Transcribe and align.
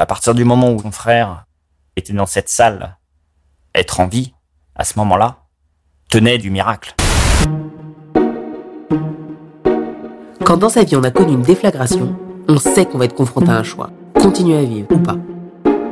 À 0.00 0.06
partir 0.06 0.32
du 0.32 0.44
moment 0.44 0.70
où 0.70 0.80
mon 0.80 0.92
frère 0.92 1.46
était 1.96 2.12
dans 2.12 2.24
cette 2.24 2.48
salle, 2.48 2.98
être 3.74 3.98
en 3.98 4.06
vie, 4.06 4.32
à 4.76 4.84
ce 4.84 4.96
moment-là, 5.00 5.38
tenait 6.08 6.38
du 6.38 6.50
miracle. 6.50 6.94
Quand 10.44 10.56
dans 10.56 10.68
sa 10.68 10.84
vie 10.84 10.94
on 10.94 11.02
a 11.02 11.10
connu 11.10 11.32
une 11.32 11.42
déflagration, 11.42 12.16
on 12.46 12.58
sait 12.58 12.86
qu'on 12.86 12.98
va 12.98 13.06
être 13.06 13.16
confronté 13.16 13.50
à 13.50 13.56
un 13.56 13.64
choix. 13.64 13.90
Continuer 14.14 14.58
à 14.58 14.62
vivre 14.62 14.86
ou 14.92 14.98
pas. 14.98 15.16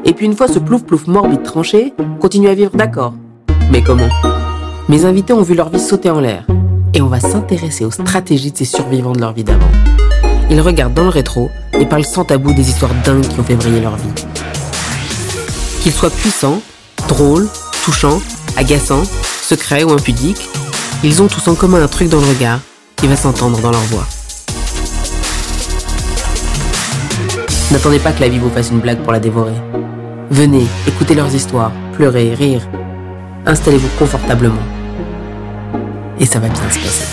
Et 0.05 0.13
puis 0.13 0.27
une 0.27 0.37
fois 0.37 0.47
ce 0.47 0.61
plouf 0.61 0.85
plouf 0.85 1.09
morbide 1.09 1.43
tranché, 1.43 1.93
continuer 2.21 2.51
à 2.51 2.55
vivre 2.55 2.77
d'accord. 2.77 3.13
Mais 3.73 3.83
comment? 3.83 4.09
Mes 4.89 5.05
invités 5.05 5.33
ont 5.33 5.43
vu 5.43 5.57
leur 5.57 5.69
vie 5.69 5.81
sauter 5.81 6.11
en 6.11 6.21
l'air. 6.21 6.47
Et 6.95 7.03
on 7.03 7.09
va 7.09 7.19
s'intéresser 7.19 7.85
aux 7.85 7.91
stratégies 7.91 8.53
de 8.53 8.57
ces 8.57 8.65
survivants 8.67 9.13
de 9.15 9.21
leur 9.21 9.33
vie 9.33 9.43
d'avant. 9.43 9.67
Ils 10.49 10.61
regardent 10.61 10.95
dans 10.95 11.03
le 11.05 11.09
rétro 11.09 11.51
et 11.73 11.87
parlent 11.87 12.05
sans 12.05 12.25
tabou 12.25 12.53
des 12.53 12.69
histoires 12.69 12.95
dingues 13.05 13.27
qui 13.27 13.41
ont 13.41 13.45
fait 13.45 13.57
briller 13.57 13.81
leur 13.81 13.97
vie. 13.97 14.25
Qu'ils 15.81 15.93
soient 15.93 16.11
puissants, 16.11 16.63
drôles, 17.09 17.49
touchants, 17.85 18.21
agaçants, 18.57 19.05
secrets 19.43 19.85
ou 19.85 19.91
impudiques, 19.93 20.49
ils 21.03 21.23
ont 21.23 21.27
tous 21.27 21.49
en 21.49 21.55
commun 21.55 21.83
un 21.83 21.89
truc 21.89 22.09
dans 22.09 22.21
le 22.21 22.27
regard 22.27 22.61
qui 22.97 23.07
va 23.07 23.17
s'entendre 23.17 23.61
dans 23.61 23.71
leur 23.71 23.81
voix. 23.83 24.07
N'attendez 27.73 27.99
pas 27.99 28.13
que 28.13 28.21
la 28.21 28.29
vie 28.29 28.39
vous 28.39 28.51
fasse 28.51 28.71
une 28.71 28.81
blague 28.81 28.99
pour 28.99 29.13
la 29.13 29.19
dévorer. 29.19 29.55
Venez, 30.31 30.67
écoutez 30.87 31.15
leurs 31.15 31.35
histoires, 31.35 31.73
pleurez, 31.95 32.35
rire. 32.35 32.63
Installez-vous 33.45 33.89
confortablement. 33.99 34.63
Et 36.19 36.27
ça 36.27 36.39
va 36.39 36.49
bien 36.49 36.71
se 36.71 36.79
passer. 36.79 37.05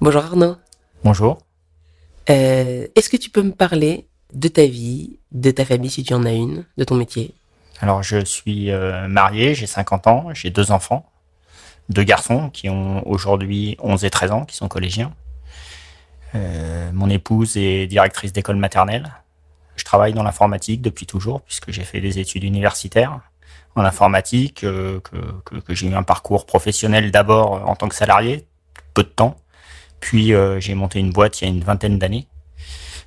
Bonjour 0.00 0.22
Arnaud. 0.22 0.56
Bonjour. 1.04 1.38
Euh, 2.28 2.88
Est-ce 2.94 3.08
que 3.08 3.16
tu 3.16 3.30
peux 3.30 3.42
me 3.42 3.52
parler 3.52 4.08
de 4.34 4.48
ta 4.48 4.66
vie, 4.66 5.18
de 5.32 5.50
ta 5.50 5.64
famille 5.64 5.90
si 5.90 6.02
tu 6.02 6.12
en 6.12 6.24
as 6.24 6.32
une, 6.32 6.64
de 6.76 6.84
ton 6.84 6.96
métier? 6.96 7.34
Alors, 7.80 8.02
je 8.02 8.24
suis 8.24 8.70
euh, 8.70 9.06
marié, 9.06 9.54
j'ai 9.54 9.66
50 9.66 10.06
ans, 10.08 10.34
j'ai 10.34 10.50
deux 10.50 10.72
enfants, 10.72 11.08
deux 11.88 12.02
garçons 12.02 12.50
qui 12.50 12.68
ont 12.68 13.08
aujourd'hui 13.08 13.76
11 13.80 14.04
et 14.04 14.10
13 14.10 14.32
ans, 14.32 14.44
qui 14.44 14.56
sont 14.56 14.68
collégiens. 14.68 15.14
Euh, 16.34 16.90
mon 16.92 17.08
épouse 17.08 17.56
est 17.56 17.86
directrice 17.86 18.32
d'école 18.32 18.56
maternelle. 18.56 19.08
Je 19.76 19.84
travaille 19.84 20.12
dans 20.12 20.24
l'informatique 20.24 20.82
depuis 20.82 21.06
toujours, 21.06 21.42
puisque 21.42 21.70
j'ai 21.70 21.84
fait 21.84 22.00
des 22.00 22.18
études 22.18 22.42
universitaires 22.42 23.20
en 23.76 23.84
informatique, 23.84 24.62
que, 24.62 25.00
que, 25.44 25.56
que 25.60 25.74
j'ai 25.74 25.86
eu 25.86 25.94
un 25.94 26.02
parcours 26.02 26.44
professionnel 26.44 27.12
d'abord 27.12 27.68
en 27.68 27.76
tant 27.76 27.88
que 27.88 27.94
salarié, 27.94 28.46
peu 28.92 29.04
de 29.04 29.08
temps. 29.08 29.36
Puis 30.00 30.34
euh, 30.34 30.60
j'ai 30.60 30.74
monté 30.74 30.98
une 31.00 31.10
boîte 31.12 31.40
il 31.40 31.44
y 31.44 31.46
a 31.48 31.50
une 31.50 31.62
vingtaine 31.64 31.98
d'années, 31.98 32.26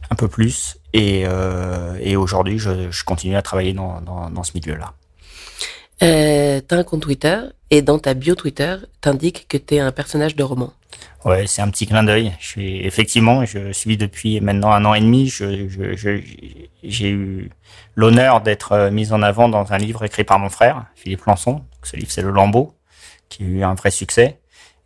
un 0.09 0.16
peu 0.16 0.28
plus. 0.28 0.78
Et, 0.94 1.23
euh, 1.25 1.98
et 2.02 2.16
aujourd'hui, 2.16 2.59
je, 2.59 2.92
je 2.92 3.03
continue 3.03 3.36
à 3.38 3.42
travailler 3.42 3.73
dans, 3.73 4.02
dans, 4.02 4.30
dans 4.30 4.44
ce 4.44 4.52
milieu-là. 4.56 4.94
euh, 6.03 6.59
T'as 6.67 6.78
un 6.78 6.83
compte 6.83 7.02
Twitter 7.03 7.39
et 7.70 7.81
dans 7.81 8.00
ta 8.00 8.14
bio 8.14 8.36
Twitter, 8.36 8.75
t'indiques 9.00 9.45
que 9.48 9.58
t'es 9.58 9.80
un 9.80 9.92
personnage 9.92 10.36
de 10.36 10.44
roman. 10.44 10.73
Ouais, 11.23 11.48
c'est 11.48 11.61
un 11.61 11.70
petit 11.70 11.88
clin 11.88 12.03
d'œil. 12.03 12.33
Je 12.39 12.48
suis 12.48 12.86
effectivement, 12.86 13.45
je 13.45 13.72
suis 13.72 13.95
depuis 13.95 14.42
maintenant 14.42 14.72
un 14.72 14.83
an 14.83 14.94
et 14.94 15.00
demi. 15.00 15.28
Je, 15.28 15.70
je, 15.70 15.95
je- 15.95 16.20
j'ai 16.83 17.09
eu 17.09 17.50
l'honneur 17.95 18.42
d'être 18.42 18.89
mis 18.92 19.14
en 19.14 19.22
avant 19.22 19.48
dans 19.48 19.72
un 19.72 19.78
livre 19.78 20.03
écrit 20.03 20.26
par 20.26 20.39
mon 20.39 20.50
frère 20.50 20.88
Philippe 20.95 21.23
Lançon. 21.26 21.64
Ce 21.83 21.95
livre, 21.95 22.11
c'est 22.11 22.22
Le 22.23 22.31
Lambeau, 22.31 22.76
qui 23.30 23.44
a 23.44 23.45
eu 23.45 23.64
un 23.64 23.76
vrai 23.76 23.92
succès. 23.92 24.41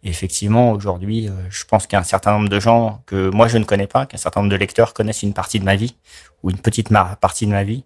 Et 0.06 0.10
effectivement, 0.10 0.72
aujourd'hui, 0.72 1.28
euh, 1.28 1.32
je 1.50 1.66
pense 1.66 1.88
qu'un 1.88 2.04
certain 2.04 2.32
nombre 2.32 2.48
de 2.48 2.60
gens 2.60 3.02
que 3.08 3.30
moi 3.30 3.48
je 3.48 3.58
ne 3.58 3.66
connais 3.66 3.88
pas, 3.88 4.06
qu'un 4.06 4.18
certain 4.18 4.42
nombre 4.42 4.52
de 4.52 4.56
lecteurs 4.56 4.94
connaissent 4.94 5.24
une 5.24 5.34
partie 5.34 5.60
de 5.60 5.66
ma 5.66 5.76
vie 5.76 5.96
ou 6.44 6.52
une 6.52 6.60
petite 6.60 6.90
partie 7.20 7.48
de 7.48 7.52
ma 7.52 7.64
vie 7.64 7.84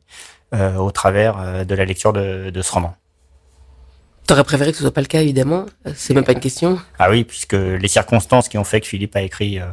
euh, 0.53 0.75
au 0.75 0.91
travers 0.91 1.39
euh, 1.39 1.63
de 1.63 1.73
la 1.75 1.85
lecture 1.85 2.13
de, 2.13 2.51
de 2.51 2.61
ce 2.61 2.71
roman. 2.71 2.93
T'aurais 4.29 4.43
préféré 4.43 4.69
que 4.69 4.77
ce 4.77 4.83
soit 4.83 4.93
pas 4.93 5.01
le 5.01 5.07
cas, 5.07 5.21
évidemment. 5.21 5.65
C'est 5.95 6.13
même 6.13 6.23
pas 6.23 6.33
une 6.33 6.39
question. 6.39 6.79
Ah 6.99 7.09
oui, 7.09 7.23
puisque 7.23 7.53
les 7.53 7.87
circonstances 7.87 8.47
qui 8.47 8.59
ont 8.59 8.63
fait 8.63 8.79
que 8.79 8.85
Philippe 8.85 9.15
a 9.15 9.21
écrit 9.21 9.59
euh, 9.59 9.65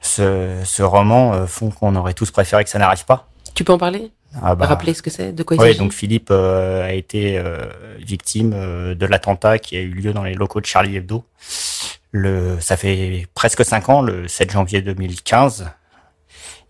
ce, 0.00 0.60
ce 0.64 0.82
roman 0.84 1.32
euh, 1.32 1.46
font 1.46 1.70
qu'on 1.70 1.96
aurait 1.96 2.14
tous 2.14 2.30
préféré 2.30 2.62
que 2.62 2.70
ça 2.70 2.78
n'arrive 2.78 3.04
pas. 3.04 3.28
Tu 3.54 3.64
peux 3.64 3.72
en 3.72 3.78
parler? 3.78 4.12
Ah 4.42 4.54
bah, 4.54 4.66
Rappeler 4.66 4.94
ce 4.94 5.02
que 5.02 5.10
c'est 5.10 5.32
De 5.32 5.42
quoi 5.42 5.56
il 5.56 5.60
s'agit 5.60 5.78
donc 5.78 5.92
Philippe 5.92 6.28
euh, 6.30 6.84
a 6.84 6.92
été 6.92 7.38
euh, 7.38 7.66
victime 7.98 8.52
euh, 8.54 8.94
de 8.94 9.06
l'attentat 9.06 9.58
qui 9.58 9.76
a 9.76 9.80
eu 9.80 9.90
lieu 9.90 10.12
dans 10.12 10.24
les 10.24 10.34
locaux 10.34 10.60
de 10.60 10.66
Charlie 10.66 10.96
Hebdo. 10.96 11.24
Le, 12.10 12.58
ça 12.60 12.76
fait 12.76 13.26
presque 13.34 13.64
cinq 13.64 13.88
ans, 13.88 14.02
le 14.02 14.28
7 14.28 14.52
janvier 14.52 14.82
2015. 14.82 15.70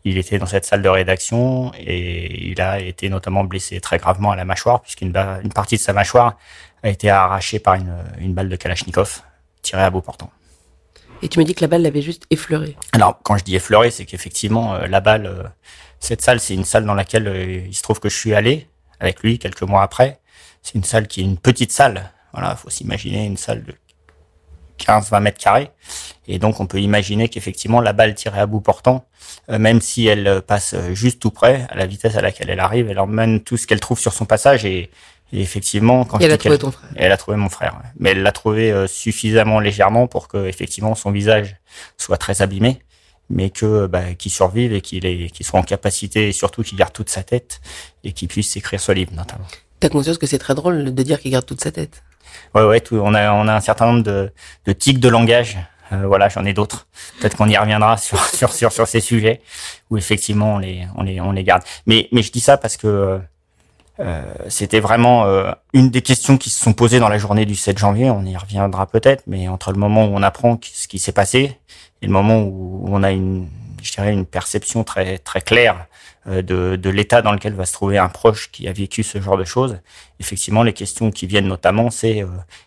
Il 0.05 0.19
était 0.19 0.39
dans 0.39 0.47
cette 0.47 0.67
salle 0.67 0.83
de 0.83 0.89
rédaction 0.89 1.73
et 1.79 2.51
il 2.51 2.61
a 2.61 2.79
été 2.81 3.09
notamment 3.09 3.45
blessé 3.45 3.81
très 3.81 3.99
gravement 3.99 4.31
à 4.31 4.37
la 4.37 4.45
mâchoire 4.45 4.83
puisqu'une 4.83 5.15
une 5.43 5.53
partie 5.53 5.77
de 5.77 5.81
sa 5.81 5.95
mâchoire 5.95 6.37
a 6.83 6.91
été 6.91 7.09
arrachée 7.09 7.59
par 7.59 7.75
une, 7.75 7.95
une 8.19 8.35
balle 8.35 8.51
de 8.51 8.57
Kalachnikov 8.57 9.23
tirée 9.63 9.83
à 9.83 9.91
bout 9.91 10.03
portant. 10.03 10.31
Et 11.25 11.29
tu 11.29 11.39
me 11.39 11.45
dis 11.45 11.55
que 11.55 11.63
la 11.63 11.69
balle 11.69 11.81
l'avait 11.81 12.03
juste 12.03 12.25
effleuré. 12.31 12.77
Alors, 12.93 13.19
quand 13.23 13.39
je 13.39 13.45
dis 13.45 13.57
effleuré, 13.57 13.91
c'est 13.91 14.05
qu'effectivement, 14.05 14.75
euh, 14.75 14.87
la 14.87 15.01
balle, 15.01 15.25
euh, 15.25 15.43
cette 16.05 16.23
salle, 16.23 16.41
c'est 16.41 16.55
une 16.55 16.65
salle 16.65 16.85
dans 16.85 16.95
laquelle 16.95 17.29
euh, 17.29 17.67
il 17.67 17.75
se 17.75 17.83
trouve 17.83 18.01
que 18.01 18.09
je 18.09 18.17
suis 18.17 18.35
allé 18.35 18.69
avec 19.01 19.23
lui 19.23 19.39
quelques 19.39 19.63
mois 19.63 19.83
après. 19.83 20.21
C'est 20.63 20.75
une 20.75 20.85
salle 20.85 21.09
qui 21.09 21.21
est 21.21 21.25
une 21.25 21.39
petite 21.39 21.73
salle. 21.73 22.11
Voilà, 22.33 22.57
faut 22.57 22.71
s'imaginer 22.71 23.25
une 23.27 23.37
salle 23.37 23.65
de 23.65 23.75
15-20 24.85 25.21
mètres 25.21 25.39
carrés. 25.39 25.71
Et 26.27 26.39
donc, 26.39 26.61
on 26.61 26.67
peut 26.67 26.81
imaginer 26.81 27.29
qu'effectivement, 27.29 27.81
la 27.81 27.93
balle 27.93 28.15
tirée 28.15 28.41
à 28.41 28.47
bout 28.47 28.61
portant, 28.61 29.05
euh, 29.51 29.59
même 29.59 29.81
si 29.81 30.07
elle 30.07 30.27
euh, 30.27 30.41
passe 30.41 30.75
juste 30.93 31.21
tout 31.21 31.31
près, 31.31 31.67
à 31.71 31.77
la 31.77 31.87
vitesse 31.87 32.17
à 32.17 32.23
laquelle 32.23 32.51
elle 32.51 32.61
arrive, 32.61 32.89
elle 32.89 32.99
emmène 32.99 33.41
tout 33.43 33.57
ce 33.57 33.67
qu'elle 33.67 33.81
trouve 33.81 33.99
sur 33.99 34.13
son 34.13 34.25
passage. 34.25 34.65
Et, 34.65 34.91
et 35.35 35.41
effectivement, 35.41 36.05
quand 36.05 36.21
Et 36.21 36.25
elle 36.25 36.33
a 36.33 36.39
trouvé 36.39 36.59
ton 36.59 36.71
frère. 36.71 36.91
elle 36.95 37.13
a 37.13 37.17
trouvé 37.17 37.37
mon 37.37 37.49
frère. 37.49 37.81
Mais 37.99 38.11
elle 38.11 38.23
l'a 38.23 38.33
trouvé 38.33 38.71
euh, 38.71 38.87
suffisamment 38.87 39.59
légèrement 39.59 40.07
pour 40.07 40.29
que 40.29 40.47
effectivement 40.47 40.95
son 40.95 41.11
visage 41.11 41.57
soit 41.97 42.19
très 42.19 42.41
abîmé, 42.41 42.81
mais 43.31 43.51
que 43.51 43.87
bah, 43.87 44.15
qu'il 44.15 44.31
survive 44.33 44.73
et 44.73 44.81
qu'il 44.81 45.31
qu'il 45.31 45.47
soit 45.47 45.59
en 45.59 45.63
capacité 45.63 46.29
et 46.29 46.33
surtout 46.33 46.63
qu'il 46.63 46.77
garde 46.79 46.93
toute 46.93 47.09
sa 47.11 47.23
tête 47.23 47.61
et 48.05 48.13
qu'il 48.13 48.29
puisse 48.29 48.57
écrire 48.57 48.81
ce 48.81 48.93
livre 48.93 49.13
notamment. 49.15 49.47
T'as 49.81 49.89
conscience 49.89 50.19
que 50.19 50.27
c'est 50.27 50.39
très 50.39 50.55
drôle 50.55 50.95
de 50.95 51.03
dire 51.03 51.21
qu'il 51.21 51.31
garde 51.33 51.47
toute 51.47 51.61
sa 51.63 51.71
tête? 51.73 52.03
Ouais 52.55 52.65
ouais, 52.65 52.81
tout, 52.81 52.97
on 52.97 53.15
a 53.15 53.33
on 53.33 53.49
a 53.49 53.55
un 53.55 53.61
certain 53.61 53.87
nombre 53.87 54.03
de, 54.03 54.31
de 54.67 54.73
tics 54.73 54.99
de 55.01 55.09
langage. 55.09 55.59
Euh, 55.93 56.07
voilà, 56.07 56.29
j'en 56.31 56.45
ai 56.47 56.55
d'autres. 56.55 56.87
Peut-être 57.21 57.37
qu'on 57.37 57.49
y 57.49 57.57
reviendra 57.57 57.97
sur 57.99 58.19
sur 58.25 58.53
sur 58.53 58.73
sur 58.73 58.89
ces 58.89 59.01
sujets 59.01 59.41
où 59.91 59.97
effectivement 59.99 60.55
on 60.55 60.59
les 60.59 60.87
on 60.97 61.03
les 61.03 61.21
on 61.21 61.33
les 61.33 61.45
garde. 61.45 61.63
Mais 61.87 62.09
mais 62.13 62.23
je 62.23 62.33
dis 62.33 62.41
ça 62.41 62.57
parce 62.57 62.77
que 62.77 63.21
euh, 64.01 64.23
c'était 64.49 64.81
vraiment 64.81 65.27
euh, 65.27 65.53
une 65.73 65.91
des 65.91 66.03
questions 66.03 66.37
qui 66.37 66.51
se 66.51 66.63
sont 66.65 66.73
posées 66.73 66.99
dans 66.99 67.09
la 67.09 67.19
journée 67.19 67.47
du 67.47 67.55
7 67.55 67.79
janvier. 67.79 68.11
On 68.11 68.25
y 68.25 68.37
reviendra 68.37 68.87
peut-être, 68.87 69.23
mais 69.29 69.47
entre 69.47 69.71
le 69.71 69.79
moment 69.79 70.05
où 70.07 70.09
on 70.17 70.23
apprend 70.23 70.57
qu- 70.57 70.71
ce 70.75 70.89
qui 70.89 70.99
s'est 70.99 71.13
passé 71.13 71.57
et 72.05 72.07
le 72.07 72.13
moment 72.13 72.43
où 72.43 72.85
on 72.87 73.03
a 73.03 73.13
une, 73.13 73.49
je 73.83 73.91
dirais, 73.93 74.13
une 74.13 74.27
perception 74.27 74.85
très 74.85 75.17
très 75.17 75.41
claire 75.41 75.87
euh, 76.27 76.43
de, 76.43 76.77
de 76.77 76.91
l'état 76.91 77.23
dans 77.23 77.33
lequel 77.33 77.55
va 77.55 77.65
se 77.65 77.73
trouver 77.73 77.97
un 77.97 78.11
proche 78.11 78.51
qui 78.53 78.69
a 78.69 78.73
vécu 78.75 79.03
ce 79.03 79.23
genre 79.23 79.39
de 79.39 79.45
choses. 79.45 79.79
Effectivement, 80.21 80.63
les 80.63 80.75
questions 80.75 81.11
qui 81.11 81.27
viennent 81.27 81.49
notamment, 81.49 81.89
c'est 81.91 82.23
euh, 82.23 82.27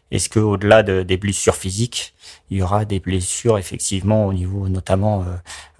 est-ce 0.10 0.28
que 0.28 0.40
au-delà 0.40 0.82
de, 0.82 1.04
des 1.04 1.18
blessures 1.18 1.56
physiques, 1.56 2.16
il 2.50 2.58
y 2.58 2.64
aura 2.64 2.84
des 2.84 3.00
blessures 3.00 3.60
effectivement 3.60 4.26
au 4.26 4.34
niveau 4.34 4.70
notamment 4.70 5.22
euh, 5.22 5.26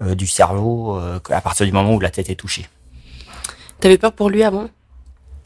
euh, 0.02 0.14
du 0.14 0.28
cerveau 0.28 0.96
euh, 0.96 1.18
à 1.30 1.40
partir 1.40 1.66
du 1.66 1.72
moment 1.72 1.94
où 1.94 2.00
la 2.00 2.10
tête 2.10 2.30
est 2.30 2.36
touchée. 2.36 2.68
T'avais 3.80 3.98
peur 3.98 4.12
pour 4.12 4.30
lui 4.30 4.44
avant? 4.44 4.68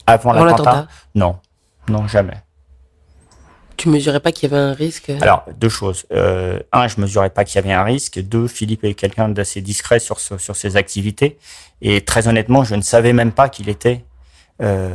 Avant 0.06 0.34
l'attentat? 0.34 0.86
Non, 1.14 1.38
non 1.88 2.06
jamais. 2.08 2.42
Tu 3.76 3.88
mesurais 3.88 4.20
pas 4.20 4.32
qu'il 4.32 4.50
y 4.50 4.54
avait 4.54 4.62
un 4.62 4.74
risque 4.74 5.10
Alors, 5.20 5.44
deux 5.58 5.68
choses. 5.68 6.06
Euh, 6.12 6.58
un, 6.72 6.88
je 6.88 7.00
mesurais 7.00 7.30
pas 7.30 7.44
qu'il 7.44 7.56
y 7.56 7.58
avait 7.58 7.72
un 7.72 7.82
risque. 7.82 8.20
Deux, 8.20 8.46
Philippe 8.48 8.84
est 8.84 8.94
quelqu'un 8.94 9.28
d'assez 9.28 9.60
discret 9.60 9.98
sur, 9.98 10.20
ce- 10.20 10.38
sur 10.38 10.54
ses 10.56 10.76
activités. 10.76 11.38
Et 11.80 12.00
très 12.04 12.28
honnêtement, 12.28 12.64
je 12.64 12.74
ne 12.74 12.82
savais 12.82 13.12
même 13.12 13.32
pas 13.32 13.48
qu'il 13.48 13.68
était... 13.68 14.04
euh, 14.62 14.90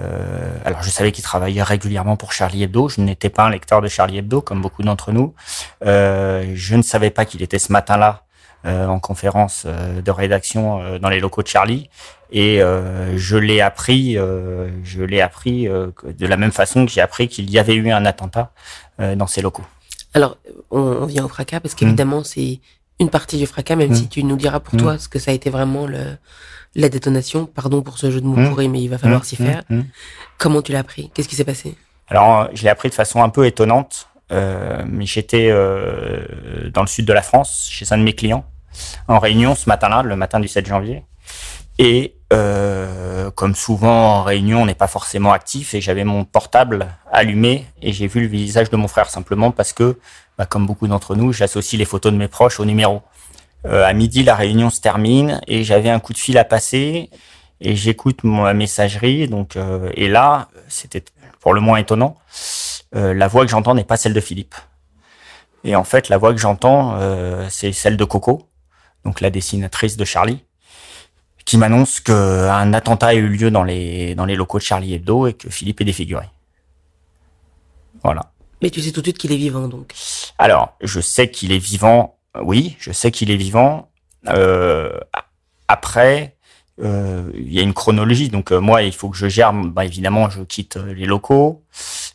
alors, 0.63 0.83
je 0.83 0.89
savais 0.89 1.11
qu'il 1.11 1.23
travaillait 1.23 1.63
régulièrement 1.63 2.15
pour 2.15 2.31
Charlie 2.31 2.63
Hebdo. 2.63 2.87
Je 2.89 3.01
n'étais 3.01 3.29
pas 3.29 3.43
un 3.45 3.49
lecteur 3.49 3.81
de 3.81 3.87
Charlie 3.87 4.19
Hebdo, 4.19 4.41
comme 4.41 4.61
beaucoup 4.61 4.83
d'entre 4.83 5.11
nous. 5.11 5.33
Euh, 5.85 6.51
je 6.55 6.75
ne 6.75 6.81
savais 6.83 7.09
pas 7.09 7.25
qu'il 7.25 7.41
était 7.41 7.59
ce 7.59 7.71
matin-là 7.73 8.23
euh, 8.23 8.26
en 8.65 8.99
conférence 8.99 9.63
euh, 9.65 10.01
de 10.01 10.11
rédaction 10.11 10.81
euh, 10.81 10.99
dans 10.99 11.09
les 11.09 11.19
locaux 11.19 11.43
de 11.43 11.47
Charlie. 11.47 11.89
Et 12.31 12.61
euh, 12.61 13.17
je 13.17 13.37
l'ai 13.37 13.61
appris, 13.61 14.17
euh, 14.17 14.69
je 14.83 15.01
l'ai 15.03 15.21
appris 15.21 15.67
euh, 15.67 15.91
de 16.03 16.27
la 16.27 16.35
même 16.35 16.51
façon 16.51 16.85
que 16.85 16.91
j'ai 16.91 17.01
appris 17.01 17.27
qu'il 17.29 17.49
y 17.49 17.57
avait 17.59 17.75
eu 17.75 17.89
un 17.91 18.05
attentat 18.05 18.51
euh, 18.99 19.15
dans 19.15 19.27
ces 19.27 19.41
locaux. 19.41 19.63
Alors, 20.13 20.37
on, 20.71 20.79
on 20.79 21.05
vient 21.05 21.23
au 21.23 21.29
fracas 21.29 21.59
parce 21.59 21.75
qu'évidemment, 21.75 22.23
c'est 22.23 22.59
une 22.99 23.09
partie 23.09 23.37
du 23.37 23.45
fracas, 23.45 23.75
même 23.75 23.93
si 23.93 24.09
tu 24.09 24.23
nous 24.23 24.35
diras 24.35 24.59
pour 24.59 24.77
toi 24.77 24.97
ce 24.97 25.07
que 25.07 25.19
ça 25.19 25.31
a 25.31 25.33
été 25.33 25.49
vraiment 25.49 25.85
le, 25.85 26.17
la 26.75 26.89
détonation. 26.89 27.45
Pardon 27.45 27.81
pour 27.81 27.97
ce 27.99 28.09
jeu 28.11 28.19
de 28.19 28.25
mots 28.25 28.49
pourri, 28.49 28.67
mais 28.67 28.81
il 28.81 28.89
va 28.89 28.97
falloir 28.97 29.23
s'y 29.23 29.35
faire. 29.35 29.63
Comment 30.37 30.61
tu 30.61 30.71
l'as 30.71 30.79
appris? 30.79 31.11
Qu'est-ce 31.13 31.29
qui 31.29 31.35
s'est 31.35 31.45
passé? 31.45 31.75
Alors, 32.09 32.41
euh, 32.41 32.47
je 32.53 32.63
l'ai 32.63 32.69
appris 32.69 32.89
de 32.89 32.93
façon 32.93 33.21
un 33.21 33.29
peu 33.29 33.45
étonnante, 33.45 34.07
euh, 34.15 34.16
mais 34.31 35.05
j'étais 35.05 35.49
euh, 35.49 36.69
dans 36.73 36.81
le 36.81 36.87
sud 36.87 37.05
de 37.05 37.13
la 37.13 37.21
France, 37.21 37.67
chez 37.69 37.85
un 37.91 37.97
de 37.97 38.03
mes 38.03 38.13
clients, 38.13 38.45
en 39.07 39.19
réunion 39.19 39.55
ce 39.55 39.69
matin-là, 39.69 40.03
le 40.03 40.15
matin 40.15 40.39
du 40.39 40.47
7 40.47 40.65
janvier. 40.65 41.03
Et 41.79 42.15
euh, 42.33 43.31
comme 43.31 43.55
souvent 43.55 44.17
en 44.17 44.23
réunion, 44.23 44.63
on 44.63 44.65
n'est 44.65 44.75
pas 44.75 44.87
forcément 44.87 45.31
actif 45.31 45.73
et 45.73 45.81
j'avais 45.81 46.03
mon 46.03 46.25
portable 46.25 46.87
allumé 47.11 47.65
et 47.81 47.93
j'ai 47.93 48.07
vu 48.07 48.21
le 48.21 48.27
visage 48.27 48.69
de 48.69 48.75
mon 48.75 48.87
frère 48.87 49.09
simplement 49.09 49.51
parce 49.51 49.73
que, 49.73 49.99
bah, 50.37 50.45
comme 50.45 50.65
beaucoup 50.65 50.87
d'entre 50.87 51.15
nous, 51.15 51.31
j'associe 51.31 51.77
les 51.77 51.85
photos 51.85 52.11
de 52.11 52.17
mes 52.17 52.27
proches 52.27 52.59
au 52.59 52.65
numéro. 52.65 53.01
Euh, 53.65 53.85
à 53.85 53.93
midi, 53.93 54.23
la 54.23 54.35
réunion 54.35 54.69
se 54.69 54.81
termine 54.81 55.39
et 55.47 55.63
j'avais 55.63 55.89
un 55.89 55.99
coup 55.99 56.13
de 56.13 56.17
fil 56.17 56.37
à 56.37 56.43
passer 56.43 57.09
et 57.61 57.75
j'écoute 57.75 58.23
ma 58.23 58.53
messagerie. 58.53 59.27
Donc, 59.27 59.55
euh, 59.55 59.91
et 59.93 60.07
là, 60.07 60.49
c'était 60.67 61.03
pour 61.39 61.53
le 61.53 61.61
moins 61.61 61.77
étonnant. 61.77 62.17
Euh, 62.97 63.13
la 63.13 63.27
voix 63.27 63.45
que 63.45 63.51
j'entends 63.51 63.75
n'est 63.75 63.83
pas 63.83 63.97
celle 63.97 64.13
de 64.13 64.19
Philippe. 64.19 64.55
Et 65.63 65.75
en 65.75 65.83
fait, 65.83 66.09
la 66.09 66.17
voix 66.17 66.33
que 66.33 66.39
j'entends, 66.39 66.95
euh, 66.99 67.47
c'est 67.49 67.71
celle 67.71 67.97
de 67.97 68.05
Coco, 68.05 68.49
donc 69.05 69.21
la 69.21 69.29
dessinatrice 69.29 69.97
de 69.97 70.05
Charlie, 70.05 70.43
qui 71.45 71.57
m'annonce 71.57 71.99
qu'un 71.99 72.73
attentat 72.73 73.07
a 73.07 73.13
eu 73.13 73.27
lieu 73.27 73.51
dans 73.51 73.63
les, 73.63 74.15
dans 74.15 74.25
les 74.25 74.35
locaux 74.35 74.57
de 74.57 74.63
Charlie 74.63 74.93
Hebdo 74.93 75.27
et 75.27 75.33
que 75.33 75.49
Philippe 75.49 75.81
est 75.81 75.85
défiguré. 75.85 76.25
Voilà. 78.03 78.31
Mais 78.61 78.69
tu 78.69 78.81
sais 78.81 78.91
tout 78.91 79.01
de 79.01 79.05
suite 79.05 79.17
qu'il 79.17 79.31
est 79.31 79.37
vivant, 79.37 79.67
donc. 79.67 79.93
Alors, 80.39 80.75
je 80.81 80.99
sais 80.99 81.29
qu'il 81.29 81.51
est 81.51 81.59
vivant, 81.59 82.17
oui, 82.41 82.75
je 82.79 82.91
sais 82.91 83.11
qu'il 83.11 83.29
est 83.29 83.37
vivant. 83.37 83.89
Euh, 84.27 84.97
après, 85.67 86.35
euh, 86.81 87.29
il 87.35 87.53
y 87.53 87.59
a 87.59 87.61
une 87.61 87.73
chronologie. 87.73 88.29
Donc 88.29 88.51
moi, 88.51 88.81
il 88.81 88.93
faut 88.93 89.09
que 89.09 89.17
je 89.17 89.27
gère. 89.27 89.53
Bah, 89.53 89.85
évidemment, 89.85 90.29
je 90.29 90.41
quitte 90.41 90.77
les 90.77 91.05
locaux. 91.05 91.63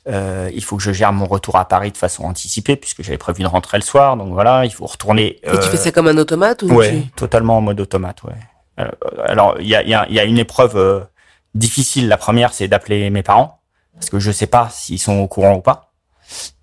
Euh, 0.08 0.50
il 0.52 0.64
faut 0.64 0.76
que 0.76 0.82
je 0.82 0.92
gère 0.92 1.12
mon 1.12 1.26
retour 1.26 1.56
à 1.56 1.66
Paris 1.66 1.92
de 1.92 1.96
façon 1.96 2.24
anticipée 2.24 2.74
puisque 2.76 3.02
j'avais 3.02 3.18
prévu 3.18 3.42
de 3.42 3.48
rentrer 3.48 3.78
le 3.78 3.82
soir. 3.82 4.16
Donc 4.16 4.32
voilà, 4.32 4.64
il 4.64 4.72
faut 4.72 4.86
retourner. 4.86 5.38
Et 5.44 5.58
tu 5.58 5.68
fais 5.68 5.76
ça 5.76 5.92
comme 5.92 6.08
un 6.08 6.18
automate 6.18 6.62
ou 6.62 6.72
Ouais, 6.72 7.02
tu... 7.02 7.10
totalement 7.12 7.58
en 7.58 7.60
mode 7.60 7.80
automate. 7.80 8.22
Ouais. 8.24 8.86
Alors 9.24 9.56
il 9.60 9.68
y 9.68 9.76
a, 9.76 9.82
y, 9.82 9.94
a, 9.94 10.08
y 10.08 10.18
a, 10.18 10.24
une 10.24 10.38
épreuve 10.38 11.06
difficile. 11.54 12.08
La 12.08 12.16
première, 12.16 12.52
c'est 12.52 12.66
d'appeler 12.68 13.10
mes 13.10 13.22
parents 13.22 13.60
parce 13.94 14.10
que 14.10 14.18
je 14.18 14.32
sais 14.32 14.46
pas 14.46 14.68
s'ils 14.70 14.98
sont 14.98 15.18
au 15.18 15.28
courant 15.28 15.54
ou 15.54 15.60
pas. 15.60 15.92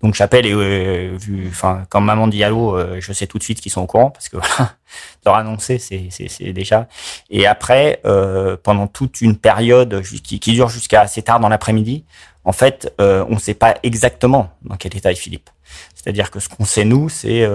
Donc 0.02 0.14
j'appelle 0.14 0.46
et 0.46 0.52
euh, 0.52 1.16
vu, 1.16 1.46
enfin 1.48 1.84
quand 1.88 2.00
maman 2.00 2.26
dit 2.26 2.42
allô, 2.42 2.76
euh, 2.76 2.96
je 3.00 3.12
sais 3.12 3.26
tout 3.26 3.38
de 3.38 3.42
suite 3.42 3.60
qu'ils 3.60 3.72
sont 3.72 3.82
au 3.82 3.86
courant 3.86 4.10
parce 4.10 4.28
que 4.28 4.36
voilà, 4.36 4.74
leur 5.26 5.34
annoncer 5.36 5.78
c'est 5.78 6.08
c'est 6.10 6.52
déjà. 6.52 6.88
Et 7.30 7.46
après 7.46 8.00
euh, 8.04 8.56
pendant 8.62 8.86
toute 8.86 9.20
une 9.20 9.36
période 9.36 10.02
qui, 10.02 10.40
qui 10.40 10.52
dure 10.52 10.68
jusqu'à 10.68 11.02
assez 11.02 11.22
tard 11.22 11.40
dans 11.40 11.48
l'après-midi, 11.48 12.04
en 12.44 12.52
fait 12.52 12.92
euh, 13.00 13.24
on 13.28 13.34
ne 13.34 13.40
sait 13.40 13.54
pas 13.54 13.76
exactement 13.82 14.50
dans 14.62 14.76
quel 14.76 14.96
état 14.96 15.12
est 15.12 15.16
Philippe. 15.16 15.50
C'est-à-dire 15.94 16.30
que 16.30 16.40
ce 16.40 16.48
qu'on 16.48 16.64
sait 16.64 16.84
nous, 16.84 17.08
c'est 17.08 17.46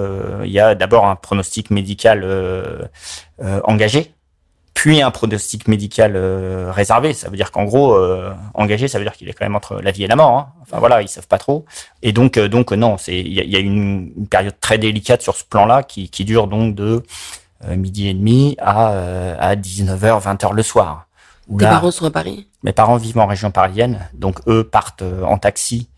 il 0.44 0.52
y 0.52 0.60
a 0.60 0.76
d'abord 0.76 1.06
un 1.06 1.16
pronostic 1.16 1.70
médical 1.70 2.90
engagé 3.42 4.16
puis 4.76 5.02
un 5.02 5.10
pronostic 5.10 5.68
médical 5.68 6.16
euh, 6.16 6.72
réservé. 6.72 7.14
Ça 7.14 7.30
veut 7.30 7.38
dire 7.38 7.52
qu'en 7.52 7.64
gros, 7.64 7.96
euh, 7.96 8.32
engagé, 8.54 8.88
ça 8.88 9.00
veut 9.00 9.06
dire 9.06 9.14
qu'il 9.14 9.28
est 9.28 9.34
quand 9.34 9.46
même 9.46 9.56
entre 9.56 9.82
la 9.82 9.90
vie 9.90 10.04
et 10.04 10.08
la 10.08 10.16
mort. 10.16 10.38
Hein. 10.38 10.48
Enfin 10.62 10.78
voilà, 10.78 11.02
ils 11.02 11.08
savent 11.08 11.28
pas 11.28 11.40
trop. 11.40 11.66
Et 12.04 12.12
donc, 12.12 12.38
euh, 12.38 12.48
donc 12.50 12.72
non, 12.74 12.98
c'est 12.98 13.18
il 13.18 13.34
y 13.34 13.56
a, 13.56 13.60
une, 13.60 14.28
période 14.30 14.54
très 14.60 14.78
délicate 14.78 15.22
sur 15.22 15.36
ce 15.36 15.46
plan-là 15.46 15.82
qui, 15.82 16.10
qui 16.10 16.26
dure 16.26 16.48
donc 16.48 16.76
de 16.76 17.02
midi 17.70 18.10
et 18.10 18.14
demi 18.14 18.56
à, 18.60 18.90
à 19.40 19.56
19h, 19.56 20.22
20h 20.22 20.54
le 20.54 20.62
soir. 20.62 21.08
Tes 21.48 21.64
là, 21.64 21.72
parents 21.72 21.92
sont 21.92 22.06
à 22.06 22.12
Paris? 22.12 22.48
Mes 22.64 22.74
parents 22.74 22.98
vivent 22.98 23.20
en 23.20 23.28
région 23.28 23.52
parisienne, 23.52 24.08
donc 24.14 24.40
eux 24.48 24.64
partent 24.64 25.04
en 25.04 25.38
taxi 25.38 25.90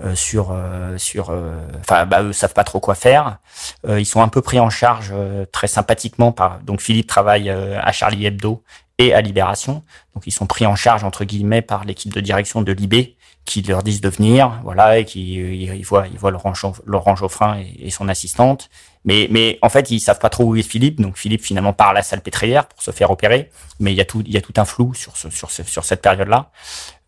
euh, 0.00 0.16
sur 0.16 0.50
euh, 0.50 0.98
sur 0.98 1.32
enfin 1.78 2.04
bah 2.04 2.24
eux 2.24 2.32
savent 2.32 2.52
pas 2.52 2.64
trop 2.64 2.80
quoi 2.80 2.96
faire. 2.96 3.38
Euh, 3.86 4.00
ils 4.00 4.06
sont 4.06 4.22
un 4.22 4.28
peu 4.28 4.42
pris 4.42 4.58
en 4.58 4.68
charge 4.68 5.14
très 5.52 5.68
sympathiquement 5.68 6.32
par 6.32 6.58
donc 6.60 6.80
Philippe 6.80 7.06
travaille 7.06 7.48
à 7.48 7.92
Charlie 7.92 8.26
Hebdo 8.26 8.64
et 8.98 9.14
à 9.14 9.20
Libération. 9.20 9.84
Donc 10.14 10.26
ils 10.26 10.32
sont 10.32 10.46
pris 10.46 10.66
en 10.66 10.74
charge 10.74 11.04
entre 11.04 11.24
guillemets 11.24 11.62
par 11.62 11.84
l'équipe 11.84 12.12
de 12.12 12.20
direction 12.20 12.62
de 12.62 12.72
Libé 12.72 13.16
qui 13.44 13.62
leur 13.62 13.82
disent 13.82 14.00
de 14.00 14.08
venir, 14.08 14.58
voilà, 14.64 14.98
et 14.98 15.04
qui 15.04 15.34
ils 15.34 15.84
voient, 15.84 16.06
ils 16.10 16.18
voient 16.18 16.30
Laurent, 16.30 16.54
Laurent 16.86 17.14
Geoffrin 17.14 17.58
et, 17.58 17.86
et, 17.86 17.90
son 17.90 18.08
assistante. 18.08 18.70
Mais, 19.04 19.28
mais 19.30 19.58
en 19.62 19.68
fait, 19.68 19.90
ils 19.90 20.00
savent 20.00 20.18
pas 20.18 20.30
trop 20.30 20.44
où 20.44 20.56
est 20.56 20.62
Philippe. 20.62 21.00
Donc 21.00 21.16
Philippe 21.16 21.42
finalement 21.42 21.72
part 21.72 21.90
à 21.90 21.92
la 21.92 22.02
salle 22.02 22.20
pétrière 22.20 22.66
pour 22.66 22.82
se 22.82 22.90
faire 22.90 23.10
opérer. 23.10 23.50
Mais 23.80 23.92
il 23.92 23.96
y 23.96 24.00
a 24.00 24.04
tout, 24.04 24.22
il 24.24 24.32
y 24.32 24.36
a 24.36 24.40
tout 24.40 24.54
un 24.56 24.64
flou 24.64 24.94
sur 24.94 25.16
ce, 25.16 25.30
sur 25.30 25.50
ce, 25.50 25.62
sur 25.62 25.84
cette 25.84 26.02
période-là, 26.02 26.50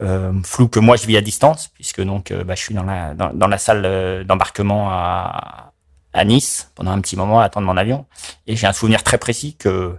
euh, 0.03 0.33
flou 0.45 0.69
que 0.69 0.79
moi 0.79 0.97
je 0.97 1.07
vis 1.07 1.17
à 1.17 1.21
distance 1.21 1.69
puisque 1.69 2.03
donc 2.03 2.31
euh, 2.31 2.45
bah, 2.45 2.55
je 2.55 2.61
suis 2.61 2.75
dans 2.75 2.83
la 2.83 3.15
dans, 3.15 3.49
la 3.49 3.59
salle 3.59 4.25
d'embarquement 4.27 4.91
à 4.91 5.73
à 6.13 6.25
Nice 6.25 6.73
pendant 6.75 6.93
un 6.93 7.01
petit 7.01 7.17
moment 7.17 7.41
à 7.41 7.45
attendre 7.45 7.67
mon 7.67 7.77
avion. 7.77 8.07
Et 8.47 8.57
j'ai 8.57 8.67
un 8.67 8.73
souvenir 8.73 9.03
très 9.03 9.19
précis 9.19 9.57
que 9.57 9.97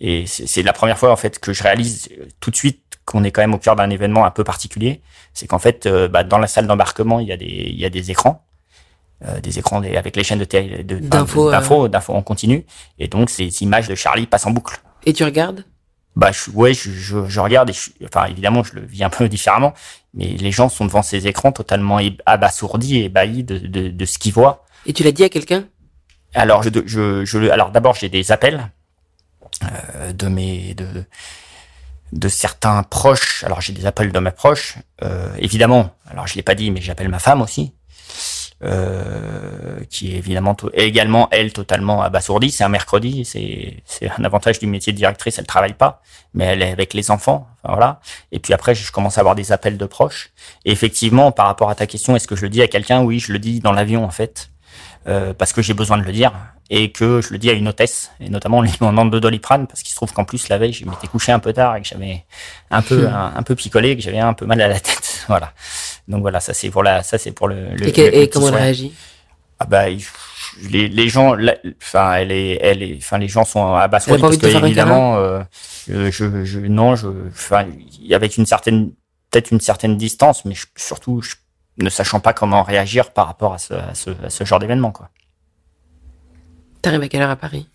et 0.00 0.26
c'est 0.26 0.62
la 0.62 0.72
première 0.72 0.98
fois 0.98 1.12
en 1.12 1.16
fait 1.16 1.38
que 1.38 1.52
je 1.52 1.62
réalise 1.62 2.08
tout 2.40 2.50
de 2.50 2.56
suite 2.56 2.84
qu'on 3.04 3.24
est 3.24 3.30
quand 3.30 3.42
même 3.42 3.54
au 3.54 3.58
cœur 3.58 3.76
d'un 3.76 3.90
événement 3.90 4.24
un 4.24 4.30
peu 4.30 4.44
particulier, 4.44 5.02
c'est 5.32 5.46
qu'en 5.46 5.58
fait, 5.58 5.86
euh, 5.86 6.08
bah, 6.08 6.24
dans 6.24 6.38
la 6.38 6.46
salle 6.46 6.66
d'embarquement, 6.66 7.20
il 7.20 7.28
y 7.28 7.32
a 7.32 7.36
des, 7.36 7.44
il 7.46 7.78
y 7.78 7.84
a 7.84 7.90
des 7.90 8.10
écrans, 8.10 8.44
euh, 9.26 9.40
des 9.40 9.58
écrans 9.58 9.80
des, 9.80 9.96
avec 9.96 10.16
les 10.16 10.24
chaînes 10.24 10.38
de 10.38 10.98
d'infos, 10.98 11.50
d'infos, 11.50 11.88
d'infos 11.88 12.14
en 12.14 12.22
continu, 12.22 12.66
et 12.98 13.08
donc 13.08 13.30
ces 13.30 13.62
images 13.62 13.88
de 13.88 13.94
Charlie 13.94 14.26
passent 14.26 14.46
en 14.46 14.50
boucle. 14.50 14.80
Et 15.06 15.12
tu 15.12 15.24
regardes? 15.24 15.64
Bah 16.16 16.30
je, 16.32 16.50
ouais, 16.52 16.74
je, 16.74 16.90
je, 16.90 17.26
je 17.26 17.40
regarde 17.40 17.70
et 17.70 17.72
je, 17.72 17.90
enfin 18.04 18.26
évidemment 18.26 18.62
je 18.62 18.74
le 18.74 18.82
vis 18.86 19.02
un 19.02 19.10
peu 19.10 19.28
différemment, 19.36 19.74
mais 20.12 20.26
les 20.26 20.52
gens 20.52 20.68
sont 20.68 20.84
devant 20.84 21.02
ces 21.02 21.26
écrans 21.26 21.52
totalement 21.52 21.98
abasourdis 22.26 22.98
et 22.98 23.04
ébahis 23.04 23.44
de, 23.44 23.58
de, 23.58 23.88
de 23.88 24.04
ce 24.04 24.18
qu'ils 24.18 24.32
voient. 24.32 24.64
Et 24.86 24.92
tu 24.92 25.02
l'as 25.02 25.12
dit 25.12 25.24
à 25.24 25.28
quelqu'un? 25.28 25.64
Alors 26.34 26.62
je, 26.62 26.70
je, 26.86 27.24
je, 27.24 27.50
alors 27.50 27.70
d'abord 27.70 27.94
j'ai 27.94 28.08
des 28.08 28.32
appels 28.32 28.70
euh, 29.62 30.12
de 30.12 30.28
mes 30.28 30.74
de 30.74 31.04
de 32.12 32.28
certains 32.28 32.82
proches. 32.84 33.42
Alors 33.44 33.60
j'ai 33.60 33.72
des 33.72 33.86
appels 33.86 34.12
de 34.12 34.18
mes 34.18 34.30
proches, 34.30 34.76
euh, 35.02 35.34
évidemment. 35.38 35.90
Alors 36.10 36.26
je 36.26 36.34
l'ai 36.36 36.42
pas 36.42 36.54
dit, 36.54 36.70
mais 36.70 36.80
j'appelle 36.80 37.08
ma 37.08 37.18
femme 37.18 37.42
aussi, 37.42 37.72
euh, 38.64 39.80
qui 39.90 40.14
est 40.14 40.16
évidemment 40.16 40.56
également 40.72 41.28
elle 41.30 41.52
totalement 41.52 42.02
abasourdie. 42.02 42.50
C'est 42.50 42.64
un 42.64 42.68
mercredi, 42.68 43.24
c'est 43.24 43.82
c'est 43.84 44.10
un 44.10 44.24
avantage 44.24 44.58
du 44.58 44.66
métier 44.66 44.92
de 44.92 44.96
directrice. 44.96 45.38
Elle 45.38 45.46
travaille 45.46 45.74
pas, 45.74 46.02
mais 46.32 46.44
elle 46.46 46.62
est 46.62 46.72
avec 46.72 46.94
les 46.94 47.10
enfants. 47.10 47.46
Enfin, 47.62 47.74
voilà. 47.74 48.00
Et 48.32 48.38
puis 48.38 48.54
après, 48.54 48.74
je 48.74 48.90
commence 48.90 49.18
à 49.18 49.20
avoir 49.20 49.34
des 49.34 49.52
appels 49.52 49.76
de 49.76 49.86
proches. 49.86 50.32
Et 50.64 50.72
effectivement, 50.72 51.30
par 51.30 51.46
rapport 51.46 51.68
à 51.68 51.74
ta 51.74 51.86
question, 51.86 52.16
est-ce 52.16 52.26
que 52.26 52.36
je 52.36 52.42
le 52.42 52.48
dis 52.48 52.62
à 52.62 52.68
quelqu'un? 52.68 53.02
Oui, 53.02 53.18
je 53.18 53.32
le 53.32 53.38
dis 53.38 53.60
dans 53.60 53.72
l'avion 53.72 54.04
en 54.04 54.10
fait. 54.10 54.50
Euh, 55.06 55.34
parce 55.34 55.52
que 55.52 55.60
j'ai 55.60 55.74
besoin 55.74 55.98
de 55.98 56.02
le 56.02 56.12
dire 56.12 56.32
et 56.70 56.90
que 56.90 57.20
je 57.20 57.30
le 57.30 57.38
dis 57.38 57.50
à 57.50 57.52
une 57.52 57.68
hôtesse 57.68 58.10
et 58.20 58.30
notamment 58.30 58.62
lui 58.62 58.72
demande 58.80 59.12
de 59.12 59.18
doliprane 59.18 59.66
parce 59.66 59.82
qu'il 59.82 59.90
se 59.90 59.96
trouve 59.96 60.14
qu'en 60.14 60.24
plus 60.24 60.48
la 60.48 60.56
veille 60.56 60.72
je 60.72 60.86
m'étais 60.86 61.08
couché 61.08 61.30
un 61.30 61.40
peu 61.40 61.52
tard 61.52 61.76
et 61.76 61.82
que 61.82 61.86
j'avais 61.86 62.24
un 62.70 62.80
peu 62.80 63.06
un, 63.12 63.34
un, 63.36 63.42
peu 63.42 63.54
picolé 63.54 63.90
et 63.90 63.96
que 63.96 64.02
j'avais 64.02 64.18
un 64.18 64.32
peu 64.32 64.46
mal 64.46 64.62
à 64.62 64.68
la 64.68 64.80
tête 64.80 65.24
voilà 65.28 65.52
donc 66.08 66.22
voilà 66.22 66.40
ça 66.40 66.54
c'est 66.54 66.70
pour 66.70 66.82
la 66.82 67.02
ça 67.02 67.18
c'est 67.18 67.32
pour 67.32 67.48
le, 67.48 67.74
le 67.74 67.88
et, 67.88 67.92
que, 67.92 68.00
le 68.00 68.16
et 68.16 68.28
comment 68.28 68.48
elle 68.48 68.54
réagit 68.54 68.92
ah 69.58 69.66
bah 69.66 69.84
les, 69.88 70.88
les 70.88 71.08
gens 71.08 71.36
enfin 71.82 72.14
elle 72.14 72.32
est 72.32 72.58
elle 72.60 72.82
est 72.82 72.96
enfin 72.98 73.18
les 73.18 73.28
gens 73.28 73.44
sont 73.44 73.74
abasourdis 73.74 74.20
parce 74.20 74.36
que 74.36 74.46
évidemment 74.46 75.16
euh, 75.16 75.40
je, 75.86 76.10
je 76.10 76.60
non 76.60 76.96
je 76.96 77.08
enfin 77.28 77.66
avec 78.10 78.36
une 78.36 78.46
certaine 78.46 78.92
peut-être 79.30 79.50
une 79.50 79.60
certaine 79.60 79.96
distance 79.96 80.44
mais 80.44 80.54
je, 80.54 80.66
surtout 80.76 81.22
je, 81.22 81.34
ne 81.78 81.90
sachant 81.90 82.20
pas 82.20 82.32
comment 82.32 82.62
réagir 82.62 83.10
par 83.12 83.26
rapport 83.26 83.54
à 83.54 83.58
ce, 83.58 83.74
à 83.74 83.94
ce, 83.94 84.10
à 84.24 84.30
ce 84.30 84.44
genre 84.44 84.58
d'événement. 84.58 84.92
quoi. 84.92 85.08
T'arrives 86.82 87.02
à 87.02 87.08
quelle 87.08 87.22
heure 87.22 87.30
à 87.30 87.36
Paris 87.36 87.68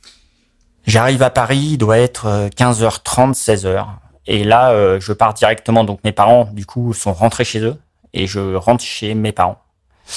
J'arrive 0.86 1.22
à 1.24 1.30
Paris, 1.30 1.72
il 1.72 1.78
doit 1.78 1.98
être 1.98 2.50
15h30, 2.56 3.34
16h. 3.34 3.86
Et 4.26 4.44
là, 4.44 4.72
euh, 4.72 5.00
je 5.00 5.12
pars 5.14 5.34
directement. 5.34 5.84
Donc 5.84 6.04
mes 6.04 6.12
parents, 6.12 6.50
du 6.54 6.66
coup, 6.66 6.94
sont 6.94 7.14
rentrés 7.14 7.44
chez 7.44 7.60
eux 7.60 7.78
et 8.14 8.28
je 8.28 8.56
rentre 8.56 8.84
chez 8.84 9.14
mes 9.14 9.32
parents. 9.32 9.62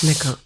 D'accord. 0.03 0.39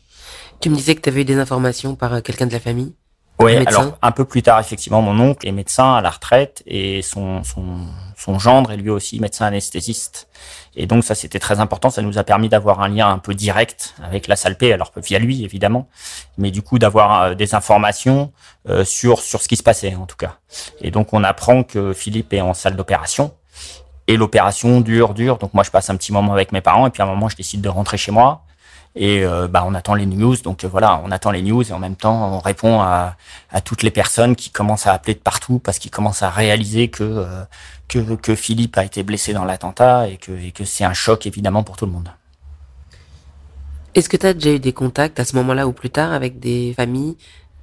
Tu 0.61 0.71
me 0.71 0.77
disais 0.77 0.95
que 0.95 1.01
tu 1.01 1.09
avais 1.09 1.23
eu 1.23 1.25
des 1.25 1.39
informations 1.39 1.95
par 1.95 2.23
quelqu'un 2.23 2.47
de 2.47 2.53
la 2.53 2.61
famille? 2.61 2.95
Oui, 3.39 3.55
alors 3.67 3.99
un 4.01 4.13
peu 4.13 4.25
plus 4.25 4.43
tard, 4.43 4.59
effectivement, 4.61 5.03
mon 5.03 5.21
oncle 5.21 5.47
est 5.47 5.53
médecin 5.53 5.95
à 5.95 6.01
la 6.01 6.09
retraite 6.09 6.63
et 6.67 7.03
son, 7.03 7.45
son, 7.45 7.87
son 8.17 8.39
gendre 8.39 8.73
est 8.73 8.79
lui 8.79 8.89
aussi 8.89 9.21
médecin 9.21 9.45
anesthésiste. 9.45 10.29
Et 10.75 10.87
donc 10.87 11.05
ça, 11.05 11.15
c'était 11.15 11.39
très 11.39 11.61
important. 11.61 11.91
Ça 11.91 12.01
nous 12.01 12.17
a 12.17 12.25
permis 12.25 12.49
d'avoir 12.49 12.81
un 12.81 12.89
lien 12.89 13.11
un 13.11 13.19
peu 13.19 13.35
direct 13.35 13.95
avec 14.03 14.27
la 14.27 14.37
Salpé, 14.37 14.73
alors 14.73 14.91
via 14.97 15.19
lui 15.19 15.45
évidemment, 15.45 15.87
mais 16.39 16.51
du 16.51 16.63
coup 16.63 16.79
d'avoir 16.79 17.23
euh, 17.23 17.35
des 17.35 17.55
informations 17.55 18.33
euh, 18.71 18.87
sur 18.87 19.21
sur 19.21 19.43
ce 19.43 19.49
qui 19.49 19.57
se 19.57 19.63
passait 19.63 19.95
en 19.95 20.07
tout 20.07 20.17
cas. 20.17 20.39
Et 20.81 20.91
donc 20.91 21.13
on 21.13 21.23
apprend 21.23 21.63
que 21.63 21.93
Philippe 21.93 22.33
est 22.33 22.41
en 22.41 22.55
salle 22.55 22.77
d'opération 22.77 23.35
et 24.09 24.17
l'opération 24.17 24.81
dure, 24.81 25.15
dure. 25.15 25.39
Donc 25.39 25.55
moi 25.55 25.65
je 25.65 25.71
passe 25.71 25.91
un 25.91 25.97
petit 25.97 26.13
moment 26.13 26.33
avec 26.33 26.53
mes 26.53 26.61
parents 26.61 26.87
et 26.87 26.91
puis 26.91 27.03
à 27.03 27.07
un 27.07 27.09
moment 27.09 27.29
je 27.29 27.37
décide 27.37 27.61
de 27.61 27.69
rentrer 27.69 27.97
chez 27.97 28.13
moi. 28.13 28.43
Et 28.99 29.27
euh, 29.27 29.47
bah, 29.47 29.63
on 29.67 29.75
attend 29.75 29.95
les 29.95 30.07
news, 30.07 30.37
donc 30.37 30.65
euh, 30.65 30.69
voilà, 30.69 31.03
on 31.05 31.11
attend 31.11 31.31
les 31.31 31.43
news 31.43 31.63
et 31.63 31.73
en 31.73 31.79
même 31.79 31.97
temps 31.97 32.33
on 32.33 32.39
répond 32.39 32.81
à, 32.81 33.17
à 33.51 33.61
toutes 33.61 33.83
les 33.83 33.91
personnes 33.91 34.35
qui 34.35 34.49
commencent 34.49 34.87
à 34.87 34.93
appeler 34.95 35.13
de 35.13 35.19
partout 35.19 35.59
parce 35.59 35.79
qu'ils 35.79 35.91
commencent 35.91 36.23
à 36.23 36.31
réaliser 36.31 36.89
que, 36.89 37.05
euh, 37.05 37.45
que, 37.89 38.15
que 38.15 38.35
Philippe 38.35 38.79
a 38.79 38.85
été 38.85 39.03
blessé 39.03 39.35
dans 39.35 39.45
l'attentat 39.45 40.09
et 40.09 40.17
que, 40.17 40.33
et 40.33 40.51
que 40.51 40.65
c'est 40.65 40.85
un 40.85 40.95
choc 40.95 41.27
évidemment 41.27 41.63
pour 41.63 41.77
tout 41.77 41.85
le 41.85 41.93
monde. 41.93 42.09
Est-ce 43.95 44.09
que 44.09 44.17
tu 44.17 44.27
as 44.27 44.33
déjà 44.33 44.55
eu 44.55 44.59
des 44.61 44.73
contacts 44.73 45.21
à 45.21 45.27
ce 45.27 45.37
moment-là 45.37 45.67
ou 45.67 45.73
plus 45.73 45.91
tard 45.91 46.13
avec 46.13 46.39
des 46.39 46.73
familles, 46.75 47.17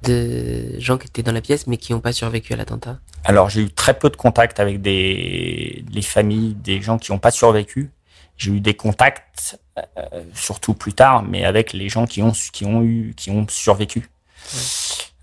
de 0.04 0.78
gens 0.78 0.98
qui 0.98 1.06
étaient 1.06 1.22
dans 1.22 1.32
la 1.32 1.40
pièce 1.40 1.66
mais 1.66 1.76
qui 1.76 1.92
n'ont 1.92 2.00
pas 2.00 2.12
survécu 2.12 2.52
à 2.52 2.56
l'attentat 2.56 2.98
Alors 3.24 3.50
j'ai 3.50 3.62
eu 3.62 3.70
très 3.70 3.98
peu 3.98 4.10
de 4.10 4.16
contacts 4.16 4.60
avec 4.60 4.80
des 4.80 5.84
les 5.90 6.02
familles 6.02 6.54
des 6.54 6.80
gens 6.80 6.98
qui 6.98 7.12
n'ont 7.12 7.18
pas 7.18 7.30
survécu. 7.30 7.90
J'ai 8.36 8.50
eu 8.50 8.60
des 8.60 8.74
contacts 8.74 9.58
euh, 9.78 10.22
surtout 10.34 10.74
plus 10.74 10.92
tard, 10.92 11.22
mais 11.22 11.44
avec 11.44 11.72
les 11.72 11.88
gens 11.88 12.06
qui 12.06 12.22
ont 12.22 12.32
qui 12.32 12.64
ont 12.64 12.82
eu 12.82 13.14
qui 13.16 13.30
ont 13.30 13.46
survécu. 13.48 14.10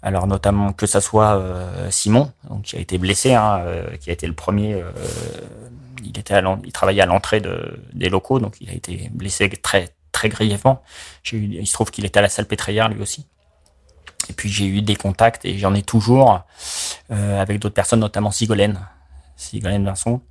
Alors 0.04 0.26
notamment 0.26 0.74
que 0.74 0.88
ça 0.88 1.00
soit 1.00 1.38
euh, 1.38 1.90
Simon, 1.92 2.32
donc 2.50 2.64
qui 2.64 2.76
a 2.76 2.80
été 2.80 2.98
blessé, 2.98 3.34
hein, 3.34 3.60
euh, 3.66 3.98
qui 3.98 4.10
a 4.10 4.14
été 4.14 4.26
le 4.26 4.34
premier. 4.34 4.74
Euh, 4.74 4.92
il 6.04 6.18
était 6.18 6.34
à 6.34 6.58
il 6.64 6.72
travaillait 6.72 7.04
à 7.04 7.06
l'entrée 7.06 7.40
de, 7.40 7.80
des 7.94 8.10
locaux, 8.10 8.40
donc 8.40 8.56
il 8.62 8.70
a 8.70 8.74
été 8.74 9.10
blessé 9.12 9.48
très 9.50 9.90
très 10.12 10.30
grièvement. 10.30 10.82
Eu, 11.32 11.60
il 11.60 11.68
se 11.68 11.74
trouve 11.74 11.92
qu'il 11.92 12.06
était 12.06 12.18
à 12.18 12.24
la 12.24 12.30
salle 12.30 12.48
pétrière 12.48 12.90
lui 12.90 13.02
aussi. 13.02 13.28
Et 14.30 14.34
puis 14.34 14.50
j'ai 14.50 14.66
eu 14.66 14.82
des 14.82 14.96
contacts 14.96 15.46
et 15.46 15.58
j'en 15.58 15.74
ai 15.74 15.82
toujours 15.82 16.42
euh, 17.12 17.42
avec 17.42 17.60
d'autres 17.60 17.76
personnes, 17.76 18.00
notamment 18.00 18.32
Sigolène, 18.32 18.80
Sigolène 19.36 19.86
Vincent, 19.86 20.22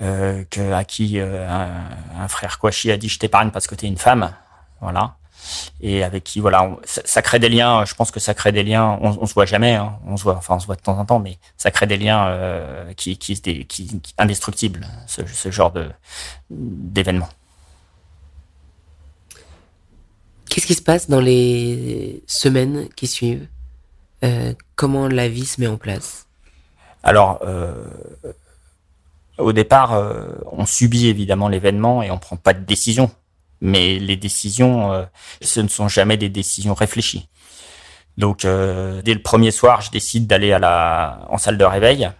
euh, 0.00 0.44
que, 0.50 0.72
à 0.72 0.84
qui 0.84 1.18
euh, 1.18 1.48
un, 2.16 2.28
frère 2.28 2.58
Kouachi 2.58 2.92
a 2.92 2.96
dit 2.96 3.08
je 3.08 3.18
t'épargne 3.18 3.50
parce 3.50 3.66
que 3.66 3.74
t'es 3.74 3.86
une 3.86 3.98
femme, 3.98 4.32
voilà. 4.80 5.16
Et 5.80 6.04
avec 6.04 6.24
qui 6.24 6.40
voilà, 6.40 6.68
ça, 6.84 7.22
crée 7.22 7.38
des 7.38 7.48
liens. 7.48 7.84
Je 7.84 7.94
pense 7.94 8.10
que 8.10 8.20
ça 8.20 8.34
crée 8.34 8.52
des 8.52 8.64
liens. 8.64 8.98
On, 9.00 9.26
se 9.26 9.34
voit 9.34 9.46
jamais, 9.46 9.74
hein, 9.74 9.98
on 10.06 10.16
se 10.16 10.24
voit, 10.24 10.36
enfin 10.36 10.56
on 10.56 10.60
se 10.60 10.66
voit 10.66 10.76
de 10.76 10.80
temps 10.82 10.98
en 10.98 11.04
temps, 11.04 11.20
mais 11.20 11.38
ça 11.56 11.70
crée 11.70 11.86
des 11.86 11.96
liens 11.96 12.26
euh, 12.28 12.92
qui, 12.94 13.16
qui, 13.18 13.40
qui, 13.40 13.66
qui 13.66 14.14
indestructibles, 14.18 14.86
ce, 15.06 15.24
ce 15.26 15.50
genre 15.50 15.70
de. 15.72 15.88
Qu'est-ce 20.48 20.66
qui 20.66 20.74
se 20.74 20.82
passe 20.82 21.08
dans 21.08 21.20
les 21.20 22.22
semaines 22.26 22.88
qui 22.96 23.06
suivent? 23.06 23.46
Euh, 24.24 24.54
Comment 24.76 25.08
la 25.08 25.28
vie 25.28 25.46
se 25.46 25.60
met 25.60 25.66
en 25.66 25.76
place? 25.76 26.26
Alors, 27.02 27.40
euh, 27.42 27.84
au 29.38 29.52
départ, 29.52 29.92
euh, 29.94 30.28
on 30.52 30.66
subit 30.66 31.06
évidemment 31.06 31.48
l'événement 31.48 32.02
et 32.02 32.10
on 32.10 32.18
prend 32.18 32.36
pas 32.36 32.54
de 32.54 32.64
décision. 32.64 33.10
Mais 33.60 33.98
les 33.98 34.16
décisions, 34.16 34.92
euh, 34.92 35.04
ce 35.40 35.60
ne 35.60 35.68
sont 35.68 35.88
jamais 35.88 36.16
des 36.16 36.28
décisions 36.28 36.74
réfléchies. 36.74 37.28
Donc, 38.16 38.40
dès 38.42 39.14
le 39.14 39.22
premier 39.22 39.52
soir, 39.52 39.80
je 39.80 39.92
décide 39.92 40.26
d'aller 40.26 40.52
à 40.52 40.58
la 40.58 41.24
en 41.28 41.38
salle 41.38 41.56
de 41.56 41.64
réveil. 41.64 42.10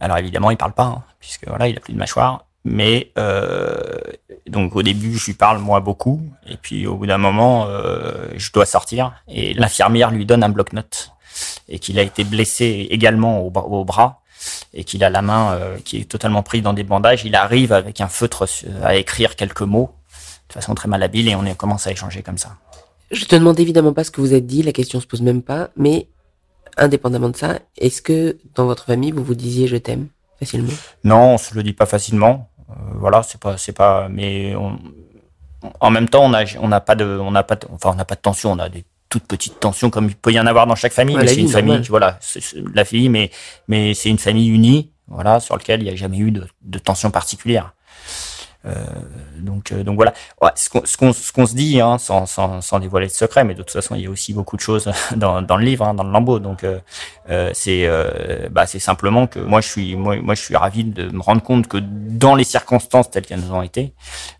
Alors 0.00 0.18
évidemment, 0.18 0.50
il 0.50 0.56
parle 0.56 0.72
pas, 0.72 0.86
hein, 0.86 1.04
puisque 1.20 1.46
voilà, 1.46 1.68
il 1.68 1.76
a 1.76 1.80
plus 1.80 1.92
de 1.92 1.98
mâchoire. 1.98 2.44
Mais 2.64 3.10
euh, 3.18 3.98
donc 4.46 4.76
au 4.76 4.82
début, 4.82 5.16
je 5.16 5.26
lui 5.26 5.34
parle 5.34 5.58
moi 5.58 5.80
beaucoup, 5.80 6.22
et 6.46 6.56
puis 6.56 6.86
au 6.86 6.96
bout 6.96 7.06
d'un 7.06 7.18
moment, 7.18 7.66
euh, 7.68 8.28
je 8.36 8.52
dois 8.52 8.66
sortir, 8.66 9.12
et 9.28 9.54
l'infirmière 9.54 10.10
lui 10.12 10.26
donne 10.26 10.44
un 10.44 10.48
bloc-notes, 10.48 11.10
et 11.68 11.78
qu'il 11.80 11.98
a 11.98 12.02
été 12.02 12.22
blessé 12.22 12.86
également 12.90 13.40
au, 13.40 13.52
au 13.52 13.84
bras, 13.84 14.20
et 14.74 14.84
qu'il 14.84 15.02
a 15.02 15.10
la 15.10 15.22
main 15.22 15.54
euh, 15.54 15.78
qui 15.84 15.98
est 15.98 16.04
totalement 16.04 16.42
prise 16.42 16.62
dans 16.62 16.72
des 16.72 16.84
bandages. 16.84 17.24
Il 17.24 17.34
arrive 17.34 17.72
avec 17.72 18.00
un 18.00 18.08
feutre 18.08 18.46
à 18.82 18.94
écrire 18.94 19.34
quelques 19.34 19.62
mots 19.62 19.90
de 20.48 20.52
façon 20.52 20.74
très 20.74 20.88
malhabile, 20.88 21.28
et 21.28 21.34
on 21.34 21.44
est, 21.44 21.56
commence 21.56 21.86
à 21.86 21.90
échanger 21.90 22.22
comme 22.22 22.38
ça. 22.38 22.56
Je 23.10 23.24
te 23.24 23.34
demande 23.34 23.58
évidemment 23.58 23.92
pas 23.92 24.04
ce 24.04 24.10
que 24.10 24.20
vous 24.20 24.34
êtes 24.34 24.46
dit, 24.46 24.62
la 24.62 24.72
question 24.72 25.00
se 25.00 25.06
pose 25.06 25.22
même 25.22 25.42
pas, 25.42 25.70
mais 25.76 26.08
indépendamment 26.76 27.28
de 27.28 27.36
ça, 27.36 27.58
est-ce 27.76 28.00
que 28.02 28.38
dans 28.54 28.66
votre 28.66 28.84
famille 28.84 29.10
vous 29.10 29.24
vous 29.24 29.34
disiez 29.34 29.66
je 29.66 29.76
t'aime 29.76 30.08
facilement? 30.38 30.72
Non, 31.04 31.34
on 31.34 31.38
se 31.38 31.54
le 31.54 31.62
dit 31.62 31.74
pas 31.74 31.86
facilement. 31.86 32.48
Euh, 32.72 32.92
voilà, 32.98 33.22
c'est 33.22 33.40
pas, 33.40 33.56
c'est 33.56 33.72
pas, 33.72 34.08
mais 34.08 34.54
on, 34.56 34.78
en 35.80 35.90
même 35.90 36.08
temps, 36.08 36.24
on 36.24 36.32
a, 36.34 36.44
on 36.60 36.68
n'a 36.68 36.80
pas 36.80 36.94
de, 36.94 37.04
on 37.04 37.30
n'a 37.30 37.42
pas, 37.42 37.56
de, 37.56 37.66
enfin, 37.72 37.90
on 37.92 37.94
n'a 37.94 38.04
pas 38.04 38.14
de 38.16 38.20
tension, 38.20 38.52
on 38.52 38.58
a 38.58 38.68
des 38.68 38.84
toutes 39.08 39.24
petites 39.26 39.60
tensions 39.60 39.90
comme 39.90 40.06
il 40.06 40.16
peut 40.16 40.32
y 40.32 40.40
en 40.40 40.46
avoir 40.46 40.66
dans 40.66 40.74
chaque 40.74 40.92
famille, 40.92 41.16
Ouais, 41.16 41.22
mais 41.22 41.28
c'est 41.28 41.40
une 41.40 41.48
famille, 41.48 41.72
normal. 41.72 41.86
voilà, 41.90 42.16
c'est- 42.20 42.40
c'est 42.40 42.62
la 42.74 42.84
famille, 42.84 43.10
mais, 43.10 43.30
mais 43.68 43.92
c'est 43.94 44.08
une 44.08 44.18
famille 44.18 44.48
unie, 44.48 44.90
voilà, 45.06 45.38
sur 45.38 45.56
lequel 45.56 45.80
il 45.82 45.84
n'y 45.84 45.90
a 45.90 45.96
jamais 45.96 46.16
eu 46.18 46.30
de, 46.30 46.46
de 46.62 46.78
tension 46.78 47.10
particulière. 47.10 47.74
Euh, 48.64 48.72
donc, 49.38 49.72
euh, 49.72 49.82
donc 49.82 49.96
voilà. 49.96 50.14
Ouais, 50.40 50.50
ce 50.54 50.68
qu'on 50.70 51.12
ce 51.12 51.32
qu'on 51.32 51.46
se 51.46 51.54
dit, 51.54 51.80
hein, 51.80 51.98
sans, 51.98 52.26
sans, 52.26 52.60
sans 52.60 52.78
dévoiler 52.78 53.06
de 53.08 53.12
secret, 53.12 53.44
mais 53.44 53.54
de 53.54 53.62
toute 53.62 53.72
façon, 53.72 53.94
il 53.94 54.02
y 54.02 54.06
a 54.06 54.10
aussi 54.10 54.32
beaucoup 54.32 54.56
de 54.56 54.60
choses 54.60 54.90
dans, 55.16 55.42
dans 55.42 55.56
le 55.56 55.64
livre, 55.64 55.86
hein, 55.86 55.94
dans 55.94 56.04
le 56.04 56.12
lambeau. 56.12 56.38
Donc, 56.38 56.64
euh, 57.30 57.50
c'est 57.54 57.86
euh, 57.86 58.48
bah, 58.50 58.66
c'est 58.66 58.78
simplement 58.78 59.26
que 59.26 59.38
moi, 59.38 59.60
je 59.60 59.68
suis 59.68 59.96
moi, 59.96 60.16
moi, 60.20 60.34
je 60.34 60.42
suis 60.42 60.56
ravi 60.56 60.84
de 60.84 61.08
me 61.10 61.20
rendre 61.20 61.42
compte 61.42 61.68
que 61.68 61.78
dans 61.80 62.34
les 62.34 62.44
circonstances 62.44 63.10
telles 63.10 63.24
qu'elles 63.24 63.40
nous 63.40 63.54
ont 63.54 63.62
été, 63.62 63.94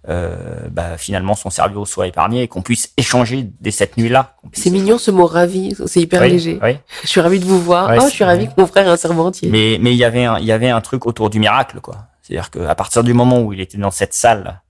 euh, 0.09 0.69
bah, 0.71 0.97
finalement, 0.99 1.35
son 1.35 1.51
cerveau 1.51 1.85
soit 1.85 2.07
épargné 2.07 2.43
et 2.43 2.49
qu'on 2.49 2.63
puisse 2.63 2.93
échanger 2.97 3.49
dès 3.61 3.71
cette 3.71 3.97
nuit-là. 3.97 4.37
C'est 4.53 4.71
mignon 4.71 4.99
ce 4.99 5.11
mot 5.11 5.27
ravi, 5.27 5.77
c'est 5.87 6.01
hyper 6.01 6.23
Oui, 6.23 6.31
léger. 6.31 6.59
oui. 6.63 6.77
Je 7.03 7.09
suis 7.09 7.21
ravi 7.21 7.39
de 7.41 7.45
vous 7.45 7.61
voir. 7.61 7.89
Ouais, 7.89 7.99
oh, 8.01 8.05
je 8.09 8.13
suis 8.15 8.25
ravi 8.25 8.47
que 8.47 8.53
mon 8.57 8.67
frère 8.67 8.87
ait 8.87 8.91
un 8.91 8.97
cerveau 8.97 9.25
entier. 9.25 9.49
Mais 9.51 9.79
mais 9.81 9.93
il 9.93 9.99
y 9.99 10.05
avait 10.05 10.25
un 10.25 10.39
il 10.39 10.45
y 10.45 10.53
avait 10.53 10.71
un 10.71 10.81
truc 10.81 11.07
autour 11.07 11.31
du 11.31 11.39
miracle 11.39 11.81
quoi. 11.81 11.97
C'est-à-dire 12.23 12.51
que 12.51 12.61
à 12.61 12.75
partir 12.75 13.03
du 13.05 13.13
moment 13.15 13.41
où 13.43 13.53
il 13.53 13.61
était 13.61 13.79
dans 13.79 13.91
cette 13.91 14.15
salle, 14.15 14.63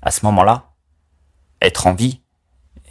à 0.00 0.10
ce 0.10 0.24
moment-là, 0.26 0.70
être 1.60 1.86
en 1.86 1.94
vie 1.94 2.20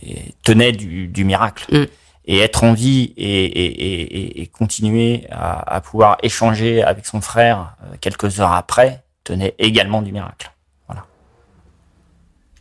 et 0.03 0.35
tenait 0.43 0.73
du, 0.73 1.07
du 1.07 1.23
miracle. 1.23 1.65
Mm. 1.73 1.85
Et 2.29 2.39
être 2.39 2.65
en 2.65 2.73
vie 2.73 3.13
et, 3.15 3.45
et, 3.45 3.65
et, 3.65 4.01
et- 4.01 4.41
et 4.41 4.47
continuer 4.47 5.25
à, 5.31 5.75
à 5.75 5.79
pouvoir 5.79 6.17
échanger 6.23 6.83
avec 6.83 7.05
son 7.05 7.21
frère 7.21 7.77
euh, 7.85 7.95
quelques 8.01 8.41
heures 8.41 8.51
après 8.51 9.05
tenait 9.23 9.55
également 9.59 10.01
du 10.01 10.11
miracle. 10.11 10.51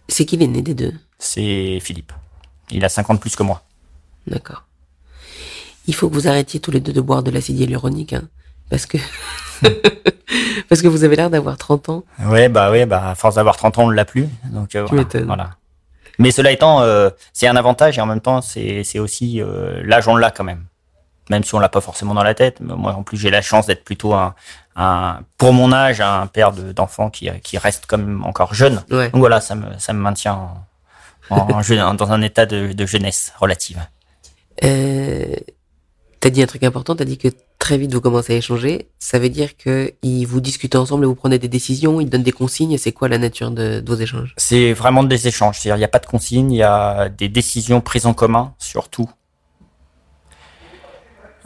C'est 0.08 0.24
qui 0.24 0.36
l'aîné 0.36 0.62
des 0.62 0.74
deux? 0.74 0.94
C'est 1.18 1.80
Philippe. 1.80 2.12
Il 2.70 2.84
a 2.84 2.88
50 2.88 3.20
plus 3.20 3.34
que 3.34 3.42
moi. 3.42 3.62
D'accord. 4.28 4.62
Il 5.88 5.94
faut 5.96 6.08
que 6.08 6.14
vous 6.14 6.28
arrêtiez 6.28 6.60
tous 6.60 6.70
les 6.70 6.78
deux 6.78 6.92
de 6.92 7.00
boire 7.00 7.24
de 7.24 7.32
l'acide 7.32 7.58
hyaluronique, 7.58 8.12
hein, 8.12 8.28
parce 8.70 8.86
que 8.86 8.98
parce 10.68 10.82
que 10.82 10.88
vous 10.88 11.04
avez 11.04 11.16
l'air 11.16 11.30
d'avoir 11.30 11.56
30 11.56 11.88
ans. 11.88 12.04
Ouais, 12.24 12.48
bah 12.48 12.70
ouais, 12.70 12.86
bah 12.86 13.10
à 13.10 13.14
force 13.14 13.36
d'avoir 13.36 13.56
30 13.56 13.78
ans, 13.78 13.84
on 13.84 13.90
l'a 13.90 14.04
plus. 14.04 14.28
Donc 14.50 14.74
euh, 14.74 14.86
Tu 14.88 14.94
voilà, 14.96 15.24
voilà. 15.26 15.50
Mais 16.18 16.30
cela 16.30 16.50
étant, 16.50 16.80
euh, 16.82 17.10
c'est 17.32 17.46
un 17.46 17.56
avantage 17.56 17.98
et 17.98 18.00
en 18.00 18.06
même 18.06 18.20
temps, 18.20 18.40
c'est 18.40 18.82
c'est 18.84 18.98
aussi 18.98 19.40
euh, 19.42 19.82
l'âge 19.84 20.08
on 20.08 20.16
l'a 20.16 20.30
quand 20.30 20.44
même. 20.44 20.64
Même 21.28 21.42
si 21.44 21.54
on 21.54 21.58
l'a 21.58 21.68
pas 21.68 21.80
forcément 21.80 22.14
dans 22.14 22.22
la 22.22 22.34
tête. 22.34 22.58
Mais 22.60 22.74
moi, 22.74 22.92
en 22.94 23.02
plus, 23.02 23.16
j'ai 23.18 23.30
la 23.30 23.42
chance 23.42 23.66
d'être 23.66 23.82
plutôt 23.84 24.14
un, 24.14 24.34
un, 24.76 25.20
pour 25.38 25.52
mon 25.52 25.72
âge, 25.72 26.00
un 26.00 26.26
père 26.28 26.52
de- 26.52 26.70
d'enfants 26.72 27.10
qui 27.10 27.28
qui 27.42 27.58
reste 27.58 27.84
quand 27.88 27.98
même 27.98 28.24
encore 28.24 28.54
jeune. 28.54 28.82
Ouais. 28.90 29.10
Donc 29.10 29.18
voilà, 29.20 29.40
ça 29.40 29.54
me 29.56 29.66
ça 29.78 29.92
me 29.92 29.98
maintient 30.00 30.34
en, 31.30 31.36
en 31.36 31.62
jeune- 31.62 31.96
dans 31.96 32.12
un 32.12 32.22
état 32.22 32.46
de, 32.46 32.72
de 32.72 32.86
jeunesse 32.86 33.32
relative. 33.40 33.80
Euh, 34.64 35.34
t'as 36.20 36.30
dit 36.30 36.42
un 36.42 36.46
truc 36.46 36.62
important. 36.62 36.96
T'as 36.96 37.04
dit 37.04 37.18
que 37.18 37.28
très 37.58 37.78
vite 37.78 37.92
vous 37.92 38.00
commencez 38.00 38.34
à 38.34 38.36
échanger. 38.36 38.88
Ça 38.98 39.18
veut 39.18 39.28
dire 39.28 39.56
que 39.56 39.92
ils 40.02 40.24
vous 40.24 40.40
discutez 40.40 40.78
ensemble 40.78 41.04
et 41.04 41.06
vous 41.06 41.14
prenez 41.14 41.38
des 41.38 41.48
décisions. 41.48 42.00
Ils 42.00 42.08
donnent 42.08 42.22
des 42.22 42.32
consignes. 42.32 42.78
C'est 42.78 42.92
quoi 42.92 43.08
la 43.08 43.18
nature 43.18 43.50
de, 43.50 43.82
vos 43.86 43.96
échanges? 43.96 44.34
C'est 44.36 44.72
vraiment 44.72 45.04
des 45.04 45.28
échanges. 45.28 45.58
C'est-à-dire, 45.58 45.76
il 45.76 45.80
n'y 45.80 45.84
a 45.84 45.88
pas 45.88 45.98
de 45.98 46.06
consignes, 46.06 46.52
il 46.52 46.58
y 46.58 46.62
a 46.62 47.08
des 47.08 47.28
décisions 47.28 47.80
prises 47.80 48.06
en 48.06 48.14
commun, 48.14 48.54
surtout. 48.58 49.10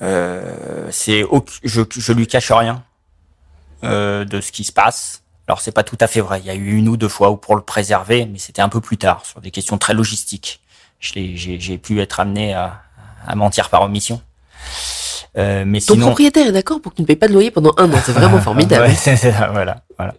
Euh, 0.03 0.89
c'est 0.91 1.25
au- 1.25 1.45
je, 1.63 1.83
je 1.91 2.13
lui 2.13 2.27
cache 2.27 2.51
rien 2.51 2.83
euh, 3.85 4.25
de 4.25 4.41
ce 4.41 4.51
qui 4.53 4.65
se 4.65 4.73
passe. 4.73 5.23
Alors 5.47 5.61
c'est 5.61 5.73
pas 5.73 5.83
tout 5.83 5.99
à 6.01 6.07
fait 6.07 6.21
vrai. 6.21 6.41
Il 6.41 6.47
y 6.47 6.51
a 6.51 6.55
eu 6.55 6.77
une 6.77 6.89
ou 6.89 6.97
deux 6.97 7.09
fois 7.09 7.31
où 7.31 7.37
pour 7.37 7.57
le 7.57 7.63
préserver, 7.63 8.25
mais 8.25 8.39
c'était 8.39 8.63
un 8.63 8.69
peu 8.69 8.81
plus 8.81 8.97
tard 8.97 9.27
sur 9.27 9.41
des 9.41 9.51
questions 9.51 9.79
très 9.79 9.95
logistiques. 9.95 10.61
J'ai 11.01 11.79
pu 11.79 12.01
être 12.01 12.21
amené 12.21 12.55
à 12.55 12.83
mentir 13.35 13.69
par 13.69 13.83
omission. 13.83 14.23
Euh, 15.37 15.65
mais 15.67 15.81
Ton 15.81 15.95
sinon, 15.95 16.07
propriétaire 16.07 16.49
est 16.49 16.53
d'accord 16.53 16.81
pour 16.81 16.93
que 16.93 16.97
tu 16.97 17.03
ne 17.03 17.07
payes 17.07 17.17
pas 17.17 17.29
de 17.29 17.33
loyer 17.33 17.51
pendant 17.51 17.73
un 17.77 17.93
an. 17.93 17.99
C'est 18.05 18.13
vraiment 18.13 18.41
formidable. 18.41 18.87
Ouais, 18.87 18.95
c'est 18.97 19.17
ça, 19.17 19.51
voilà, 19.53 19.85
voilà. 19.97 20.15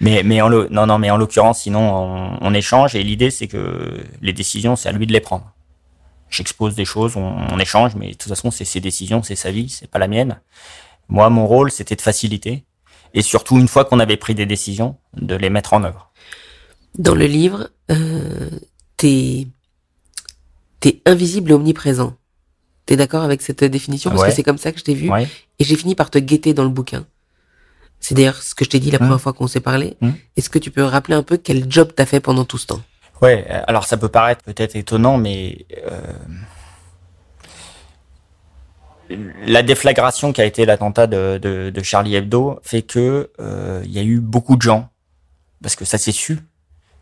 Mais 0.00 0.22
mais 0.24 0.40
en 0.40 0.50
non 0.50 0.86
non 0.86 0.98
mais 0.98 1.10
en 1.10 1.16
l'occurrence 1.16 1.60
sinon 1.60 1.80
on, 1.80 2.38
on 2.40 2.54
échange 2.54 2.96
et 2.96 3.04
l'idée 3.04 3.30
c'est 3.30 3.46
que 3.46 4.00
les 4.20 4.32
décisions 4.32 4.74
c'est 4.74 4.88
à 4.88 4.92
lui 4.92 5.06
de 5.06 5.12
les 5.12 5.20
prendre. 5.20 5.52
J'expose 6.28 6.74
des 6.74 6.84
choses, 6.84 7.16
on, 7.16 7.36
on 7.52 7.58
échange, 7.60 7.94
mais 7.94 8.08
de 8.08 8.14
toute 8.14 8.28
façon 8.28 8.50
c'est 8.50 8.64
ses 8.64 8.80
décisions, 8.80 9.22
c'est 9.22 9.36
sa 9.36 9.52
vie, 9.52 9.68
c'est 9.68 9.88
pas 9.88 10.00
la 10.00 10.08
mienne. 10.08 10.40
Moi 11.08 11.30
mon 11.30 11.46
rôle 11.46 11.70
c'était 11.70 11.94
de 11.94 12.00
faciliter 12.02 12.64
et 13.14 13.22
surtout 13.22 13.58
une 13.58 13.68
fois 13.68 13.84
qu'on 13.84 14.00
avait 14.00 14.16
pris 14.16 14.34
des 14.34 14.44
décisions 14.46 14.96
de 15.16 15.36
les 15.36 15.50
mettre 15.50 15.72
en 15.72 15.84
œuvre. 15.84 16.10
Dans 16.98 17.14
le 17.14 17.26
livre, 17.26 17.70
euh, 17.90 18.50
t'es 18.96 19.46
t'es 20.80 21.00
invisible 21.06 21.52
et 21.52 21.54
omniprésent. 21.54 22.14
T'es 22.86 22.96
d'accord 22.96 23.22
avec 23.22 23.40
cette 23.42 23.64
définition? 23.64 24.10
Parce 24.10 24.22
Ouais. 24.22 24.28
que 24.28 24.34
c'est 24.34 24.42
comme 24.42 24.58
ça 24.58 24.70
que 24.72 24.78
je 24.78 24.84
t'ai 24.84 24.94
vu. 24.94 25.10
Ouais. 25.10 25.26
Et 25.58 25.64
j'ai 25.64 25.76
fini 25.76 25.94
par 25.94 26.10
te 26.10 26.18
guetter 26.18 26.52
dans 26.54 26.64
le 26.64 26.68
bouquin. 26.70 27.06
C'est 28.00 28.14
d'ailleurs 28.14 28.42
ce 28.42 28.54
que 28.54 28.64
je 28.64 28.70
t'ai 28.70 28.80
dit 28.80 28.90
la 28.90 28.98
Mmh. 28.98 29.00
première 29.06 29.20
fois 29.20 29.32
qu'on 29.32 29.46
s'est 29.46 29.60
parlé. 29.60 29.96
Mmh. 30.02 30.10
Est-ce 30.36 30.50
que 30.50 30.58
tu 30.58 30.70
peux 30.70 30.82
rappeler 30.84 31.14
un 31.14 31.22
peu 31.22 31.38
quel 31.38 31.70
job 31.70 31.92
t'as 31.96 32.04
fait 32.04 32.20
pendant 32.20 32.44
tout 32.44 32.58
ce 32.58 32.66
temps? 32.66 32.82
Ouais, 33.22 33.46
euh, 33.48 33.62
alors 33.66 33.86
ça 33.86 33.96
peut 33.96 34.08
paraître 34.10 34.42
peut-être 34.44 34.76
étonnant, 34.76 35.16
mais 35.16 35.64
euh, 35.86 36.00
la 39.46 39.62
déflagration 39.62 40.32
qui 40.32 40.40
a 40.40 40.44
été 40.44 40.64
l'attentat 40.64 41.06
de, 41.06 41.38
de, 41.40 41.70
de 41.70 41.82
Charlie 41.82 42.16
Hebdo 42.16 42.58
fait 42.62 42.82
que 42.82 43.30
euh, 43.40 43.82
il 43.84 43.92
y 43.92 43.98
a 43.98 44.02
eu 44.02 44.18
beaucoup 44.20 44.56
de 44.56 44.62
gens, 44.62 44.88
parce 45.62 45.76
que 45.76 45.84
ça 45.84 45.98
s'est 45.98 46.12
su 46.12 46.38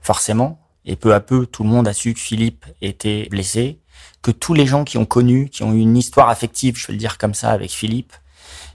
forcément, 0.01 0.61
et 0.85 0.97
peu 0.97 1.15
à 1.15 1.21
peu 1.21 1.47
tout 1.47 1.63
le 1.63 1.69
monde 1.69 1.87
a 1.87 1.93
su 1.93 2.13
que 2.13 2.19
Philippe 2.21 2.67
était 2.81 3.29
blessé, 3.31 3.79
que 4.23 4.31
tous 4.31 4.55
les 4.55 4.67
gens 4.67 4.85
qui 4.85 4.99
ont 4.99 5.05
connu, 5.05 5.49
qui 5.49 5.63
ont 5.63 5.73
eu 5.73 5.81
une 5.81 5.97
histoire 5.97 6.29
affective, 6.29 6.77
je 6.77 6.87
vais 6.87 6.93
le 6.93 6.99
dire 6.99 7.19
comme 7.19 7.35
ça, 7.35 7.51
avec 7.51 7.71
Philippe, 7.71 8.13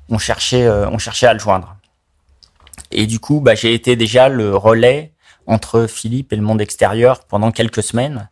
ont 0.09 0.17
cherché, 0.17 0.65
euh, 0.65 0.89
ont 0.89 0.97
cherché 0.97 1.25
à 1.25 1.33
le 1.33 1.39
joindre. 1.39 1.75
Et 2.91 3.07
du 3.07 3.19
coup, 3.19 3.39
bah, 3.39 3.55
j'ai 3.55 3.73
été 3.73 3.95
déjà 3.95 4.29
le 4.29 4.55
relais 4.55 5.13
entre 5.45 5.87
Philippe 5.87 6.33
et 6.33 6.35
le 6.35 6.41
monde 6.41 6.61
extérieur 6.61 7.23
pendant 7.25 7.51
quelques 7.51 7.83
semaines. 7.83 8.29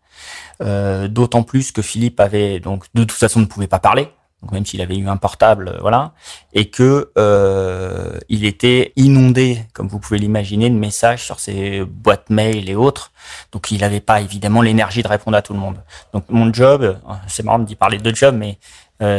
Euh, 0.61 1.07
D'autant 1.07 1.43
plus 1.43 1.71
que 1.71 1.81
Philippe 1.81 2.19
avait 2.19 2.59
donc 2.59 2.85
de 2.93 3.03
toute 3.03 3.17
façon 3.17 3.39
ne 3.39 3.45
pouvait 3.45 3.67
pas 3.67 3.79
parler, 3.79 4.09
même 4.51 4.65
s'il 4.65 4.81
avait 4.81 4.97
eu 4.97 5.07
un 5.07 5.17
portable, 5.17 5.69
euh, 5.69 5.77
voilà, 5.81 6.13
et 6.53 6.69
que 6.69 7.11
euh, 7.17 8.17
il 8.29 8.45
était 8.45 8.93
inondé, 8.95 9.59
comme 9.73 9.87
vous 9.87 9.99
pouvez 9.99 10.19
l'imaginer, 10.19 10.69
de 10.69 10.75
messages 10.75 11.23
sur 11.23 11.39
ses 11.39 11.83
boîtes 11.85 12.29
mail 12.29 12.69
et 12.69 12.75
autres. 12.75 13.11
Donc 13.51 13.71
il 13.71 13.81
n'avait 13.81 14.01
pas 14.01 14.21
évidemment 14.21 14.61
l'énergie 14.61 15.03
de 15.03 15.07
répondre 15.07 15.37
à 15.37 15.41
tout 15.41 15.53
le 15.53 15.59
monde. 15.59 15.77
Donc 16.13 16.25
mon 16.29 16.51
job, 16.53 16.83
euh, 16.83 17.13
c'est 17.27 17.43
marrant 17.43 17.59
d'y 17.59 17.75
parler 17.75 17.97
de 17.97 18.15
job, 18.15 18.35
mais 18.37 18.57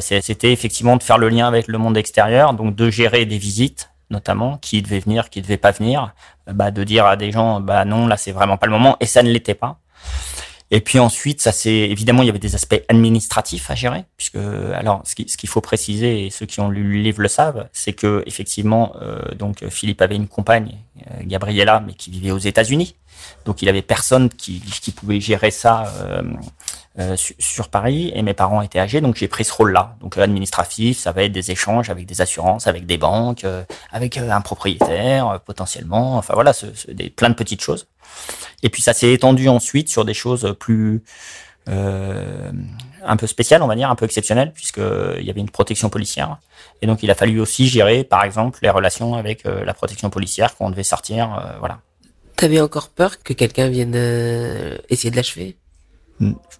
c'était 0.01 0.53
effectivement 0.53 0.97
de 0.97 1.03
faire 1.03 1.19
le 1.19 1.29
lien 1.29 1.47
avec 1.47 1.69
le 1.69 1.77
monde 1.77 1.99
extérieur, 1.99 2.55
donc 2.55 2.75
de 2.75 2.89
gérer 2.89 3.27
des 3.27 3.37
visites 3.37 3.91
notamment, 4.11 4.57
qui 4.59 4.83
devait 4.83 5.01
venir, 5.01 5.31
qui 5.31 5.43
devait 5.43 5.57
pas 5.57 5.73
venir, 5.73 6.15
bah, 6.47 6.71
de 6.71 6.85
dire 6.85 7.07
à 7.07 7.17
des 7.17 7.33
gens, 7.33 7.61
bah 7.61 7.85
non, 7.85 8.07
là 8.07 8.17
c'est 8.17 8.33
vraiment 8.33 8.57
pas 8.57 8.67
le 8.67 8.73
moment, 8.73 8.97
et 9.01 9.07
ça 9.07 9.23
ne 9.23 9.31
l'était 9.31 9.55
pas. 9.55 9.79
Et 10.71 10.81
puis 10.81 10.99
ensuite, 10.99 11.41
ça 11.41 11.53
c'est 11.53 11.71
évidemment 11.71 12.23
il 12.23 12.27
y 12.27 12.29
avait 12.29 12.41
des 12.41 12.55
aspects 12.55 12.83
administratifs 12.89 13.71
à 13.71 13.75
gérer, 13.75 14.05
puisque 14.17 14.37
alors 14.75 15.03
ce 15.05 15.15
qu'il 15.15 15.49
faut 15.49 15.61
préciser 15.61 16.27
et 16.27 16.31
ceux 16.31 16.47
qui 16.47 16.61
ont 16.61 16.69
lu 16.69 16.83
le 16.83 17.03
livre 17.03 17.23
le 17.23 17.29
savent, 17.29 17.69
c'est 17.73 17.93
que 17.93 18.25
effectivement 18.27 18.97
euh, 19.01 19.21
donc 19.37 19.65
Philippe 19.69 20.03
avait 20.03 20.17
une 20.17 20.27
compagne, 20.27 20.77
euh, 21.07 21.23
Gabriella, 21.23 21.83
mais 21.87 21.95
qui 21.95 22.11
vivait 22.11 22.33
aux 22.33 22.39
États-Unis, 22.39 22.97
donc 23.45 23.63
il 23.63 23.69
avait 23.69 23.83
personne 23.83 24.29
qui, 24.29 24.61
qui 24.61 24.91
pouvait 24.91 25.21
gérer 25.21 25.51
ça 25.51 25.93
euh, 26.01 26.23
euh 26.99 27.17
sur, 27.17 27.69
Paris, 27.69 28.11
et 28.15 28.23
mes 28.23 28.35
parents 28.35 28.63
étaient 28.63 28.79
âgés, 28.79 29.01
donc 29.01 29.17
j'ai 29.17 29.29
pris 29.29 29.45
ce 29.45 29.53
rôle-là. 29.53 29.97
Donc 30.01 30.17
administratif, 30.19 30.99
ça 30.99 31.13
va 31.13 31.25
être 31.25 31.33
des 31.33 31.51
échanges 31.51 31.91
avec 31.91 32.07
des 32.07 32.21
assurances, 32.21 32.67
avec 32.67 32.87
des 32.87 32.99
banques, 32.99 33.45
euh, 33.45 33.65
avec 33.93 34.17
un 34.17 34.41
propriétaire 34.41 35.41
potentiellement, 35.45 36.17
enfin 36.17 36.35
voilà, 36.35 36.53
ce, 36.53 36.67
ce, 36.75 36.91
des, 36.91 37.11
plein 37.11 37.29
de 37.29 37.35
petites 37.35 37.63
choses. 37.63 37.87
Et 38.63 38.69
puis 38.69 38.83
ça 38.83 38.93
s'est 38.93 39.13
étendu 39.13 39.49
ensuite 39.49 39.89
sur 39.89 40.05
des 40.05 40.15
choses 40.15 40.57
plus 40.59 41.03
euh, 41.69 42.53
un 43.05 43.17
peu 43.17 43.27
spéciales, 43.27 43.63
on 43.63 43.67
va 43.67 43.77
dire, 43.77 43.91
un 43.91 43.95
peu 43.95 44.05
exceptionnelles, 44.05 44.53
puisqu'il 44.53 45.23
y 45.23 45.31
avait 45.31 45.41
une 45.41 45.51
protection 45.51 45.89
policière. 45.89 46.39
Et 46.83 46.87
donc 46.87 47.03
il 47.03 47.11
a 47.11 47.15
fallu 47.15 47.41
aussi 47.41 47.69
gérer, 47.69 48.05
par 48.05 48.25
exemple, 48.25 48.59
les 48.63 48.71
relations 48.71 49.15
avec 49.15 49.47
euh, 49.47 49.65
la 49.65 49.75
protection 49.75 50.11
policière 50.11 50.57
quand 50.57 50.67
on 50.67 50.71
devait 50.71 50.83
sortir. 50.83 51.35
Euh, 51.35 51.59
voilà. 51.59 51.81
T'avais 52.37 52.61
encore 52.61 52.91
peur 52.91 53.23
que 53.23 53.33
quelqu'un 53.33 53.69
vienne 53.69 53.95
euh, 53.97 54.77
essayer 54.89 55.11
de 55.11 55.17
l'achever? 55.17 55.57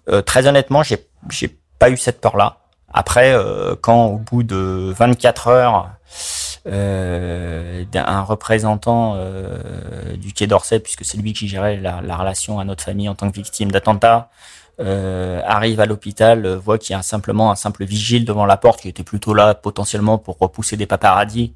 Euh, 0.09 0.21
Très 0.21 0.47
honnêtement, 0.47 0.83
j'ai 0.83 1.05
j'ai 1.29 1.55
pas 1.79 1.89
eu 1.89 1.97
cette 1.97 2.19
peur-là. 2.19 2.59
Après, 2.91 3.33
euh, 3.33 3.75
quand 3.79 4.05
au 4.05 4.17
bout 4.17 4.43
de 4.43 4.93
24 4.97 5.47
heures, 5.47 5.89
euh, 6.67 7.85
d'un 7.91 8.21
représentant 8.21 9.13
euh, 9.15 10.15
du 10.17 10.33
Quai 10.33 10.47
d'Orsay, 10.47 10.79
puisque 10.79 11.05
c'est 11.05 11.17
lui 11.17 11.33
qui 11.33 11.47
gérait 11.47 11.77
la, 11.77 12.01
la, 12.01 12.17
relation 12.17 12.59
à 12.59 12.65
notre 12.65 12.83
famille 12.83 13.09
en 13.09 13.15
tant 13.15 13.29
que 13.29 13.35
victime 13.35 13.71
d'attentat, 13.71 14.29
euh, 14.79 15.41
arrive 15.43 15.79
à 15.79 15.87
l'hôpital, 15.87 16.45
euh, 16.45 16.55
voit 16.55 16.77
qu'il 16.77 16.95
y 16.95 16.99
a 16.99 17.01
simplement 17.01 17.49
un 17.49 17.55
simple 17.55 17.83
vigile 17.83 18.25
devant 18.25 18.45
la 18.45 18.57
porte 18.57 18.81
qui 18.81 18.89
était 18.89 19.01
plutôt 19.01 19.33
là 19.33 19.55
potentiellement 19.55 20.19
pour 20.19 20.37
repousser 20.37 20.77
des 20.77 20.85
paparazzis, 20.85 21.55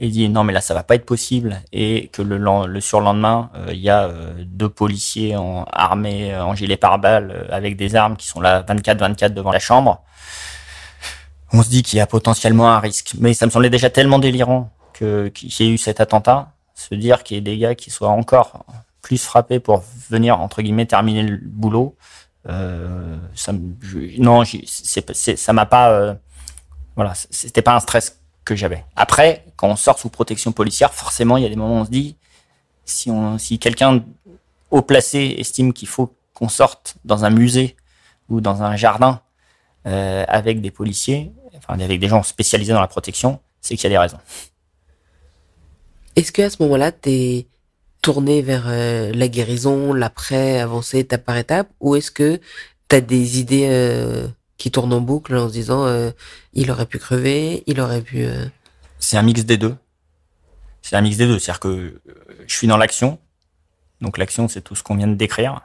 et 0.00 0.08
dit 0.08 0.30
non 0.30 0.44
mais 0.44 0.54
là 0.54 0.62
ça 0.62 0.72
va 0.72 0.82
pas 0.82 0.94
être 0.94 1.04
possible, 1.04 1.60
et 1.72 2.08
que 2.08 2.22
le, 2.22 2.38
le 2.38 2.80
surlendemain 2.80 3.50
euh, 3.54 3.66
il 3.72 3.80
y 3.80 3.90
a 3.90 4.08
deux 4.46 4.70
policiers 4.70 5.36
en, 5.36 5.66
armés 5.72 6.34
en 6.34 6.54
gilet 6.54 6.78
pare-balles 6.78 7.48
avec 7.50 7.76
des 7.76 7.96
armes 7.96 8.16
qui 8.16 8.26
sont 8.26 8.40
là 8.40 8.62
24-24 8.62 9.34
devant 9.34 9.52
la 9.52 9.58
chambre 9.58 10.02
on 11.54 11.62
se 11.62 11.68
dit 11.68 11.82
qu'il 11.82 11.98
y 11.98 12.00
a 12.00 12.06
potentiellement 12.06 12.68
un 12.68 12.80
risque. 12.80 13.14
Mais 13.18 13.32
ça 13.32 13.46
me 13.46 13.50
semblait 13.50 13.70
déjà 13.70 13.88
tellement 13.88 14.18
délirant 14.18 14.70
que 14.92 15.28
qu'il 15.28 15.50
y 15.50 15.70
ait 15.70 15.72
eu 15.72 15.78
cet 15.78 16.00
attentat, 16.00 16.52
se 16.74 16.94
dire 16.94 17.22
qu'il 17.22 17.36
y 17.36 17.38
ait 17.38 17.42
des 17.42 17.56
gars 17.56 17.74
qui 17.74 17.90
soient 17.90 18.10
encore 18.10 18.64
plus 19.02 19.22
frappés 19.22 19.60
pour 19.60 19.84
venir 20.10 20.40
entre 20.40 20.62
guillemets 20.62 20.86
terminer 20.86 21.22
le 21.22 21.38
boulot. 21.42 21.96
Euh, 22.48 23.16
ça, 23.34 23.52
non, 24.18 24.42
ça 24.44 25.52
m'a 25.52 25.66
pas, 25.66 25.90
euh, 25.90 26.14
voilà, 26.96 27.14
c'était 27.14 27.62
pas 27.62 27.74
un 27.74 27.80
stress 27.80 28.20
que 28.44 28.56
j'avais. 28.56 28.84
Après, 28.96 29.44
quand 29.56 29.68
on 29.68 29.76
sort 29.76 29.98
sous 29.98 30.10
protection 30.10 30.52
policière, 30.52 30.92
forcément, 30.92 31.36
il 31.36 31.44
y 31.44 31.46
a 31.46 31.48
des 31.48 31.56
moments 31.56 31.78
où 31.78 31.82
on 31.82 31.84
se 31.84 31.90
dit, 31.90 32.16
si 32.84 33.58
quelqu'un 33.58 34.04
haut 34.70 34.82
placé 34.82 35.36
estime 35.38 35.72
qu'il 35.72 35.88
faut 35.88 36.14
qu'on 36.34 36.48
sorte 36.48 36.96
dans 37.04 37.24
un 37.24 37.30
musée 37.30 37.76
ou 38.28 38.40
dans 38.40 38.62
un 38.62 38.76
jardin 38.76 39.20
euh, 39.86 40.24
avec 40.28 40.60
des 40.60 40.70
policiers, 40.70 41.32
enfin 41.56 41.78
avec 41.78 42.00
des 42.00 42.08
gens 42.08 42.22
spécialisés 42.22 42.72
dans 42.72 42.80
la 42.80 42.88
protection, 42.88 43.40
c'est 43.60 43.76
qu'il 43.76 43.84
y 43.84 43.86
a 43.86 43.90
des 43.90 43.98
raisons. 43.98 44.18
Est-ce 46.16 46.32
qu'à 46.32 46.50
ce, 46.50 46.56
ce 46.56 46.62
moment-là, 46.62 46.92
t'es 46.92 47.46
tourné 48.04 48.42
vers 48.42 48.64
euh, 48.66 49.12
la 49.14 49.28
guérison, 49.28 49.94
l'après, 49.94 50.60
avancer 50.60 50.98
étape 50.98 51.24
par 51.24 51.38
étape, 51.38 51.70
ou 51.80 51.96
est-ce 51.96 52.10
que 52.10 52.38
t'as 52.86 53.00
des 53.00 53.40
idées 53.40 53.66
euh, 53.70 54.28
qui 54.58 54.70
tournent 54.70 54.92
en 54.92 55.00
boucle 55.00 55.34
en 55.34 55.48
se 55.48 55.54
disant 55.54 55.86
euh, 55.86 56.10
il 56.52 56.70
aurait 56.70 56.86
pu 56.86 56.98
crever, 56.98 57.64
il 57.66 57.80
aurait 57.80 58.02
pu. 58.02 58.26
C'est 58.98 59.16
un 59.16 59.22
mix 59.22 59.44
des 59.44 59.56
deux. 59.56 59.74
C'est 60.82 60.96
un 60.96 61.00
mix 61.00 61.16
des 61.16 61.26
deux, 61.26 61.38
c'est-à-dire 61.38 61.60
que 61.60 62.00
je 62.46 62.54
suis 62.54 62.66
dans 62.66 62.76
l'action, 62.76 63.18
donc 64.02 64.18
l'action 64.18 64.48
c'est 64.48 64.60
tout 64.60 64.74
ce 64.74 64.82
qu'on 64.82 64.96
vient 64.96 65.08
de 65.08 65.14
décrire, 65.14 65.62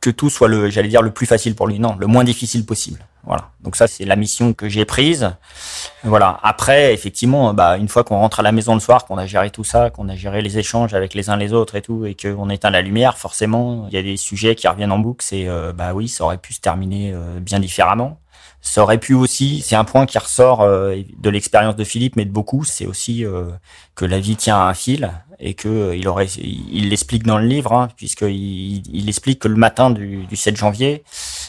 que 0.00 0.10
tout 0.10 0.30
soit 0.30 0.48
le, 0.48 0.70
j'allais 0.70 0.88
dire 0.88 1.02
le 1.02 1.10
plus 1.10 1.26
facile 1.26 1.54
pour 1.54 1.66
lui, 1.66 1.78
non, 1.78 1.96
le 1.98 2.06
moins 2.06 2.24
difficile 2.24 2.64
possible. 2.64 3.00
Voilà. 3.24 3.50
Donc 3.60 3.76
ça, 3.76 3.86
c'est 3.86 4.06
la 4.06 4.16
mission 4.16 4.54
que 4.54 4.68
j'ai 4.68 4.86
prise. 4.86 5.30
Voilà. 6.04 6.40
Après, 6.42 6.94
effectivement, 6.94 7.52
bah, 7.52 7.76
une 7.76 7.88
fois 7.88 8.02
qu'on 8.02 8.16
rentre 8.16 8.40
à 8.40 8.42
la 8.42 8.52
maison 8.52 8.72
le 8.74 8.80
soir, 8.80 9.04
qu'on 9.04 9.18
a 9.18 9.26
géré 9.26 9.50
tout 9.50 9.64
ça, 9.64 9.90
qu'on 9.90 10.08
a 10.08 10.16
géré 10.16 10.40
les 10.40 10.58
échanges 10.58 10.94
avec 10.94 11.12
les 11.12 11.28
uns 11.28 11.36
les 11.36 11.52
autres 11.52 11.74
et 11.74 11.82
tout, 11.82 12.06
et 12.06 12.14
qu'on 12.14 12.48
éteint 12.48 12.70
la 12.70 12.80
lumière, 12.80 13.18
forcément, 13.18 13.86
il 13.88 13.94
y 13.94 13.98
a 13.98 14.02
des 14.02 14.16
sujets 14.16 14.54
qui 14.54 14.66
reviennent 14.68 14.92
en 14.92 14.98
boucle. 14.98 15.22
C'est, 15.22 15.48
euh, 15.48 15.72
bah 15.74 15.92
oui, 15.92 16.08
ça 16.08 16.24
aurait 16.24 16.38
pu 16.38 16.54
se 16.54 16.60
terminer 16.60 17.12
euh, 17.14 17.40
bien 17.40 17.60
différemment. 17.60 18.18
Ça 18.62 18.82
aurait 18.82 18.98
pu 18.98 19.14
aussi, 19.14 19.62
c'est 19.62 19.76
un 19.76 19.84
point 19.84 20.06
qui 20.06 20.18
ressort 20.18 20.60
euh, 20.60 20.96
de 21.18 21.30
l'expérience 21.30 21.76
de 21.76 21.84
Philippe, 21.84 22.16
mais 22.16 22.24
de 22.24 22.30
beaucoup, 22.30 22.64
c'est 22.64 22.86
aussi 22.86 23.24
euh, 23.24 23.44
que 23.94 24.04
la 24.04 24.20
vie 24.20 24.36
tient 24.36 24.56
à 24.56 24.68
un 24.68 24.74
fil 24.74 25.10
et 25.38 25.54
que 25.54 25.68
euh, 25.68 25.96
il 25.96 26.06
aurait, 26.06 26.26
il 26.26 26.90
l'explique 26.90 27.22
dans 27.22 27.38
le 27.38 27.46
livre, 27.46 27.72
hein, 27.72 27.88
puisqu'il 27.96 28.82
il 28.86 29.08
explique 29.08 29.40
que 29.40 29.48
le 29.48 29.56
matin 29.56 29.90
du, 29.90 30.26
du 30.26 30.36
7 30.36 30.56
janvier, 30.56 31.04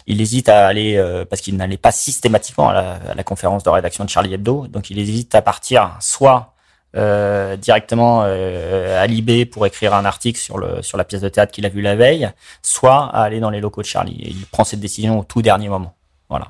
il 0.08 0.22
hésite 0.22 0.48
à 0.48 0.68
aller 0.68 1.04
parce 1.30 1.42
qu'il 1.42 1.56
n'allait 1.58 1.78
pas 1.78 1.92
systématiquement 1.92 2.70
à 2.70 2.74
la, 2.74 2.94
à 2.94 3.14
la, 3.14 3.24
conférence 3.24 3.64
de 3.64 3.70
rédaction 3.70 4.06
de 4.06 4.10
Charlie 4.10 4.34
Hebdo, 4.34 4.68
donc 4.68 4.90
il 4.90 4.98
hésite 4.98 5.36
à 5.36 5.42
partir 5.42 5.98
soit 6.00 6.52
euh, 6.94 7.56
directement 7.56 8.24
euh, 8.26 9.02
à 9.02 9.08
Libé 9.08 9.46
pour 9.46 9.66
écrire 9.66 9.94
un 9.94 10.04
article 10.04 10.38
sur 10.38 10.58
le 10.58 10.82
sur 10.82 10.98
la 10.98 11.06
pièce 11.06 11.22
de 11.22 11.30
théâtre 11.30 11.54
qu'il 11.54 11.66
a 11.66 11.70
vue 11.70 11.82
la 11.82 11.96
veille, 11.96 12.30
soit 12.62 13.06
à 13.06 13.22
aller 13.22 13.40
dans 13.40 13.50
les 13.50 13.62
locaux 13.62 13.82
de 13.82 13.88
Charlie. 13.88 14.22
Et 14.22 14.30
il 14.30 14.46
prend 14.46 14.66
cette 14.66 14.82
décision 14.82 15.20
au 15.20 15.24
tout 15.24 15.42
dernier 15.42 15.70
moment. 15.70 15.96
Voilà. 16.30 16.48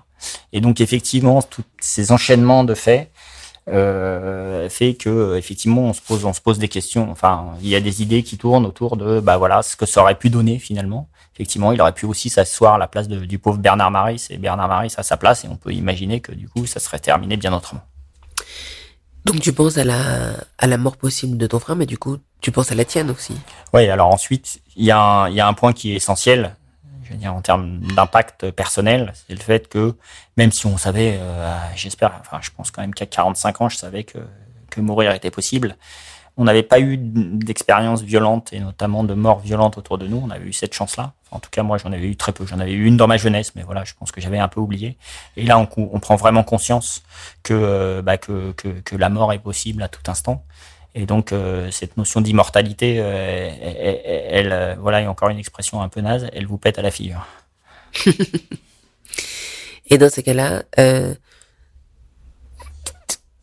Et 0.54 0.62
donc 0.62 0.82
effectivement, 0.82 1.42
tous 1.42 1.64
ces 1.80 2.12
enchaînements 2.12 2.64
de 2.64 2.74
faits 2.74 3.12
euh, 3.70 4.68
fait 4.70 4.96
que 4.96 5.38
effectivement 5.38 5.84
on 5.84 5.94
se 5.94 6.02
pose 6.02 6.26
on 6.26 6.34
se 6.34 6.42
pose 6.42 6.58
des 6.58 6.68
questions. 6.68 7.12
Enfin, 7.12 7.54
il 7.62 7.70
y 7.70 7.76
a 7.76 7.80
des 7.80 8.02
idées 8.02 8.24
qui 8.24 8.38
tournent 8.38 8.66
autour 8.66 8.98
de 8.98 9.20
bah 9.20 9.38
voilà 9.38 9.62
ce 9.62 9.76
que 9.76 9.86
ça 9.86 10.02
aurait 10.02 10.18
pu 10.18 10.30
donner 10.30 10.60
finalement. 10.60 11.10
Effectivement, 11.36 11.72
il 11.72 11.82
aurait 11.82 11.94
pu 11.94 12.06
aussi 12.06 12.30
s'asseoir 12.30 12.76
à 12.76 12.78
la 12.78 12.88
place 12.88 13.08
de, 13.08 13.20
du 13.20 13.40
pauvre 13.40 13.58
Bernard 13.58 13.92
Maris 13.92 14.28
et 14.30 14.38
Bernard 14.38 14.68
Maris 14.68 14.94
à 14.98 15.04
sa 15.04 15.16
place 15.16 15.46
et 15.46 15.48
on 15.48 15.56
peut 15.56 15.72
imaginer 15.72 16.20
que 16.20 16.32
du 16.32 16.50
coup 16.50 16.66
ça 16.66 16.80
serait 16.80 17.00
terminé 17.00 17.38
bien 17.38 17.54
autrement. 17.54 17.82
Donc 19.26 19.40
tu 19.40 19.54
penses 19.54 19.78
à 19.78 19.84
la 19.84 20.34
à 20.58 20.68
la 20.68 20.78
mort 20.78 20.98
possible 20.98 21.38
de 21.38 21.46
ton 21.48 21.60
frère, 21.60 21.76
mais 21.76 21.86
du 21.86 21.98
coup 21.98 22.18
tu 22.42 22.52
penses 22.52 22.72
à 22.72 22.76
la 22.76 22.86
tienne 22.86 23.12
aussi? 23.12 23.36
Oui, 23.74 23.88
alors 23.88 24.08
ensuite 24.08 24.60
il 24.76 24.86
y 24.86 24.92
a 24.92 25.00
un, 25.00 25.30
il 25.30 25.36
y 25.36 25.40
a 25.40 25.48
un 25.48 25.54
point 25.54 25.74
qui 25.74 25.92
est 25.94 25.96
essentiel 25.96 26.56
dire, 27.16 27.34
en 27.34 27.42
termes 27.42 27.80
d'impact 27.80 28.52
personnel, 28.52 29.14
c'est 29.14 29.34
le 29.34 29.42
fait 29.42 29.68
que 29.68 29.96
même 30.38 30.52
si 30.52 30.66
on 30.66 30.78
savait, 30.78 31.18
euh, 31.20 31.56
j'espère, 31.76 32.14
enfin, 32.20 32.40
je 32.42 32.50
pense 32.56 32.72
quand 32.72 32.82
même 32.82 32.94
qu'à 32.94 33.06
45 33.06 33.62
ans, 33.62 33.70
je 33.70 33.78
savais 33.78 34.04
que, 34.04 34.20
que 34.70 34.82
mourir 34.82 35.12
était 35.14 35.32
possible. 35.32 35.76
On 36.38 36.46
n'avait 36.46 36.64
pas 36.64 36.80
eu 36.80 36.98
d'expérience 36.98 38.02
violente 38.02 38.54
et 38.54 38.60
notamment 38.60 39.04
de 39.04 39.14
mort 39.14 39.40
violente 39.40 39.78
autour 39.78 39.98
de 39.98 40.08
nous. 40.08 40.22
On 40.26 40.30
avait 40.30 40.46
eu 40.46 40.54
cette 40.54 40.74
chance-là. 40.74 41.12
En 41.30 41.40
tout 41.40 41.50
cas, 41.50 41.62
moi, 41.62 41.78
j'en 41.78 41.92
avais 41.92 42.08
eu 42.08 42.16
très 42.16 42.32
peu. 42.32 42.46
J'en 42.46 42.60
avais 42.60 42.72
eu 42.72 42.86
une 42.86 42.96
dans 42.96 43.08
ma 43.08 43.18
jeunesse, 43.18 43.54
mais 43.56 43.64
voilà, 43.64 43.84
je 43.84 43.94
pense 43.94 44.12
que 44.12 44.22
j'avais 44.22 44.40
un 44.40 44.48
peu 44.48 44.62
oublié. 44.62 44.98
Et 45.36 45.44
là, 45.44 45.60
on, 45.60 45.68
on 45.76 46.00
prend 46.00 46.16
vraiment 46.16 46.44
conscience 46.44 47.04
que, 47.44 47.54
euh, 47.54 48.02
bah, 48.02 48.18
que, 48.18 48.54
que, 48.54 48.70
que 48.70 48.96
la 48.96 49.10
mort 49.10 49.34
est 49.34 49.40
possible 49.40 49.84
à 49.84 49.90
tout 49.90 50.10
instant. 50.10 50.44
Et 50.94 51.06
donc 51.06 51.32
euh, 51.32 51.72
cette 51.72 51.96
notion 51.98 52.22
d'immortalité, 52.22 52.98
euh, 53.00 53.50
elle, 53.62 54.52
elle, 54.52 54.78
voilà, 54.80 55.02
il 55.02 55.04
y 55.04 55.08
a 55.08 55.12
encore 55.12 55.30
une 55.30 55.40
expression 55.40 55.82
un 55.82 55.90
peu 55.90 56.02
naze, 56.02 56.28
elle 56.34 56.46
vous 56.48 56.58
pète 56.58 56.80
à 56.80 56.82
la 56.82 56.92
figure. 56.92 57.26
Et 59.90 59.98
dans 59.98 60.10
ces 60.10 60.24
cas-là, 60.24 60.64
euh, 60.80 61.14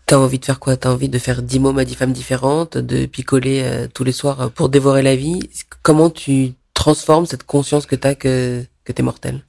t'as 0.07 0.17
envie 0.17 0.39
de 0.39 0.45
faire 0.45 0.61
quoi? 0.61 0.77
T'as 0.77 0.91
envie 0.91 1.09
de 1.09 1.19
faire 1.19 1.43
dix 1.43 1.59
mômes 1.61 1.79
à 1.79 1.85
dix 1.85 1.95
femmes 1.95 2.13
différentes, 2.13 2.79
de 2.79 3.07
picoler 3.07 3.63
euh, 3.65 3.87
tous 3.93 4.05
les 4.05 4.13
soirs 4.13 4.51
pour 4.53 4.69
dévorer 4.69 5.03
la 5.03 5.17
vie? 5.17 5.41
Comment 5.83 6.11
tu 6.11 6.55
transformes 6.75 7.27
cette 7.27 7.45
conscience 7.45 7.87
que 7.87 7.97
t'as 7.97 8.15
que 8.15 8.65
que 8.85 8.93
t'es 8.93 9.03
mortel 9.03 9.43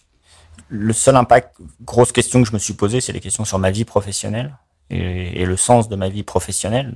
le 0.70 0.94
seul 0.94 1.16
impact, 1.16 1.56
grosse 1.82 2.12
question 2.12 2.42
que 2.42 2.48
je 2.48 2.54
me 2.54 2.60
suis 2.60 2.74
posée, 2.74 3.02
c'est 3.02 3.12
les 3.12 3.20
questions 3.20 3.44
sur 3.44 3.58
ma 3.60 3.72
vie 3.72 3.86
professionnelle 3.86 4.56
et, 4.92 5.46
le 5.46 5.58
sens 5.58 5.90
de 5.90 5.96
ma 5.96 6.10
vie 6.10 6.24
professionnelle. 6.24 6.96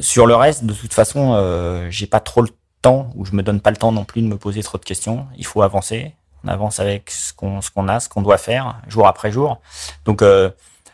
Sur 0.00 0.26
le 0.26 0.34
reste, 0.34 0.64
de 0.64 0.74
toute 0.74 0.92
façon, 0.92 1.34
euh, 1.34 1.88
j'ai 1.90 2.06
pas 2.06 2.20
trop 2.20 2.42
le 2.42 2.50
temps 2.82 3.10
ou 3.14 3.24
je 3.24 3.32
me 3.32 3.42
donne 3.42 3.60
pas 3.60 3.70
le 3.70 3.76
temps 3.76 3.92
non 3.92 4.04
plus 4.04 4.22
de 4.22 4.26
me 4.26 4.36
poser 4.36 4.62
trop 4.62 4.78
de 4.78 4.84
questions. 4.84 5.26
Il 5.36 5.46
faut 5.46 5.62
avancer. 5.62 6.14
On 6.44 6.48
avance 6.48 6.78
avec 6.78 7.10
ce 7.10 7.32
qu'on 7.32 7.60
ce 7.60 7.70
qu'on 7.70 7.88
a, 7.88 7.98
ce 8.00 8.08
qu'on 8.08 8.22
doit 8.22 8.38
faire 8.38 8.80
jour 8.88 9.06
après 9.06 9.32
jour. 9.32 9.60
Donc 10.04 10.22
euh, 10.22 10.50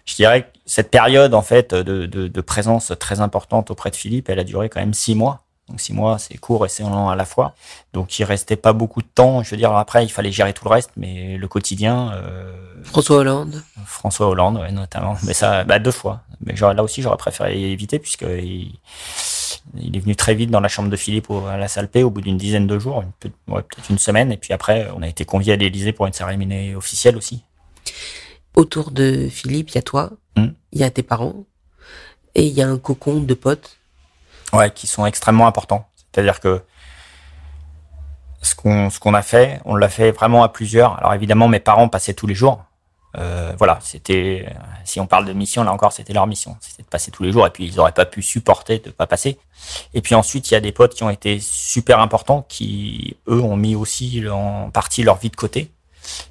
je 0.06 0.14
dirais 0.14 0.42
que 0.42 0.48
cette 0.64 0.90
période 0.90 1.34
en 1.34 1.42
fait 1.42 1.74
de, 1.74 2.06
de, 2.06 2.28
de, 2.28 2.40
présence 2.40 2.92
très 2.98 3.20
importante 3.20 3.70
auprès 3.70 3.90
de 3.90 3.96
Philippe, 3.96 4.30
elle 4.30 4.38
a 4.38 4.44
duré 4.44 4.68
quand 4.68 4.80
même 4.80 4.94
six 4.94 5.14
mois. 5.14 5.44
Donc 5.68 5.80
six 5.80 5.94
mois, 5.94 6.18
c'est 6.18 6.36
court 6.36 6.66
et 6.66 6.68
c'est 6.68 6.82
long 6.82 7.08
à 7.08 7.16
la 7.16 7.24
fois. 7.24 7.54
Donc 7.92 8.18
il 8.18 8.24
restait 8.24 8.56
pas 8.56 8.72
beaucoup 8.72 9.00
de 9.00 9.06
temps. 9.06 9.42
Je 9.42 9.50
veux 9.50 9.56
dire, 9.56 9.74
après, 9.74 10.04
il 10.04 10.10
fallait 10.10 10.32
gérer 10.32 10.52
tout 10.52 10.64
le 10.64 10.70
reste, 10.70 10.90
mais 10.96 11.38
le 11.38 11.48
quotidien. 11.48 12.12
Euh, 12.12 12.52
François 12.82 13.16
Hollande. 13.16 13.62
François 13.86 14.28
Hollande, 14.28 14.58
ouais, 14.58 14.72
notamment. 14.72 15.16
Mais 15.22 15.32
ça, 15.32 15.64
bah, 15.64 15.78
deux 15.78 15.90
fois. 15.90 16.20
Mais 16.44 16.54
là 16.54 16.82
aussi, 16.82 17.02
j'aurais 17.02 17.16
préféré 17.16 17.72
éviter 17.72 17.98
puisque 17.98 18.22
il, 18.22 18.78
il, 19.76 19.96
est 19.96 20.00
venu 20.00 20.14
très 20.14 20.34
vite 20.34 20.50
dans 20.50 20.60
la 20.60 20.68
chambre 20.68 20.90
de 20.90 20.96
Philippe 20.96 21.30
à 21.30 21.56
la 21.56 21.68
salle 21.68 21.88
P 21.88 22.02
au 22.02 22.10
bout 22.10 22.20
d'une 22.20 22.36
dizaine 22.36 22.66
de 22.66 22.78
jours, 22.78 23.04
peut-être 23.20 23.90
une 23.90 23.98
semaine. 23.98 24.30
Et 24.32 24.36
puis 24.36 24.52
après, 24.52 24.88
on 24.96 25.02
a 25.02 25.08
été 25.08 25.24
conviés 25.24 25.54
à 25.54 25.56
l'Élysée 25.56 25.92
pour 25.92 26.06
une 26.06 26.12
cérémonie 26.12 26.74
officielle 26.74 27.16
aussi. 27.16 27.42
Autour 28.54 28.90
de 28.90 29.28
Philippe, 29.28 29.70
il 29.70 29.74
y 29.76 29.78
a 29.78 29.82
toi, 29.82 30.10
hmm. 30.36 30.48
il 30.72 30.80
y 30.80 30.84
a 30.84 30.90
tes 30.90 31.02
parents, 31.02 31.44
et 32.34 32.44
il 32.44 32.52
y 32.52 32.62
a 32.62 32.68
un 32.68 32.78
cocon 32.78 33.20
de 33.20 33.34
potes 33.34 33.78
Ouais, 34.52 34.70
qui 34.70 34.86
sont 34.86 35.04
extrêmement 35.04 35.48
importants. 35.48 35.88
C'est-à-dire 35.96 36.38
que 36.38 36.62
ce 38.42 38.54
qu'on 38.54 38.90
ce 38.90 39.00
qu'on 39.00 39.14
a 39.14 39.22
fait, 39.22 39.60
on 39.64 39.74
l'a 39.74 39.88
fait 39.88 40.12
vraiment 40.12 40.44
à 40.44 40.48
plusieurs. 40.48 40.96
Alors 40.98 41.14
évidemment, 41.14 41.48
mes 41.48 41.60
parents 41.60 41.88
passaient 41.88 42.14
tous 42.14 42.26
les 42.26 42.34
jours. 42.34 42.62
Euh, 43.16 43.52
voilà, 43.58 43.78
c'était 43.82 44.46
si 44.84 45.00
on 45.00 45.06
parle 45.06 45.24
de 45.24 45.32
mission, 45.32 45.62
là 45.62 45.72
encore, 45.72 45.92
c'était 45.92 46.12
leur 46.12 46.26
mission, 46.26 46.56
c'était 46.60 46.82
de 46.82 46.88
passer 46.88 47.10
tous 47.10 47.22
les 47.22 47.32
jours. 47.32 47.46
Et 47.46 47.50
puis 47.50 47.66
ils 47.66 47.78
auraient 47.80 47.92
pas 47.92 48.06
pu 48.06 48.22
supporter 48.22 48.78
de 48.78 48.90
pas 48.90 49.06
passer. 49.06 49.38
Et 49.94 50.00
puis 50.00 50.14
ensuite, 50.14 50.50
il 50.50 50.54
y 50.54 50.56
a 50.56 50.60
des 50.60 50.72
potes 50.72 50.94
qui 50.94 51.04
ont 51.04 51.10
été 51.10 51.38
super 51.40 52.00
importants, 52.00 52.44
qui 52.48 53.16
eux 53.28 53.40
ont 53.40 53.56
mis 53.56 53.74
aussi 53.74 54.24
en 54.28 54.70
partie 54.70 55.02
leur 55.02 55.16
vie 55.18 55.30
de 55.30 55.36
côté, 55.36 55.70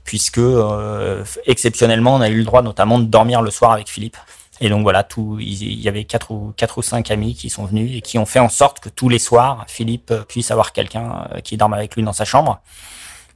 puisque 0.03 0.37
euh, 0.39 1.23
exceptionnellement, 1.45 2.15
on 2.15 2.21
a 2.21 2.29
eu 2.29 2.37
le 2.37 2.43
droit 2.43 2.61
notamment 2.61 2.99
de 2.99 3.05
dormir 3.05 3.41
le 3.41 3.51
soir 3.51 3.71
avec 3.71 3.89
Philippe. 3.89 4.17
Et 4.61 4.69
donc 4.69 4.83
voilà, 4.83 5.03
tout, 5.03 5.37
il 5.39 5.81
y 5.81 5.89
avait 5.89 6.03
quatre 6.03 6.31
ou 6.31 6.53
quatre 6.55 6.77
ou 6.77 6.81
cinq 6.81 7.11
amis 7.11 7.33
qui 7.33 7.49
sont 7.49 7.65
venus 7.65 7.97
et 7.97 8.01
qui 8.01 8.17
ont 8.17 8.25
fait 8.25 8.39
en 8.39 8.49
sorte 8.49 8.79
que 8.79 8.89
tous 8.89 9.09
les 9.09 9.19
soirs, 9.19 9.65
Philippe 9.67 10.11
euh, 10.11 10.23
puisse 10.23 10.51
avoir 10.51 10.73
quelqu'un 10.73 11.27
euh, 11.33 11.39
qui 11.39 11.57
dorme 11.57 11.73
avec 11.73 11.95
lui 11.95 12.03
dans 12.03 12.13
sa 12.13 12.25
chambre. 12.25 12.61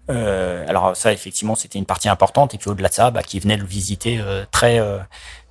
Euh, 0.10 0.66
alors 0.68 0.96
ça, 0.96 1.12
effectivement, 1.14 1.56
c'était 1.56 1.80
une 1.80 1.86
partie 1.86 2.10
importante. 2.10 2.54
Et 2.54 2.58
puis 2.58 2.70
au-delà 2.70 2.90
de 2.90 2.94
ça, 2.94 3.12
bah, 3.12 3.24
qui 3.24 3.40
venait 3.40 3.58
le 3.58 3.66
visiter 3.66 4.20
euh, 4.20 4.46
très, 4.52 4.82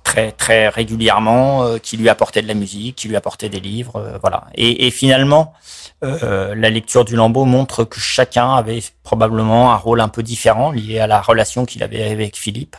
très, 0.03 0.31
très 0.31 0.69
régulièrement, 0.69 1.77
qui 1.79 1.97
lui 1.97 2.09
apportait 2.09 2.41
de 2.41 2.47
la 2.47 2.53
musique, 2.53 2.95
qui 2.95 3.07
lui 3.07 3.15
apportait 3.15 3.49
des 3.49 3.59
livres, 3.59 4.19
voilà. 4.21 4.45
Et, 4.55 4.87
et 4.87 4.91
finalement, 4.91 5.53
la 6.01 6.69
lecture 6.69 7.05
du 7.05 7.15
Lambeau 7.15 7.45
montre 7.45 7.83
que 7.83 7.99
chacun 7.99 8.53
avait 8.53 8.81
probablement 9.03 9.73
un 9.73 9.77
rôle 9.77 10.01
un 10.01 10.07
peu 10.07 10.23
différent 10.23 10.71
lié 10.71 10.99
à 10.99 11.07
la 11.07 11.21
relation 11.21 11.65
qu'il 11.65 11.83
avait 11.83 12.09
avec 12.09 12.37
Philippe. 12.37 12.75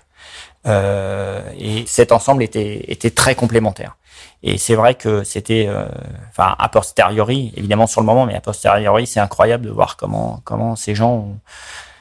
Euh, 0.68 1.40
et 1.58 1.84
cet 1.86 2.12
ensemble 2.12 2.42
était, 2.42 2.84
était 2.88 3.10
très 3.10 3.34
complémentaire. 3.34 3.96
Et 4.42 4.58
c'est 4.58 4.74
vrai 4.74 4.94
que 4.94 5.24
c'était, 5.24 5.66
euh, 5.68 5.86
enfin, 6.30 6.54
a 6.58 6.68
posteriori, 6.68 7.52
évidemment 7.56 7.86
sur 7.86 8.00
le 8.00 8.06
moment, 8.06 8.26
mais 8.26 8.34
a 8.34 8.40
posteriori, 8.40 9.06
c'est 9.06 9.20
incroyable 9.20 9.66
de 9.66 9.70
voir 9.70 9.96
comment, 9.96 10.40
comment 10.44 10.76
ces 10.76 10.94
gens, 10.94 11.36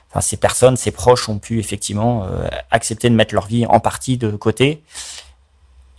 enfin, 0.09 0.21
ces 0.21 0.37
personnes, 0.37 0.77
ces 0.77 0.91
proches 0.91 1.29
ont 1.29 1.39
pu 1.39 1.59
effectivement 1.59 2.25
euh, 2.25 2.47
accepter 2.69 3.09
de 3.09 3.15
mettre 3.15 3.33
leur 3.33 3.47
vie 3.47 3.65
en 3.65 3.79
partie 3.79 4.17
de 4.17 4.31
côté. 4.31 4.83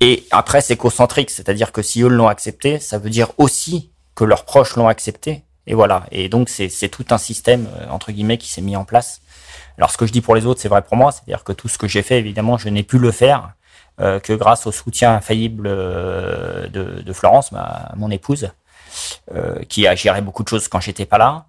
Et 0.01 0.27
après, 0.31 0.61
c'est 0.61 0.77
concentrique, 0.77 1.31
c'est-à-dire 1.31 1.73
que 1.73 1.83
si 1.83 2.03
eux 2.03 2.09
l'ont 2.09 2.29
accepté, 2.29 2.79
ça 2.79 2.99
veut 2.99 3.11
dire 3.11 3.33
aussi 3.39 3.91
que 4.15 4.25
leurs 4.25 4.45
proches 4.45 4.77
l'ont 4.77 4.89
accepté. 4.89 5.43
Et 5.67 5.75
voilà. 5.75 6.07
Et 6.13 6.29
donc, 6.29 6.49
c'est 6.49 6.89
tout 6.89 7.05
un 7.11 7.19
système, 7.19 7.69
entre 7.91 8.13
guillemets, 8.13 8.39
qui 8.39 8.49
s'est 8.49 8.63
mis 8.63 8.77
en 8.77 8.85
place 8.85 9.21
alors 9.79 9.91
ce 9.93 9.97
que 9.97 10.07
je 10.07 10.13
dis 10.13 10.21
pour 10.21 10.35
les 10.35 10.45
autres, 10.45 10.61
c'est 10.61 10.69
vrai 10.69 10.83
pour 10.83 10.97
moi, 10.97 11.13
c'est-à-dire 11.13 11.45
que 11.45 11.53
tout 11.53 11.69
ce 11.69 11.79
que 11.79 11.87
j'ai 11.87 12.03
fait, 12.03 12.19
évidemment, 12.19 12.59
je 12.59 12.69
n'ai 12.69 12.83
pu 12.83 12.99
le 12.99 13.13
faire 13.13 13.53
euh, 14.01 14.19
que 14.19 14.33
grâce 14.33 14.67
au 14.67 14.73
soutien 14.73 15.15
infaillible 15.15 15.67
euh, 15.67 16.69
de, 16.69 17.13
Florence, 17.13 17.53
ma, 17.53 17.93
mon 17.97 18.11
épouse, 18.11 18.51
euh, 19.35 19.63
qui 19.69 19.87
a 19.87 19.95
géré 19.95 20.21
beaucoup 20.21 20.43
de 20.43 20.49
choses 20.49 20.67
quand 20.67 20.81
j'étais 20.81 21.07
pas 21.07 21.19
là, 21.19 21.47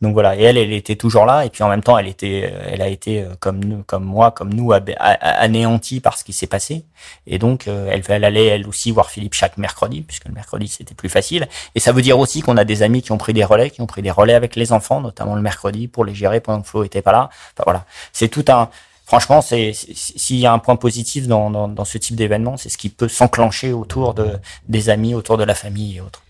donc 0.00 0.14
voilà, 0.14 0.34
et 0.34 0.42
elle, 0.42 0.56
elle 0.56 0.72
était 0.72 0.96
toujours 0.96 1.26
là, 1.26 1.44
et 1.44 1.50
puis 1.50 1.62
en 1.62 1.68
même 1.68 1.82
temps, 1.82 1.98
elle 1.98 2.08
était, 2.08 2.50
elle 2.66 2.80
a 2.80 2.88
été 2.88 3.22
euh, 3.22 3.34
comme 3.38 3.62
nous, 3.62 3.82
comme 3.82 4.04
moi, 4.04 4.30
comme 4.30 4.54
nous, 4.54 4.72
anéantie 4.72 6.00
par 6.00 6.16
ce 6.16 6.24
qui 6.24 6.32
s'est 6.32 6.46
passé. 6.46 6.84
Et 7.26 7.38
donc, 7.38 7.68
euh, 7.68 7.90
elle, 7.92 8.02
elle 8.08 8.24
allait 8.24 8.46
elle 8.46 8.66
aussi 8.66 8.92
voir 8.92 9.10
Philippe 9.10 9.34
chaque 9.34 9.58
mercredi, 9.58 10.00
puisque 10.00 10.26
le 10.26 10.32
mercredi 10.32 10.68
c'était 10.68 10.94
plus 10.94 11.10
facile. 11.10 11.48
Et 11.74 11.80
ça 11.80 11.92
veut 11.92 12.00
dire 12.00 12.18
aussi 12.18 12.40
qu'on 12.40 12.56
a 12.56 12.64
des 12.64 12.82
amis 12.82 13.02
qui 13.02 13.12
ont 13.12 13.18
pris 13.18 13.34
des 13.34 13.44
relais, 13.44 13.68
qui 13.68 13.82
ont 13.82 13.86
pris 13.86 14.00
des 14.00 14.10
relais 14.10 14.32
avec 14.32 14.56
les 14.56 14.72
enfants, 14.72 15.02
notamment 15.02 15.34
le 15.34 15.42
mercredi, 15.42 15.86
pour 15.86 16.06
les 16.06 16.14
gérer 16.14 16.40
pendant 16.40 16.62
que 16.62 16.68
Flo 16.68 16.82
était 16.82 17.02
pas 17.02 17.12
là. 17.12 17.28
Enfin 17.52 17.64
voilà, 17.64 17.84
c'est 18.14 18.28
tout 18.28 18.44
un. 18.48 18.70
Franchement, 19.04 19.42
c'est 19.42 19.72
s'il 19.74 20.38
y 20.38 20.46
a 20.46 20.52
un 20.52 20.60
point 20.60 20.76
positif 20.76 21.26
dans, 21.26 21.50
dans, 21.50 21.68
dans 21.68 21.84
ce 21.84 21.98
type 21.98 22.16
d'événement, 22.16 22.56
c'est 22.56 22.70
ce 22.70 22.78
qui 22.78 22.88
peut 22.88 23.08
s'enclencher 23.08 23.72
autour 23.72 24.14
de 24.14 24.38
des 24.68 24.88
amis, 24.88 25.14
autour 25.14 25.36
de 25.36 25.44
la 25.44 25.54
famille 25.54 25.96
et 25.96 26.00
autres. 26.00 26.22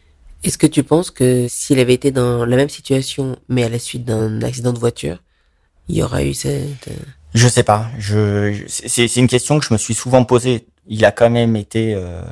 Est-ce 0.42 0.58
que 0.58 0.66
tu 0.66 0.82
penses 0.82 1.10
que 1.10 1.46
s'il 1.48 1.78
avait 1.80 1.94
été 1.94 2.10
dans 2.12 2.44
la 2.44 2.56
même 2.56 2.68
situation, 2.68 3.36
mais 3.48 3.64
à 3.64 3.68
la 3.68 3.78
suite 3.78 4.04
d'un 4.04 4.40
accident 4.42 4.72
de 4.72 4.78
voiture, 4.78 5.22
il 5.88 5.96
y 5.96 6.02
aurait 6.02 6.28
eu 6.28 6.34
cette... 6.34 6.88
Euh, 6.88 6.94
je 7.34 7.46
sais 7.46 7.62
pas. 7.62 7.86
Je, 7.98 8.64
c'est 8.68 9.16
une 9.16 9.28
question 9.28 9.58
que 9.58 9.66
je 9.66 9.72
me 9.72 9.78
suis 9.78 9.94
souvent 9.94 10.24
posée. 10.24 10.66
Il 10.86 11.04
a 11.04 11.12
quand 11.12 11.30
même 11.30 11.56
été 11.56 11.94
euh, 11.94 12.22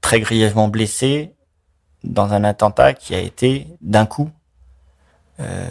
très 0.00 0.20
grièvement 0.20 0.68
blessé 0.68 1.34
dans 2.02 2.32
un 2.32 2.42
attentat 2.44 2.92
qui 2.94 3.14
a 3.14 3.20
été 3.20 3.66
d'un 3.80 4.06
coup 4.06 4.30
euh, 5.40 5.66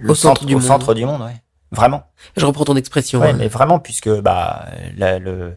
le 0.00 0.10
au 0.10 0.14
centre, 0.14 0.44
du 0.44 0.54
au 0.54 0.58
monde. 0.58 0.66
centre 0.66 0.94
du 0.94 1.04
monde, 1.04 1.22
ouais. 1.22 1.42
Vraiment. 1.70 2.04
Je 2.36 2.46
reprends 2.46 2.64
ton 2.64 2.76
expression. 2.76 3.20
Ouais, 3.20 3.30
hein. 3.30 3.36
mais 3.38 3.48
vraiment 3.48 3.78
puisque 3.78 4.08
bah 4.20 4.66
la, 4.96 5.18
le 5.18 5.56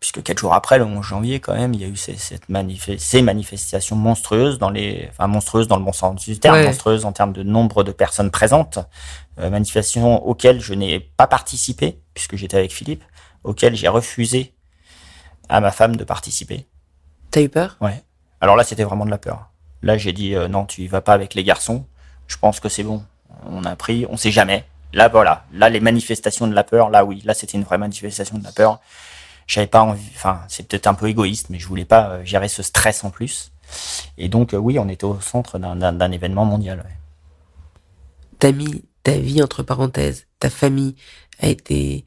puisque 0.00 0.22
quatre 0.22 0.38
jours 0.38 0.54
après, 0.54 0.78
le 0.78 0.84
11 0.84 1.04
janvier, 1.04 1.40
quand 1.40 1.54
même, 1.54 1.74
il 1.74 1.80
y 1.80 1.84
a 1.84 1.88
eu 1.88 1.96
ces, 1.96 2.16
cette 2.16 2.44
ces 2.98 3.22
manifestations 3.22 3.96
monstrueuses 3.96 4.58
dans 4.58 4.70
les, 4.70 5.08
enfin 5.10 5.26
monstrueuses 5.26 5.68
dans 5.68 5.76
le 5.78 5.84
bon 5.84 5.92
sens 5.92 6.24
du 6.24 6.38
terme, 6.38 6.62
monstrueuses 6.62 7.04
en 7.04 7.12
termes 7.12 7.32
de 7.32 7.42
nombre 7.42 7.82
de 7.82 7.92
personnes 7.92 8.30
présentes, 8.30 8.78
euh, 9.38 9.50
manifestations 9.50 10.24
auxquelles 10.26 10.60
je 10.60 10.74
n'ai 10.74 11.00
pas 11.00 11.26
participé 11.26 11.98
puisque 12.14 12.36
j'étais 12.36 12.58
avec 12.58 12.72
Philippe, 12.72 13.04
auxquelles 13.44 13.74
j'ai 13.74 13.88
refusé 13.88 14.54
à 15.48 15.60
ma 15.60 15.70
femme 15.70 15.96
de 15.96 16.04
participer. 16.04 16.66
T'as 17.30 17.42
eu 17.42 17.48
peur? 17.48 17.76
Ouais. 17.80 18.02
Alors 18.40 18.56
là, 18.56 18.64
c'était 18.64 18.84
vraiment 18.84 19.06
de 19.06 19.10
la 19.10 19.18
peur. 19.18 19.50
Là, 19.82 19.96
j'ai 19.96 20.12
dit 20.12 20.34
euh, 20.34 20.48
non, 20.48 20.66
tu 20.66 20.82
y 20.82 20.86
vas 20.88 21.00
pas 21.00 21.14
avec 21.14 21.34
les 21.34 21.44
garçons. 21.44 21.86
Je 22.26 22.36
pense 22.36 22.60
que 22.60 22.68
c'est 22.68 22.82
bon. 22.82 23.04
On 23.46 23.64
a 23.64 23.76
pris, 23.76 24.06
on 24.10 24.16
sait 24.16 24.30
jamais. 24.30 24.64
Là, 24.92 25.08
voilà. 25.08 25.44
Là, 25.52 25.68
les 25.68 25.80
manifestations 25.80 26.46
de 26.46 26.54
la 26.54 26.64
peur, 26.64 26.90
là, 26.90 27.04
oui. 27.04 27.22
Là, 27.24 27.34
c'était 27.34 27.58
une 27.58 27.64
vraie 27.64 27.78
manifestation 27.78 28.38
de 28.38 28.44
la 28.44 28.52
peur 28.52 28.80
j'avais 29.46 29.66
pas 29.66 29.82
envie, 29.82 30.10
enfin, 30.14 30.40
c'est 30.48 30.66
peut-être 30.66 30.86
un 30.86 30.94
peu 30.94 31.08
égoïste, 31.08 31.50
mais 31.50 31.58
je 31.58 31.66
voulais 31.66 31.84
pas 31.84 32.10
euh, 32.10 32.24
gérer 32.24 32.48
ce 32.48 32.62
stress 32.62 33.04
en 33.04 33.10
plus. 33.10 33.52
Et 34.18 34.28
donc, 34.28 34.54
euh, 34.54 34.58
oui, 34.58 34.78
on 34.78 34.88
était 34.88 35.04
au 35.04 35.20
centre 35.20 35.58
d'un 35.58 36.12
événement 36.12 36.44
mondial. 36.44 36.78
Ouais. 36.78 36.96
T'as 38.38 38.52
mis 38.52 38.84
ta 39.02 39.12
vie 39.12 39.42
entre 39.42 39.62
parenthèses, 39.62 40.26
ta 40.40 40.50
famille 40.50 40.96
a 41.40 41.48
été 41.48 42.04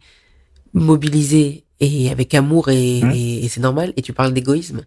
mobilisée 0.73 1.65
et 1.79 2.11
avec 2.11 2.33
amour 2.33 2.67
mmh. 2.67 2.71
et, 2.71 3.45
et, 3.45 3.49
c'est 3.49 3.61
normal. 3.61 3.93
Et 3.95 4.01
tu 4.01 4.13
parles 4.13 4.33
d'égoïsme, 4.33 4.85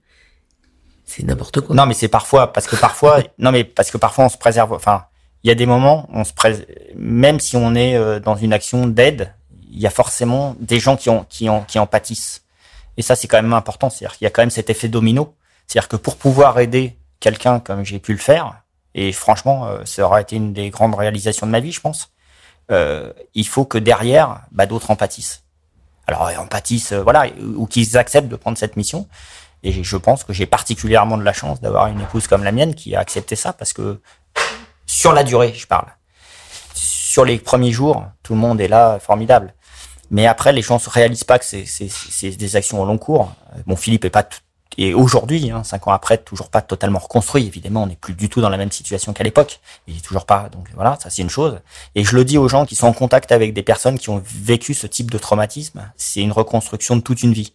c'est 1.04 1.22
n'importe 1.22 1.60
quoi. 1.60 1.74
Non, 1.74 1.86
mais 1.86 1.94
c'est 1.94 2.08
parfois 2.08 2.52
parce 2.52 2.66
que 2.66 2.76
parfois, 2.76 3.22
non, 3.38 3.50
mais 3.50 3.64
parce 3.64 3.90
que 3.90 3.98
parfois 3.98 4.26
on 4.26 4.28
se 4.28 4.36
préserve. 4.36 4.72
Enfin, 4.72 5.04
il 5.42 5.48
y 5.48 5.50
a 5.50 5.54
des 5.54 5.66
moments, 5.66 6.08
on 6.12 6.24
se 6.24 6.32
préserve, 6.32 6.66
même 6.94 7.40
si 7.40 7.56
on 7.56 7.74
est 7.74 7.96
euh, 7.96 8.20
dans 8.20 8.36
une 8.36 8.52
action 8.52 8.86
d'aide, 8.86 9.34
il 9.70 9.80
y 9.80 9.86
a 9.86 9.90
forcément 9.90 10.54
des 10.60 10.78
gens 10.78 10.96
qui 10.96 11.10
ont 11.10 11.24
qui 11.28 11.48
ont 11.48 11.62
qui 11.62 11.78
en 11.78 11.86
pâtissent. 11.86 12.41
Et 12.96 13.02
ça, 13.02 13.16
c'est 13.16 13.28
quand 13.28 13.40
même 13.42 13.52
important. 13.52 13.90
C'est-à-dire 13.90 14.16
qu'il 14.16 14.24
y 14.24 14.28
a 14.28 14.30
quand 14.30 14.42
même 14.42 14.50
cet 14.50 14.70
effet 14.70 14.88
domino. 14.88 15.34
C'est-à-dire 15.66 15.88
que 15.88 15.96
pour 15.96 16.16
pouvoir 16.16 16.58
aider 16.58 16.98
quelqu'un 17.20 17.60
comme 17.60 17.84
j'ai 17.84 17.98
pu 17.98 18.12
le 18.12 18.18
faire, 18.18 18.62
et 18.94 19.12
franchement, 19.12 19.66
euh, 19.66 19.84
ça 19.84 20.04
aura 20.04 20.20
été 20.20 20.36
une 20.36 20.52
des 20.52 20.70
grandes 20.70 20.94
réalisations 20.94 21.46
de 21.46 21.52
ma 21.52 21.60
vie, 21.60 21.72
je 21.72 21.80
pense, 21.80 22.10
euh, 22.70 23.12
il 23.34 23.46
faut 23.46 23.64
que 23.64 23.78
derrière, 23.78 24.42
bah, 24.50 24.66
d'autres 24.66 24.90
empathisent. 24.90 25.42
Alors, 26.06 26.30
empathisent, 26.38 26.92
euh, 26.92 27.02
voilà, 27.02 27.26
ou 27.56 27.66
qu'ils 27.66 27.96
acceptent 27.96 28.28
de 28.28 28.36
prendre 28.36 28.58
cette 28.58 28.76
mission. 28.76 29.08
Et 29.62 29.84
je 29.84 29.96
pense 29.96 30.24
que 30.24 30.32
j'ai 30.32 30.46
particulièrement 30.46 31.16
de 31.16 31.22
la 31.22 31.32
chance 31.32 31.60
d'avoir 31.60 31.86
une 31.86 32.00
épouse 32.00 32.26
comme 32.26 32.42
la 32.42 32.52
mienne 32.52 32.74
qui 32.74 32.96
a 32.96 33.00
accepté 33.00 33.36
ça 33.36 33.52
parce 33.52 33.72
que 33.72 34.00
sur 34.86 35.12
la 35.12 35.22
durée, 35.22 35.54
je 35.54 35.66
parle. 35.66 35.86
Sur 36.74 37.24
les 37.24 37.38
premiers 37.38 37.70
jours, 37.70 38.04
tout 38.22 38.34
le 38.34 38.40
monde 38.40 38.60
est 38.60 38.68
là, 38.68 38.98
formidable. 38.98 39.54
Mais 40.12 40.26
après, 40.26 40.52
les 40.52 40.62
gens 40.62 40.78
se 40.78 40.88
réalisent 40.88 41.24
pas 41.24 41.40
que 41.40 41.44
c'est 41.44 42.30
des 42.30 42.56
actions 42.56 42.80
au 42.80 42.86
long 42.86 42.98
cours. 42.98 43.34
Bon, 43.66 43.74
Philippe 43.74 44.04
est 44.04 44.10
pas 44.10 44.28
et 44.78 44.94
aujourd'hui, 44.94 45.50
hein, 45.50 45.64
cinq 45.64 45.86
ans 45.86 45.92
après, 45.92 46.18
toujours 46.18 46.48
pas 46.48 46.62
totalement 46.62 46.98
reconstruit. 46.98 47.46
Évidemment, 47.46 47.82
on 47.82 47.86
n'est 47.86 47.96
plus 47.96 48.14
du 48.14 48.28
tout 48.28 48.40
dans 48.40 48.48
la 48.48 48.56
même 48.56 48.72
situation 48.72 49.12
qu'à 49.12 49.24
l'époque. 49.24 49.60
Il 49.86 49.96
est 49.96 50.00
toujours 50.00 50.24
pas. 50.24 50.48
Donc 50.50 50.68
voilà, 50.74 50.96
ça 51.00 51.10
c'est 51.10 51.22
une 51.22 51.30
chose. 51.30 51.60
Et 51.94 52.04
je 52.04 52.16
le 52.16 52.24
dis 52.24 52.38
aux 52.38 52.48
gens 52.48 52.64
qui 52.64 52.74
sont 52.74 52.86
en 52.86 52.92
contact 52.92 53.32
avec 53.32 53.52
des 53.52 53.62
personnes 53.62 53.98
qui 53.98 54.10
ont 54.10 54.22
vécu 54.24 54.74
ce 54.74 54.86
type 54.86 55.10
de 55.10 55.18
traumatisme. 55.18 55.90
C'est 55.96 56.20
une 56.20 56.32
reconstruction 56.32 56.96
de 56.96 57.02
toute 57.02 57.22
une 57.22 57.32
vie. 57.32 57.52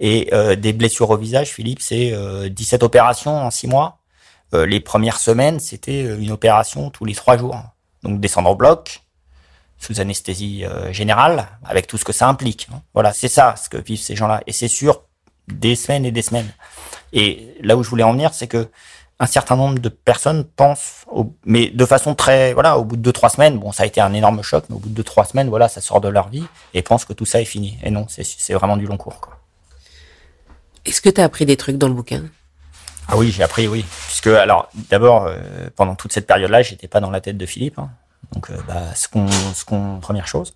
Et 0.00 0.28
euh, 0.32 0.56
des 0.56 0.72
blessures 0.72 1.10
au 1.10 1.16
visage, 1.16 1.48
Philippe, 1.48 1.80
c'est 1.80 2.12
euh, 2.12 2.48
17 2.48 2.82
opérations 2.82 3.36
en 3.36 3.50
six 3.50 3.66
mois. 3.66 3.98
Euh, 4.54 4.66
les 4.66 4.80
premières 4.80 5.18
semaines, 5.18 5.58
c'était 5.58 6.04
euh, 6.04 6.18
une 6.18 6.30
opération 6.30 6.90
tous 6.90 7.04
les 7.04 7.14
trois 7.14 7.36
jours. 7.36 7.58
Donc 8.02 8.20
descendre 8.20 8.50
au 8.50 8.54
bloc, 8.54 9.02
sous 9.78 10.00
anesthésie 10.00 10.64
euh, 10.64 10.92
générale, 10.92 11.48
avec 11.64 11.86
tout 11.86 11.98
ce 11.98 12.04
que 12.04 12.12
ça 12.12 12.28
implique. 12.28 12.68
Hein. 12.72 12.82
Voilà, 12.94 13.12
c'est 13.12 13.28
ça 13.28 13.54
ce 13.56 13.68
que 13.68 13.76
vivent 13.76 14.00
ces 14.00 14.16
gens-là. 14.16 14.42
Et 14.46 14.52
c'est 14.52 14.68
sûr 14.68 15.02
des 15.48 15.76
semaines 15.76 16.04
et 16.04 16.12
des 16.12 16.22
semaines. 16.22 16.50
Et 17.12 17.54
là 17.62 17.76
où 17.76 17.82
je 17.82 17.90
voulais 17.90 18.02
en 18.02 18.12
venir, 18.12 18.34
c'est 18.34 18.48
que 18.48 18.68
un 19.18 19.26
certain 19.26 19.56
nombre 19.56 19.78
de 19.78 19.88
personnes 19.88 20.44
pensent, 20.44 21.04
au, 21.10 21.34
mais 21.44 21.70
de 21.70 21.86
façon 21.86 22.14
très, 22.14 22.52
voilà, 22.52 22.76
au 22.78 22.84
bout 22.84 22.96
de 22.96 23.02
deux 23.02 23.12
trois 23.12 23.30
semaines, 23.30 23.58
bon, 23.58 23.72
ça 23.72 23.84
a 23.84 23.86
été 23.86 24.00
un 24.00 24.12
énorme 24.12 24.42
choc, 24.42 24.64
mais 24.68 24.76
au 24.76 24.78
bout 24.78 24.90
de 24.90 24.94
deux 24.94 25.04
trois 25.04 25.24
semaines, 25.24 25.48
voilà, 25.48 25.68
ça 25.68 25.80
sort 25.80 26.02
de 26.02 26.08
leur 26.08 26.28
vie 26.28 26.44
et 26.74 26.82
pensent 26.82 27.06
que 27.06 27.14
tout 27.14 27.24
ça 27.24 27.40
est 27.40 27.46
fini. 27.46 27.78
Et 27.82 27.90
non, 27.90 28.06
c'est 28.08 28.52
vraiment 28.52 28.76
du 28.76 28.86
long 28.86 28.98
cours. 28.98 29.20
Quoi. 29.20 29.38
Est-ce 30.84 31.00
que 31.00 31.08
tu 31.08 31.20
as 31.20 31.24
appris 31.24 31.46
des 31.46 31.56
trucs 31.56 31.78
dans 31.78 31.88
le 31.88 31.94
bouquin? 31.94 32.24
Ah 33.08 33.16
oui, 33.16 33.30
j'ai 33.30 33.42
appris, 33.42 33.68
oui, 33.68 33.86
puisque 34.06 34.26
alors 34.26 34.68
d'abord 34.90 35.26
euh, 35.26 35.38
pendant 35.76 35.94
toute 35.94 36.12
cette 36.12 36.26
période-là, 36.26 36.62
j'étais 36.62 36.88
pas 36.88 37.00
dans 37.00 37.10
la 37.10 37.20
tête 37.20 37.38
de 37.38 37.46
Philippe, 37.46 37.78
hein. 37.78 37.90
Donc 38.32 38.50
euh, 38.50 38.56
bah, 38.66 38.94
ce 38.94 39.08
qu'on, 39.08 39.28
ce 39.28 39.64
qu'on, 39.64 39.98
première 40.00 40.26
chose. 40.26 40.54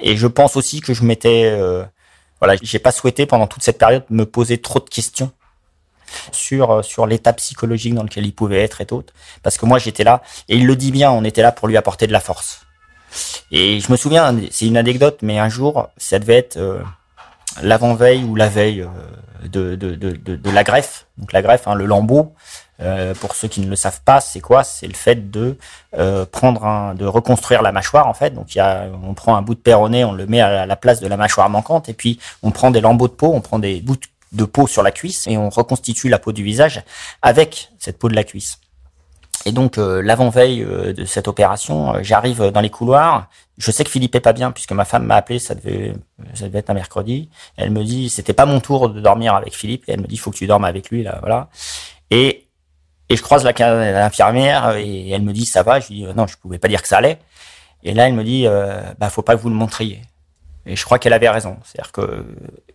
Et 0.00 0.16
je 0.16 0.26
pense 0.26 0.56
aussi 0.56 0.80
que 0.80 0.94
je 0.94 1.04
m'étais 1.04 1.44
euh, 1.44 1.84
voilà, 2.40 2.56
j'ai 2.62 2.78
pas 2.78 2.92
souhaité 2.92 3.26
pendant 3.26 3.46
toute 3.46 3.62
cette 3.62 3.78
période 3.78 4.04
me 4.10 4.24
poser 4.24 4.58
trop 4.58 4.80
de 4.80 4.88
questions 4.88 5.32
sur 6.32 6.70
euh, 6.70 6.82
sur 6.82 7.06
l'état 7.06 7.32
psychologique 7.32 7.94
dans 7.94 8.02
lequel 8.02 8.26
il 8.26 8.34
pouvait 8.34 8.62
être 8.62 8.80
et 8.80 8.86
autres 8.92 9.12
parce 9.42 9.58
que 9.58 9.66
moi 9.66 9.78
j'étais 9.78 10.04
là 10.04 10.22
et 10.48 10.56
il 10.56 10.66
le 10.66 10.76
dit 10.76 10.92
bien 10.92 11.10
on 11.10 11.24
était 11.24 11.42
là 11.42 11.52
pour 11.52 11.68
lui 11.68 11.76
apporter 11.76 12.06
de 12.06 12.12
la 12.12 12.20
force. 12.20 12.62
Et 13.50 13.80
je 13.80 13.90
me 13.90 13.96
souviens 13.96 14.34
c'est 14.50 14.66
une 14.66 14.76
anecdote 14.76 15.18
mais 15.22 15.38
un 15.38 15.48
jour 15.48 15.88
ça 15.96 16.18
devait 16.18 16.36
être 16.36 16.58
l'avant-veille 17.62 18.22
ou 18.24 18.34
la 18.34 18.48
veille 18.48 18.86
de, 19.44 19.76
de, 19.76 19.94
de 19.94 20.50
la 20.50 20.64
greffe. 20.64 21.06
Donc 21.16 21.32
la 21.32 21.40
greffe 21.42 21.66
hein, 21.66 21.74
le 21.74 21.86
lambeau 21.86 22.34
euh, 22.80 23.14
pour 23.14 23.34
ceux 23.34 23.48
qui 23.48 23.60
ne 23.60 23.68
le 23.68 23.76
savent 23.76 24.00
pas, 24.04 24.20
c'est 24.20 24.40
quoi? 24.40 24.64
C'est 24.64 24.86
le 24.86 24.94
fait 24.94 25.30
de 25.30 25.56
euh, 25.96 26.24
prendre 26.26 26.64
un, 26.64 26.94
de 26.94 27.04
reconstruire 27.04 27.62
la 27.62 27.72
mâchoire 27.72 28.06
en 28.06 28.14
fait. 28.14 28.30
Donc 28.30 28.54
y 28.54 28.60
a, 28.60 28.86
on 29.02 29.14
prend 29.14 29.36
un 29.36 29.42
bout 29.42 29.54
de 29.54 29.60
péroné, 29.60 30.04
on 30.04 30.12
le 30.12 30.26
met 30.26 30.40
à 30.40 30.66
la 30.66 30.76
place 30.76 31.00
de 31.00 31.08
la 31.08 31.16
mâchoire 31.16 31.48
manquante, 31.50 31.88
et 31.88 31.94
puis 31.94 32.18
on 32.42 32.50
prend 32.50 32.70
des 32.70 32.80
lambeaux 32.80 33.08
de 33.08 33.12
peau, 33.12 33.32
on 33.32 33.40
prend 33.40 33.58
des 33.58 33.80
bouts 33.80 33.96
de 34.32 34.44
peau 34.44 34.66
sur 34.66 34.82
la 34.82 34.90
cuisse 34.90 35.26
et 35.26 35.36
on 35.36 35.48
reconstitue 35.48 36.08
la 36.08 36.18
peau 36.18 36.32
du 36.32 36.42
visage 36.42 36.82
avec 37.22 37.70
cette 37.78 37.98
peau 37.98 38.08
de 38.08 38.14
la 38.14 38.24
cuisse. 38.24 38.58
Et 39.46 39.52
donc 39.52 39.78
euh, 39.78 40.02
l'avant-veille 40.02 40.62
euh, 40.62 40.92
de 40.92 41.04
cette 41.04 41.28
opération, 41.28 41.94
euh, 41.94 41.98
j'arrive 42.02 42.50
dans 42.50 42.60
les 42.60 42.70
couloirs. 42.70 43.28
Je 43.56 43.70
sais 43.70 43.84
que 43.84 43.90
Philippe 43.90 44.14
est 44.14 44.20
pas 44.20 44.32
bien 44.32 44.50
puisque 44.52 44.72
ma 44.72 44.84
femme 44.84 45.04
m'a 45.04 45.16
appelé, 45.16 45.38
ça 45.38 45.54
devait, 45.54 45.94
ça 46.34 46.46
devait 46.46 46.58
être 46.58 46.70
un 46.70 46.74
mercredi. 46.74 47.30
Elle 47.56 47.70
me 47.70 47.82
dit 47.82 48.08
c'était 48.08 48.34
pas 48.34 48.46
mon 48.46 48.60
tour 48.60 48.90
de 48.90 49.00
dormir 49.00 49.34
avec 49.34 49.54
Philippe 49.54 49.84
et 49.88 49.92
elle 49.92 50.00
me 50.00 50.06
dit 50.06 50.16
faut 50.16 50.30
que 50.30 50.36
tu 50.36 50.46
dormes 50.46 50.64
avec 50.64 50.90
lui 50.90 51.02
là, 51.02 51.18
voilà. 51.20 51.48
Et 52.10 52.47
et 53.08 53.16
je 53.16 53.22
croise 53.22 53.44
l'infirmière 53.44 54.76
et 54.76 55.10
elle 55.10 55.22
me 55.22 55.32
dit 55.32 55.46
ça 55.46 55.62
va? 55.62 55.80
Je 55.80 55.88
lui 55.88 55.94
dis 55.96 56.04
non, 56.14 56.26
je 56.26 56.36
pouvais 56.36 56.58
pas 56.58 56.68
dire 56.68 56.82
que 56.82 56.88
ça 56.88 56.98
allait. 56.98 57.18
Et 57.82 57.94
là, 57.94 58.08
elle 58.08 58.14
me 58.14 58.24
dit 58.24 58.46
euh, 58.46 58.82
bah 58.98 59.08
faut 59.10 59.22
pas 59.22 59.36
que 59.36 59.40
vous 59.40 59.48
le 59.48 59.54
montriez. 59.54 60.02
Et 60.66 60.76
je 60.76 60.84
crois 60.84 60.98
qu'elle 60.98 61.14
avait 61.14 61.30
raison. 61.30 61.56
C'est-à-dire 61.64 61.92
que 61.92 62.24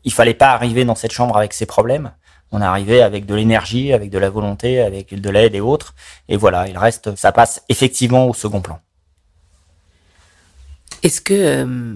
il 0.04 0.12
fallait 0.12 0.34
pas 0.34 0.52
arriver 0.52 0.86
dans 0.86 0.96
cette 0.96 1.12
chambre 1.12 1.38
avec 1.38 1.54
ses 1.54 1.66
problèmes. 1.66 2.12
On 2.56 2.62
arrivé 2.62 3.02
avec 3.02 3.26
de 3.26 3.34
l'énergie, 3.34 3.94
avec 3.94 4.12
de 4.12 4.20
la 4.20 4.30
volonté, 4.30 4.80
avec 4.80 5.20
de 5.20 5.30
l'aide 5.32 5.56
et 5.56 5.62
autres. 5.62 5.96
Et 6.30 6.38
voilà, 6.38 6.68
il 6.68 6.78
reste, 6.78 7.16
ça 7.16 7.32
passe 7.32 7.64
effectivement 7.68 8.28
au 8.28 8.34
second 8.36 8.62
plan. 8.62 8.80
Est-ce 11.02 11.20
que 11.20 11.34
euh, 11.34 11.96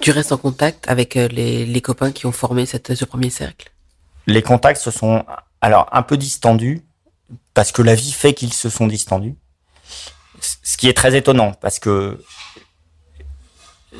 tu 0.00 0.12
restes 0.12 0.30
en 0.30 0.36
contact 0.36 0.88
avec 0.88 1.16
euh, 1.16 1.26
les, 1.26 1.66
les 1.66 1.80
copains 1.80 2.12
qui 2.12 2.26
ont 2.26 2.32
formé 2.32 2.66
cette, 2.66 2.94
ce 2.94 3.04
premier 3.04 3.30
cercle? 3.30 3.72
Les 4.28 4.42
contacts 4.42 4.80
se 4.80 4.92
sont 4.92 5.24
alors 5.60 5.88
un 5.90 6.02
peu 6.02 6.16
distendus 6.16 6.84
parce 7.54 7.72
que 7.72 7.82
la 7.82 7.94
vie 7.94 8.12
fait 8.12 8.34
qu'ils 8.34 8.52
se 8.52 8.68
sont 8.68 8.86
distendus. 8.86 9.36
Ce 10.40 10.76
qui 10.76 10.88
est 10.88 10.94
très 10.94 11.16
étonnant, 11.16 11.52
parce 11.52 11.78
que 11.78 12.22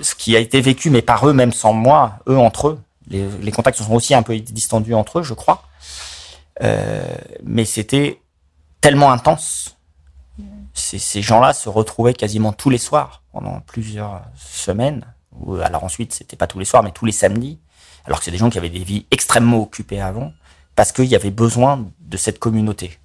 ce 0.03 0.14
qui 0.14 0.37
a 0.37 0.40
été 0.40 0.61
vécu, 0.61 0.90
mais 0.90 1.03
par 1.03 1.27
eux, 1.27 1.33
même 1.33 1.53
sans 1.53 1.73
moi, 1.73 2.19
eux 2.29 2.37
entre 2.37 2.69
eux, 2.69 2.81
les, 3.09 3.53
contacts 3.53 3.79
se 3.79 3.85
sont 3.85 3.95
aussi 3.95 4.14
un 4.14 4.23
peu 4.23 4.38
distendus 4.38 4.95
entre 4.95 5.21
eux, 5.21 5.23
je 5.23 5.35
crois. 5.35 5.62
Euh, 6.62 7.03
mais 7.43 7.64
c'était 7.64 8.21
tellement 8.81 9.12
intense. 9.12 9.77
Ces, 10.73 11.23
gens-là 11.23 11.53
se 11.53 11.69
retrouvaient 11.69 12.14
quasiment 12.14 12.53
tous 12.53 12.71
les 12.71 12.79
soirs 12.79 13.23
pendant 13.33 13.61
plusieurs 13.61 14.23
semaines. 14.37 15.07
Alors 15.62 15.85
ensuite, 15.85 16.12
c'était 16.12 16.37
pas 16.37 16.47
tous 16.47 16.59
les 16.59 16.64
soirs, 16.64 16.83
mais 16.83 16.90
tous 16.90 17.07
les 17.07 17.12
samedis. 17.12 17.61
Alors 18.05 18.19
que 18.19 18.25
c'est 18.25 18.31
des 18.31 18.38
gens 18.38 18.51
qui 18.51 18.59
avaient 18.59 18.71
des 18.71 18.83
vies 18.83 19.07
extrêmement 19.11 19.62
occupées 19.62 20.01
avant, 20.01 20.33
parce 20.75 20.93
qu'il 20.93 21.07
y 21.07 21.14
avait 21.14 21.31
besoin 21.31 21.87
de 22.01 22.17
cette 22.17 22.38
communauté. 22.38 22.99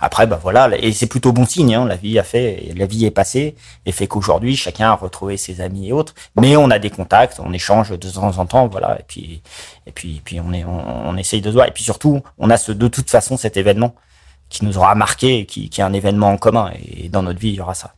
Après, 0.00 0.26
bah 0.26 0.38
voilà, 0.42 0.68
et 0.76 0.92
c'est 0.92 1.06
plutôt 1.06 1.32
bon 1.32 1.46
signe. 1.46 1.74
Hein, 1.74 1.86
la 1.86 1.96
vie 1.96 2.18
a 2.18 2.24
fait, 2.24 2.72
la 2.76 2.84
vie 2.84 3.06
est 3.06 3.10
passée 3.10 3.54
et 3.86 3.92
fait 3.92 4.06
qu'aujourd'hui, 4.06 4.56
chacun 4.56 4.90
a 4.90 4.94
retrouvé 4.94 5.36
ses 5.36 5.60
amis 5.60 5.88
et 5.88 5.92
autres. 5.92 6.14
Mais 6.38 6.56
on 6.56 6.70
a 6.70 6.78
des 6.78 6.90
contacts, 6.90 7.40
on 7.40 7.52
échange 7.52 7.90
de 7.90 8.10
temps 8.10 8.36
en 8.38 8.44
temps, 8.44 8.66
voilà. 8.66 8.98
Et 9.00 9.04
puis, 9.06 9.42
puis, 10.24 10.40
on 10.40 10.52
est, 10.52 10.64
on, 10.64 11.16
essaye 11.16 11.40
de 11.40 11.48
se 11.48 11.54
voir. 11.54 11.68
Et 11.68 11.70
puis 11.70 11.84
surtout, 11.84 12.20
on 12.38 12.50
a 12.50 12.56
ce, 12.56 12.72
de 12.72 12.88
toute 12.88 13.08
façon 13.08 13.36
cet 13.36 13.56
événement 13.56 13.94
qui 14.50 14.64
nous 14.64 14.76
aura 14.76 14.94
marqué, 14.94 15.46
qui 15.46 15.70
est 15.74 15.82
un 15.82 15.92
événement 15.92 16.30
en 16.32 16.36
commun. 16.36 16.72
Et 16.84 17.08
dans 17.08 17.22
notre 17.22 17.38
vie, 17.38 17.50
il 17.50 17.54
y 17.54 17.60
aura 17.60 17.74
ça. 17.74 17.94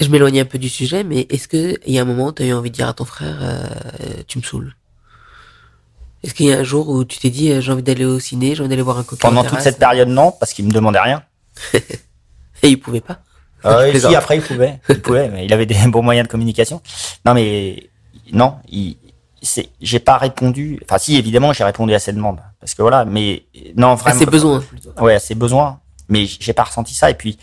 Je 0.00 0.08
m'éloigne 0.08 0.40
un 0.40 0.44
peu 0.46 0.58
du 0.58 0.70
sujet, 0.70 1.04
mais 1.04 1.26
est-ce 1.28 1.46
que 1.46 1.78
il 1.86 1.94
y 1.94 1.98
a 1.98 2.02
un 2.02 2.06
moment 2.06 2.28
où 2.28 2.32
tu 2.32 2.42
as 2.42 2.46
eu 2.46 2.52
envie 2.54 2.70
de 2.70 2.74
dire 2.74 2.88
à 2.88 2.94
ton 2.94 3.04
frère, 3.04 3.38
euh, 3.42 4.22
tu 4.26 4.38
me 4.38 4.42
saoules? 4.42 4.74
Est-ce 6.22 6.34
qu'il 6.34 6.46
y 6.46 6.52
a 6.52 6.58
un 6.58 6.62
jour 6.62 6.88
où 6.88 7.04
tu 7.04 7.18
t'es 7.18 7.30
dit, 7.30 7.50
euh, 7.50 7.60
j'ai 7.60 7.72
envie 7.72 7.82
d'aller 7.82 8.04
au 8.04 8.20
ciné, 8.20 8.54
j'ai 8.54 8.60
envie 8.60 8.68
d'aller 8.68 8.82
voir 8.82 8.98
un 8.98 9.04
copain 9.04 9.28
Pendant 9.28 9.44
toute 9.44 9.60
cette 9.60 9.78
période, 9.78 10.08
non, 10.08 10.32
parce 10.32 10.52
qu'il 10.52 10.66
me 10.66 10.70
demandait 10.70 11.00
rien. 11.00 11.22
Et 12.62 12.68
il 12.68 12.78
pouvait 12.78 13.00
pas. 13.00 13.20
Euh, 13.64 13.98
si, 13.98 14.14
après, 14.14 14.36
il 14.36 14.42
pouvait. 14.42 14.80
Il 14.88 15.00
pouvait, 15.00 15.28
mais 15.28 15.46
il 15.46 15.52
avait 15.52 15.66
des 15.66 15.76
bons 15.86 16.02
moyens 16.02 16.26
de 16.26 16.30
communication. 16.30 16.82
Non, 17.24 17.32
mais 17.32 17.90
non, 18.32 18.56
il, 18.68 18.96
c'est, 19.42 19.70
j'ai 19.80 20.00
pas 20.00 20.18
répondu. 20.18 20.78
Enfin, 20.84 20.98
si, 20.98 21.16
évidemment, 21.16 21.52
j'ai 21.52 21.64
répondu 21.64 21.94
à 21.94 21.98
cette 21.98 22.16
demande, 22.16 22.40
parce 22.60 22.74
que 22.74 22.82
voilà. 22.82 23.04
Mais 23.04 23.44
non, 23.76 23.94
vraiment. 23.94 24.16
À 24.16 24.18
ses 24.18 24.26
besoins. 24.26 24.60
Plutôt. 24.60 24.90
Ouais, 25.00 25.14
à 25.14 25.20
ses 25.20 25.34
besoins. 25.34 25.80
Mais 26.08 26.26
j'ai 26.26 26.52
pas 26.52 26.64
ressenti 26.64 26.94
ça. 26.94 27.10
Et 27.10 27.14
puis, 27.14 27.38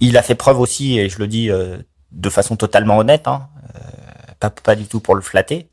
il 0.00 0.16
a 0.16 0.22
fait 0.22 0.34
preuve 0.34 0.60
aussi, 0.60 0.98
et 0.98 1.08
je 1.08 1.18
le 1.18 1.26
dis 1.26 1.50
euh, 1.50 1.78
de 2.12 2.28
façon 2.28 2.56
totalement 2.56 2.98
honnête, 2.98 3.28
hein, 3.28 3.48
euh, 3.74 3.78
pas 4.40 4.50
pas 4.50 4.74
du 4.74 4.84
tout 4.84 5.00
pour 5.00 5.14
le 5.14 5.22
flatter. 5.22 5.68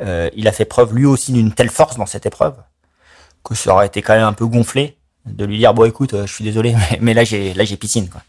Euh, 0.00 0.30
il 0.34 0.48
a 0.48 0.52
fait 0.52 0.64
preuve 0.64 0.94
lui 0.94 1.06
aussi 1.06 1.32
d'une 1.32 1.52
telle 1.52 1.70
force 1.70 1.96
dans 1.96 2.06
cette 2.06 2.26
épreuve 2.26 2.56
que 3.44 3.54
ça 3.54 3.72
aurait 3.72 3.86
été 3.86 4.02
quand 4.02 4.14
même 4.14 4.24
un 4.24 4.32
peu 4.32 4.46
gonflé 4.46 4.98
de 5.26 5.44
lui 5.44 5.58
dire 5.58 5.74
bon 5.74 5.84
écoute 5.84 6.14
euh, 6.14 6.26
je 6.26 6.34
suis 6.34 6.44
désolé 6.44 6.74
mais, 6.90 6.98
mais 7.00 7.14
là 7.14 7.24
j'ai 7.24 7.54
là 7.54 7.64
j'ai 7.64 7.76
piscine 7.76 8.08
quoi. 8.08 8.22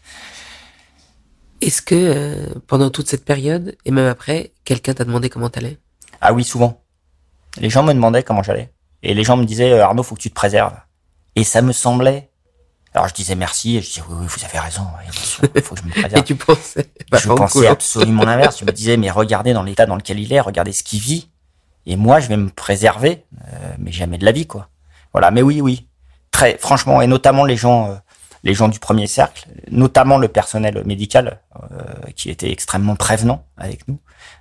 Est-ce 1.60 1.80
que 1.80 1.94
euh, 1.94 2.54
pendant 2.66 2.90
toute 2.90 3.08
cette 3.08 3.24
période 3.24 3.76
et 3.84 3.92
même 3.92 4.08
après, 4.08 4.52
quelqu'un 4.64 4.94
t'a 4.94 5.04
demandé 5.04 5.30
comment 5.30 5.48
t'allais? 5.48 5.78
Ah 6.20 6.32
oui 6.32 6.42
souvent. 6.42 6.82
Les 7.58 7.70
gens 7.70 7.84
me 7.84 7.92
demandaient 7.92 8.24
comment 8.24 8.42
j'allais 8.42 8.72
et 9.02 9.14
les 9.14 9.24
gens 9.24 9.36
me 9.36 9.44
disaient 9.44 9.78
Arnaud 9.78 10.02
faut 10.02 10.16
que 10.16 10.20
tu 10.20 10.30
te 10.30 10.34
préserves 10.34 10.76
et 11.36 11.44
ça 11.44 11.62
me 11.62 11.72
semblait 11.72 12.31
alors 12.94 13.08
je 13.08 13.14
disais 13.14 13.34
merci 13.34 13.76
et 13.76 13.82
je 13.82 13.86
disais 13.88 14.02
oui, 14.08 14.16
oui 14.20 14.26
vous 14.28 14.44
avez 14.44 14.58
raison 14.58 14.86
il 15.06 15.62
faut 15.62 15.74
que 15.74 15.80
je 15.80 15.86
me 15.86 15.90
préserve. 15.90 16.14
Et 16.18 16.22
tu 16.22 16.34
pensais 16.34 16.86
Je 17.12 17.28
pensais 17.28 17.66
absolument 17.66 18.24
l'inverse. 18.24 18.58
Je 18.60 18.64
me 18.64 18.72
disais 18.72 18.96
mais 18.96 19.10
regardez 19.10 19.52
dans 19.52 19.62
l'état 19.62 19.86
dans 19.86 19.96
lequel 19.96 20.20
il 20.20 20.32
est, 20.32 20.40
regardez 20.40 20.72
ce 20.72 20.82
qu'il 20.82 21.00
vit 21.00 21.30
et 21.86 21.96
moi 21.96 22.20
je 22.20 22.28
vais 22.28 22.36
me 22.36 22.50
préserver 22.50 23.24
euh, 23.52 23.74
mais 23.78 23.92
jamais 23.92 24.18
de 24.18 24.24
la 24.24 24.32
vie 24.32 24.46
quoi. 24.46 24.68
Voilà 25.12 25.30
mais 25.30 25.42
oui 25.42 25.60
oui 25.60 25.88
très 26.30 26.58
franchement 26.58 27.00
et 27.00 27.06
notamment 27.06 27.44
les 27.44 27.56
gens 27.56 27.90
euh, 27.90 27.94
les 28.44 28.54
gens 28.54 28.68
du 28.68 28.78
premier 28.78 29.06
cercle, 29.06 29.46
notamment 29.70 30.18
le 30.18 30.28
personnel 30.28 30.82
médical 30.84 31.40
euh, 31.70 31.82
qui 32.16 32.28
était 32.30 32.50
extrêmement 32.50 32.96
prévenant 32.96 33.44
avec 33.56 33.86
nous, 33.86 34.00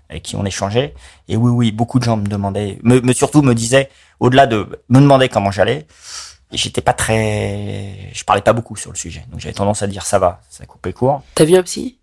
avec 0.10 0.24
qui 0.24 0.36
on 0.36 0.46
échangeait. 0.46 0.96
Et 1.28 1.38
oui, 1.38 1.52
oui, 1.52 1.72
beaucoup 1.72 2.00
de 2.00 2.04
gens 2.04 2.18
me 2.18 2.26
demandaient, 2.26 2.80
me, 2.84 3.00
me 3.02 3.14
surtout 3.14 3.42
me 3.42 3.54
disaient, 3.54 3.90
au-delà 4.20 4.48
de 4.48 4.82
me 4.90 5.00
demander 5.00 5.30
comment 5.30 5.52
j'allais, 5.52 5.86
j'étais 6.52 6.82
pas 6.82 6.94
très, 6.94 8.10
je 8.14 8.24
parlais 8.24 8.42
pas 8.42 8.54
beaucoup 8.54 8.76
sur 8.76 8.92
le 8.92 8.98
sujet. 8.98 9.26
Donc 9.30 9.40
j'avais 9.40 9.54
tendance 9.54 9.82
à 9.82 9.88
dire 9.88 10.06
ça 10.06 10.20
va, 10.20 10.42
ça 10.50 10.66
coupait 10.66 10.94
court. 10.94 11.24
T'as 11.36 11.46
vu 11.46 11.56
un 11.56 11.64
psy? 11.64 11.98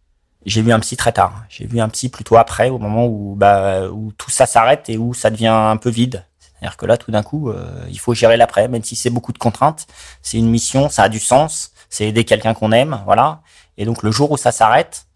J'ai 0.46 0.62
vu 0.62 0.72
un 0.72 0.80
psy 0.80 0.96
très 0.96 1.12
tard. 1.12 1.44
J'ai 1.48 1.66
vu 1.66 1.80
un 1.80 1.88
psy 1.88 2.08
plutôt 2.08 2.36
après, 2.36 2.70
au 2.70 2.78
moment 2.78 3.06
où 3.06 3.34
bah 3.36 3.88
où 3.88 4.12
tout 4.12 4.30
ça 4.30 4.46
s'arrête 4.46 4.88
et 4.88 4.96
où 4.96 5.14
ça 5.14 5.30
devient 5.30 5.48
un 5.48 5.76
peu 5.76 5.90
vide. 5.90 6.24
C'est-à-dire 6.40 6.76
que 6.76 6.86
là, 6.86 6.96
tout 6.96 7.12
d'un 7.12 7.22
coup, 7.22 7.50
euh, 7.50 7.86
il 7.88 8.00
faut 8.00 8.14
gérer 8.14 8.36
l'après, 8.36 8.66
même 8.66 8.82
si 8.82 8.96
c'est 8.96 9.10
beaucoup 9.10 9.32
de 9.32 9.38
contraintes. 9.38 9.86
C'est 10.22 10.38
une 10.38 10.50
mission, 10.50 10.88
ça 10.88 11.04
a 11.04 11.08
du 11.08 11.20
sens 11.20 11.72
c'est 11.90 12.06
aider 12.06 12.24
quelqu'un 12.24 12.54
qu'on 12.54 12.72
aime, 12.72 13.00
voilà. 13.04 13.40
Et 13.76 13.84
donc 13.84 14.02
le 14.02 14.10
jour 14.10 14.30
où 14.30 14.36
ça 14.36 14.52
s'arrête, 14.52 15.06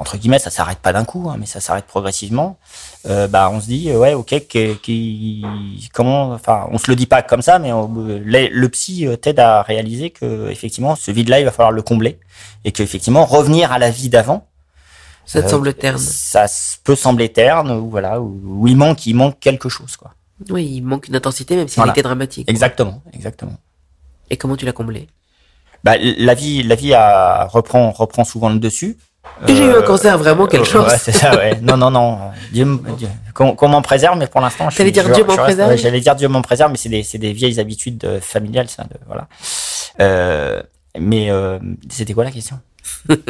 entre 0.00 0.16
guillemets, 0.16 0.38
ça 0.38 0.48
s'arrête 0.48 0.78
pas 0.78 0.94
d'un 0.94 1.04
coup, 1.04 1.28
hein, 1.28 1.36
mais 1.38 1.44
ça 1.44 1.60
s'arrête 1.60 1.84
progressivement. 1.84 2.58
Euh, 3.04 3.28
bah, 3.28 3.50
on 3.52 3.60
se 3.60 3.66
dit, 3.66 3.92
ouais, 3.92 4.14
ok, 4.14 4.46
qui, 4.48 5.44
comment, 5.92 6.32
enfin, 6.32 6.68
on 6.72 6.78
se 6.78 6.90
le 6.90 6.96
dit 6.96 7.04
pas 7.04 7.20
comme 7.20 7.42
ça, 7.42 7.58
mais 7.58 7.68
le, 7.70 8.66
psy 8.68 9.06
euh, 9.06 9.16
t'aide 9.16 9.38
à 9.40 9.60
réaliser 9.60 10.08
que 10.08 10.48
effectivement, 10.48 10.96
ce 10.96 11.10
vide-là, 11.10 11.40
il 11.40 11.44
va 11.44 11.50
falloir 11.50 11.70
le 11.70 11.82
combler 11.82 12.18
et 12.64 12.72
que 12.72 12.82
effectivement, 12.82 13.26
revenir 13.26 13.72
à 13.72 13.78
la 13.78 13.90
vie 13.90 14.08
d'avant. 14.08 14.48
Ça 15.26 15.42
te 15.42 15.48
euh, 15.48 15.50
semble 15.50 15.74
terne. 15.74 15.98
Ça 15.98 16.46
peut 16.82 16.96
sembler 16.96 17.28
terne, 17.28 17.70
ou 17.70 17.90
voilà, 17.90 18.22
où, 18.22 18.66
il 18.66 18.78
manque, 18.78 19.06
il 19.06 19.14
manque 19.14 19.38
quelque 19.38 19.68
chose, 19.68 19.98
quoi. 19.98 20.14
Oui, 20.48 20.64
il 20.76 20.80
manque 20.80 21.08
une 21.08 21.16
intensité, 21.16 21.56
même 21.56 21.68
si 21.68 21.78
elle 21.78 21.90
était 21.90 22.00
dramatique. 22.00 22.48
Exactement, 22.48 23.02
exactement. 23.12 23.58
Et 24.30 24.38
comment 24.38 24.56
tu 24.56 24.64
l'as 24.64 24.72
comblé? 24.72 25.08
Bah, 25.84 25.96
la 25.98 26.34
vie, 26.34 26.62
la 26.62 26.74
vie 26.74 26.94
a, 26.94 27.44
reprend, 27.44 27.90
reprend 27.90 28.24
souvent 28.24 28.48
le 28.48 28.58
dessus. 28.58 28.96
J'ai 29.46 29.66
eu 29.66 29.70
un 29.70 29.74
euh, 29.74 29.82
cancer, 29.82 30.18
vraiment, 30.18 30.46
quelle 30.46 30.64
chose. 30.64 30.86
Ouais, 30.86 30.98
c'est 30.98 31.12
ça, 31.12 31.34
ouais. 31.36 31.58
Non, 31.62 31.76
non, 31.76 31.90
non. 31.90 32.18
Dieu, 32.52 32.66
qu'on 33.34 33.68
m'en 33.68 33.82
préserve, 33.82 34.18
mais 34.18 34.26
pour 34.26 34.40
l'instant, 34.40 34.70
J'allais 34.70 34.90
dire 34.90 35.08
Dieu 35.10 35.24
m'en 35.24 35.36
préserve. 35.36 35.76
J'allais 35.76 36.00
dire 36.00 36.14
Dieu 36.16 36.28
m'en 36.28 36.42
préserve, 36.42 36.70
mais 36.70 36.76
c'est 36.76 36.88
des, 36.88 37.02
c'est 37.02 37.18
des 37.18 37.32
vieilles 37.32 37.60
habitudes 37.60 38.04
euh, 38.04 38.20
familiales, 38.20 38.68
ça. 38.68 38.84
De, 38.84 38.96
voilà. 39.06 39.28
Euh, 40.00 40.62
mais 40.98 41.30
euh, 41.30 41.58
c'était 41.88 42.12
quoi 42.12 42.24
la 42.24 42.30
question? 42.30 42.58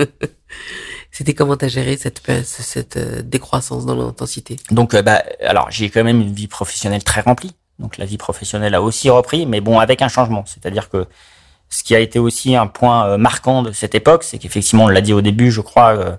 C'était 1.12 1.34
comment 1.34 1.56
t'as 1.56 1.66
géré 1.66 1.96
cette 1.96 2.22
cette 2.44 2.96
décroissance 3.28 3.84
dans 3.84 3.96
l'intensité? 3.96 4.56
Donc, 4.70 4.94
bah, 4.94 5.24
alors 5.44 5.68
j'ai 5.70 5.90
quand 5.90 6.04
même 6.04 6.20
une 6.20 6.32
vie 6.32 6.46
professionnelle 6.46 7.02
très 7.02 7.20
remplie. 7.20 7.52
Donc 7.80 7.98
la 7.98 8.04
vie 8.04 8.16
professionnelle 8.16 8.74
a 8.74 8.82
aussi 8.82 9.10
repris, 9.10 9.44
mais 9.44 9.60
bon, 9.60 9.80
avec 9.80 10.02
un 10.02 10.08
changement. 10.08 10.44
C'est-à-dire 10.46 10.88
que 10.88 11.06
ce 11.70 11.84
qui 11.84 11.94
a 11.94 12.00
été 12.00 12.18
aussi 12.18 12.56
un 12.56 12.66
point 12.66 13.06
euh, 13.06 13.16
marquant 13.16 13.62
de 13.62 13.72
cette 13.72 13.94
époque, 13.94 14.24
c'est 14.24 14.38
qu'effectivement, 14.38 14.84
on 14.84 14.88
l'a 14.88 15.00
dit 15.00 15.12
au 15.12 15.20
début, 15.20 15.50
je 15.50 15.60
crois, 15.60 15.96
euh, 15.96 16.16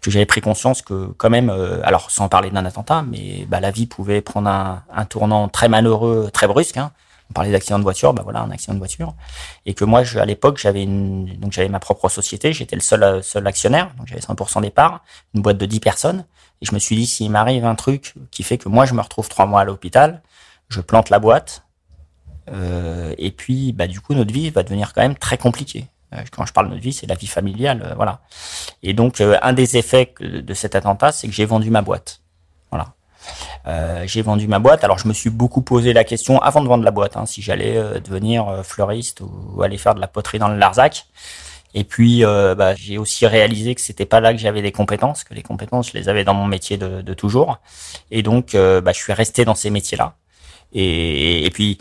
que 0.00 0.10
j'avais 0.10 0.26
pris 0.26 0.40
conscience 0.40 0.80
que 0.80 1.06
quand 1.16 1.30
même, 1.30 1.50
euh, 1.50 1.80
alors 1.84 2.10
sans 2.10 2.28
parler 2.28 2.50
d'un 2.50 2.64
attentat, 2.64 3.02
mais 3.02 3.44
bah, 3.48 3.60
la 3.60 3.72
vie 3.72 3.86
pouvait 3.86 4.20
prendre 4.20 4.48
un, 4.48 4.84
un 4.92 5.04
tournant 5.04 5.48
très 5.48 5.68
malheureux, 5.68 6.30
très 6.32 6.46
brusque. 6.46 6.76
Hein. 6.76 6.92
On 7.30 7.32
parlait 7.32 7.50
d'accident 7.50 7.78
de 7.78 7.84
voiture, 7.84 8.12
bah 8.12 8.22
voilà, 8.22 8.40
un 8.40 8.50
accident 8.50 8.74
de 8.74 8.78
voiture, 8.78 9.14
et 9.66 9.74
que 9.74 9.84
moi, 9.84 10.04
je, 10.04 10.18
à 10.18 10.24
l'époque, 10.24 10.58
j'avais 10.58 10.82
une, 10.82 11.36
donc 11.38 11.52
j'avais 11.52 11.68
ma 11.68 11.80
propre 11.80 12.08
société, 12.08 12.52
j'étais 12.52 12.76
le 12.76 12.82
seul 12.82 13.22
seul 13.24 13.46
actionnaire, 13.46 13.90
donc 13.96 14.06
j'avais 14.06 14.20
100% 14.20 14.60
des 14.60 14.70
parts, 14.70 15.02
une 15.34 15.40
boîte 15.40 15.56
de 15.56 15.66
10 15.66 15.80
personnes, 15.80 16.24
et 16.60 16.66
je 16.66 16.74
me 16.74 16.78
suis 16.78 16.94
dit, 16.94 17.06
s'il 17.06 17.30
m'arrive 17.30 17.64
un 17.64 17.74
truc 17.74 18.14
qui 18.30 18.42
fait 18.42 18.58
que 18.58 18.68
moi, 18.68 18.84
je 18.84 18.94
me 18.94 19.00
retrouve 19.00 19.28
trois 19.28 19.46
mois 19.46 19.62
à 19.62 19.64
l'hôpital, 19.64 20.22
je 20.68 20.80
plante 20.80 21.10
la 21.10 21.18
boîte, 21.18 21.64
et 22.48 23.30
puis, 23.30 23.72
bah, 23.72 23.86
du 23.86 24.00
coup, 24.00 24.14
notre 24.14 24.32
vie 24.32 24.50
va 24.50 24.62
devenir 24.62 24.92
quand 24.92 25.02
même 25.02 25.16
très 25.16 25.38
compliquée. 25.38 25.86
Euh, 26.14 26.22
quand 26.30 26.46
je 26.46 26.52
parle 26.52 26.66
de 26.66 26.72
notre 26.72 26.82
vie, 26.82 26.92
c'est 26.92 27.06
la 27.06 27.14
vie 27.14 27.26
familiale, 27.26 27.82
euh, 27.84 27.94
voilà. 27.94 28.20
Et 28.82 28.92
donc, 28.92 29.20
un 29.20 29.52
des 29.52 29.76
effets 29.76 30.12
de 30.20 30.54
cet 30.54 30.74
attentat, 30.74 31.12
c'est 31.12 31.26
que 31.26 31.32
j'ai 31.32 31.44
vendu 31.44 31.70
ma 31.70 31.82
boîte. 31.82 32.20
Voilà. 32.70 32.94
Euh, 33.66 34.04
j'ai 34.06 34.22
vendu 34.22 34.48
ma 34.48 34.58
boîte. 34.58 34.82
Alors 34.82 34.98
je 34.98 35.06
me 35.06 35.12
suis 35.12 35.30
beaucoup 35.30 35.62
posé 35.62 35.92
la 35.92 36.04
question 36.04 36.40
avant 36.40 36.60
de 36.60 36.68
vendre 36.68 36.84
la 36.84 36.90
boîte, 36.90 37.16
hein, 37.16 37.26
si 37.26 37.42
j'allais 37.42 38.00
devenir 38.00 38.64
fleuriste 38.64 39.20
ou, 39.20 39.62
aller 39.62 39.78
faire 39.78 39.94
de 39.94 40.00
la 40.00 40.08
poterie 40.08 40.38
dans 40.38 40.48
le 40.48 40.58
Larzac. 40.58 41.06
Et 41.74 41.84
puis 41.84 42.22
bah, 42.24 42.74
j'ai 42.74 42.98
aussi 42.98 43.26
réalisé 43.26 43.76
que 43.76 43.80
c'était 43.80 44.06
pas 44.06 44.20
là 44.20 44.32
que 44.32 44.40
j'avais 44.40 44.62
des 44.62 44.72
compétences, 44.72 45.22
que 45.22 45.34
les 45.34 45.42
compétences 45.42 45.92
je 45.92 45.98
les 45.98 46.08
avais 46.08 46.24
dans 46.24 46.34
mon 46.34 46.46
métier 46.46 46.78
de, 46.78 47.14
toujours. 47.14 47.60
Et 48.10 48.22
donc 48.24 48.54
bah, 48.54 48.92
je 48.92 48.98
suis 48.98 49.12
resté 49.12 49.44
dans 49.44 49.54
ces 49.54 49.70
métiers-là. 49.70 50.16
Et, 50.72 51.48
puis 51.54 51.78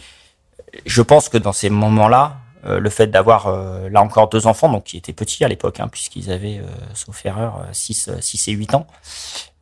je 0.86 1.02
pense 1.02 1.30
que 1.30 1.38
dans 1.38 1.54
ces 1.54 1.70
moments-là, 1.70 2.38
euh, 2.66 2.80
le 2.80 2.90
fait 2.92 3.08
d'avoir 3.08 3.48
euh, 3.48 3.90
là 3.90 4.02
encore 4.02 4.30
deux 4.30 4.46
enfants, 4.46 4.70
donc 4.70 4.84
qui 4.84 4.98
étaient 4.98 5.14
petits 5.14 5.44
à 5.44 5.48
l'époque, 5.48 5.80
hein, 5.80 5.88
puisqu'ils 5.88 6.32
avaient, 6.32 6.60
euh, 6.60 6.68
sauf 6.94 7.26
erreur, 7.26 7.66
6, 7.72 8.12
6 8.20 8.48
et 8.50 8.52
8 8.52 8.76
ans, 8.76 8.88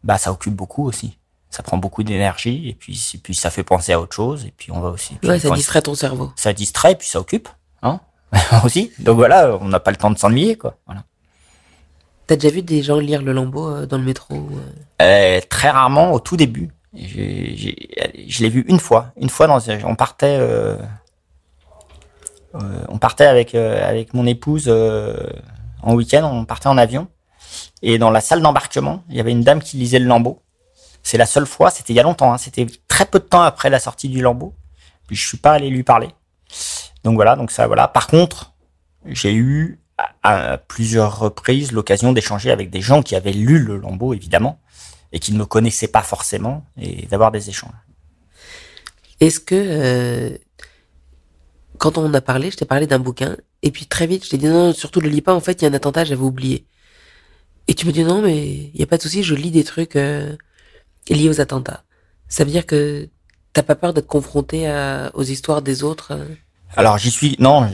bah 0.03 0.17
ça 0.17 0.31
occupe 0.31 0.53
beaucoup 0.53 0.85
aussi. 0.85 1.17
Ça 1.49 1.63
prend 1.63 1.77
beaucoup 1.77 2.03
d'énergie 2.03 2.69
et 2.69 2.73
puis, 2.73 3.01
puis 3.23 3.33
ça 3.33 3.49
fait 3.49 3.63
penser 3.63 3.93
à 3.93 4.01
autre 4.01 4.15
chose 4.15 4.45
et 4.45 4.53
puis 4.55 4.71
on 4.71 4.81
va 4.81 4.89
aussi. 4.89 5.17
Ouais, 5.23 5.39
ça 5.39 5.49
distrait 5.51 5.81
ton 5.81 5.95
cerveau. 5.95 6.31
Ça 6.35 6.51
distrait 6.51 6.95
puis 6.95 7.07
ça 7.07 7.19
occupe, 7.19 7.47
hein, 7.81 8.01
aussi. 8.65 8.91
Donc 8.99 9.15
voilà, 9.15 9.57
on 9.61 9.69
n'a 9.69 9.79
pas 9.79 9.91
le 9.91 9.97
temps 9.97 10.11
de 10.11 10.17
s'ennuyer 10.17 10.57
quoi. 10.57 10.75
Voilà. 10.85 11.03
T'as 12.27 12.35
déjà 12.35 12.53
vu 12.53 12.61
des 12.61 12.83
gens 12.83 12.99
lire 12.99 13.23
le 13.23 13.31
lambeau 13.31 13.85
dans 13.85 13.97
le 13.97 14.03
métro 14.03 14.35
Très 14.99 15.69
rarement 15.69 16.13
au 16.13 16.19
tout 16.19 16.37
début. 16.37 16.69
Je 16.93 18.43
l'ai 18.43 18.49
vu 18.49 18.65
une 18.67 18.79
fois. 18.79 19.11
Une 19.17 19.29
fois, 19.29 19.47
dans, 19.47 19.59
on 19.85 19.95
partait 19.95 20.37
euh, 22.55 22.83
on 22.89 22.97
partait 22.97 23.25
avec 23.25 23.53
euh, 23.53 23.87
avec 23.87 24.13
mon 24.13 24.25
épouse 24.25 24.65
euh, 24.67 25.15
en 25.81 25.93
week-end, 25.93 26.29
on 26.31 26.45
partait 26.45 26.67
en 26.67 26.77
avion. 26.77 27.07
Et 27.81 27.97
dans 27.97 28.11
la 28.11 28.21
salle 28.21 28.41
d'embarquement, 28.41 29.03
il 29.09 29.15
y 29.15 29.19
avait 29.19 29.31
une 29.31 29.43
dame 29.43 29.61
qui 29.61 29.77
lisait 29.77 29.99
le 29.99 30.05
lambeau. 30.05 30.41
C'est 31.03 31.17
la 31.17 31.25
seule 31.25 31.45
fois, 31.45 31.69
c'était 31.69 31.93
il 31.93 31.95
y 31.95 31.99
a 31.99 32.03
longtemps, 32.03 32.33
hein, 32.33 32.37
c'était 32.37 32.67
très 32.87 33.05
peu 33.05 33.19
de 33.19 33.23
temps 33.23 33.41
après 33.41 33.69
la 33.69 33.79
sortie 33.79 34.09
du 34.09 34.21
lambeau. 34.21 34.53
Puis 35.07 35.15
je 35.15 35.27
suis 35.27 35.37
pas 35.37 35.53
allé 35.53 35.69
lui 35.69 35.83
parler. 35.83 36.09
Donc 37.03 37.15
voilà, 37.15 37.35
donc 37.35 37.51
ça 37.51 37.67
voilà. 37.67 37.87
Par 37.87 38.07
contre, 38.07 38.53
j'ai 39.05 39.33
eu 39.33 39.79
à, 40.23 40.57
plusieurs 40.57 41.19
reprises 41.19 41.71
l'occasion 41.71 42.13
d'échanger 42.13 42.51
avec 42.51 42.69
des 42.69 42.81
gens 42.81 43.01
qui 43.01 43.15
avaient 43.15 43.31
lu 43.31 43.59
le 43.59 43.77
lambeau 43.77 44.13
évidemment 44.13 44.59
et 45.11 45.19
qui 45.19 45.33
ne 45.33 45.37
me 45.37 45.45
connaissaient 45.45 45.87
pas 45.87 46.03
forcément 46.03 46.65
et 46.77 47.05
d'avoir 47.07 47.31
des 47.31 47.49
échanges. 47.49 47.73
Est-ce 49.19 49.39
que 49.39 50.39
quand 51.79 51.97
on 51.97 52.13
a 52.13 52.21
parlé, 52.21 52.51
je 52.51 52.57
t'ai 52.57 52.65
parlé 52.65 52.85
d'un 52.85 52.99
bouquin, 52.99 53.37
et 53.63 53.71
puis 53.71 53.87
très 53.87 54.05
vite, 54.05 54.25
je 54.25 54.29
t'ai 54.29 54.37
dit 54.37 54.47
non, 54.47 54.73
surtout 54.73 54.99
le 55.01 55.09
lis 55.09 55.21
pas, 55.21 55.33
en 55.33 55.39
fait, 55.39 55.61
il 55.61 55.65
y 55.65 55.67
a 55.67 55.71
un 55.71 55.73
attentat, 55.73 56.03
j'avais 56.03 56.21
oublié. 56.21 56.65
Et 57.67 57.73
tu 57.73 57.87
me 57.87 57.91
dis 57.91 58.03
non, 58.03 58.21
mais 58.21 58.37
il 58.37 58.79
y 58.79 58.83
a 58.83 58.87
pas 58.87 58.97
de 58.97 59.01
souci, 59.01 59.23
je 59.23 59.33
lis 59.33 59.51
des 59.51 59.63
trucs 59.63 59.95
euh, 59.95 60.35
liés 61.09 61.29
aux 61.29 61.41
attentats. 61.41 61.83
Ça 62.27 62.43
veut 62.43 62.51
dire 62.51 62.65
que 62.65 63.07
t'as 63.53 63.63
pas 63.63 63.75
peur 63.75 63.93
d'être 63.93 64.07
confronté 64.07 64.67
à, 64.67 65.11
aux 65.13 65.23
histoires 65.23 65.61
des 65.61 65.83
autres 65.83 66.11
euh? 66.11 66.25
Alors 66.75 66.99
j'y 66.99 67.09
suis, 67.09 67.35
non, 67.39 67.67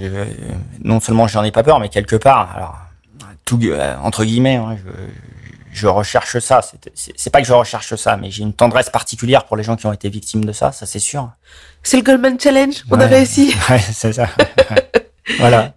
non 0.82 1.02
seulement 1.02 1.28
j'en 1.28 1.44
ai 1.44 1.52
pas 1.52 1.64
peur, 1.64 1.82
mais 1.82 1.90
quelque 1.90 2.16
part, 2.16 2.56
alors 2.56 2.78
tout 3.44 3.60
euh, 3.64 3.98
entre 3.98 4.24
guillemets, 4.24 4.56
hein, 4.56 4.78
je, 4.78 4.90
je 5.76 5.88
recherche 5.88 6.40
ça. 6.40 6.62
C'est 6.94 7.30
pas 7.30 7.42
que 7.42 7.48
je 7.48 7.54
recherche 7.54 7.96
ça, 7.96 8.16
mais 8.16 8.32
j'ai 8.32 8.44
une 8.44 8.54
tendresse 8.54 8.90
particulière 8.90 9.44
pour 9.44 9.58
les 9.58 9.64
gens 9.64 9.76
qui 9.76 9.86
ont 9.86 9.94
été 9.94 10.10
victimes 10.10 10.46
de 10.46 10.54
ça, 10.54 10.72
ça 10.72 10.86
c'est 10.86 11.00
sûr. 11.00 11.30
C'est 11.84 11.98
le 11.98 12.04
Goldman 12.04 12.40
Challenge, 12.40 12.76
on 12.90 13.00
a 13.00 13.06
réussi. 13.06 13.54
Ouais, 13.70 13.80
c'est 13.80 14.14
ça. 14.14 14.30
voilà. 15.40 15.74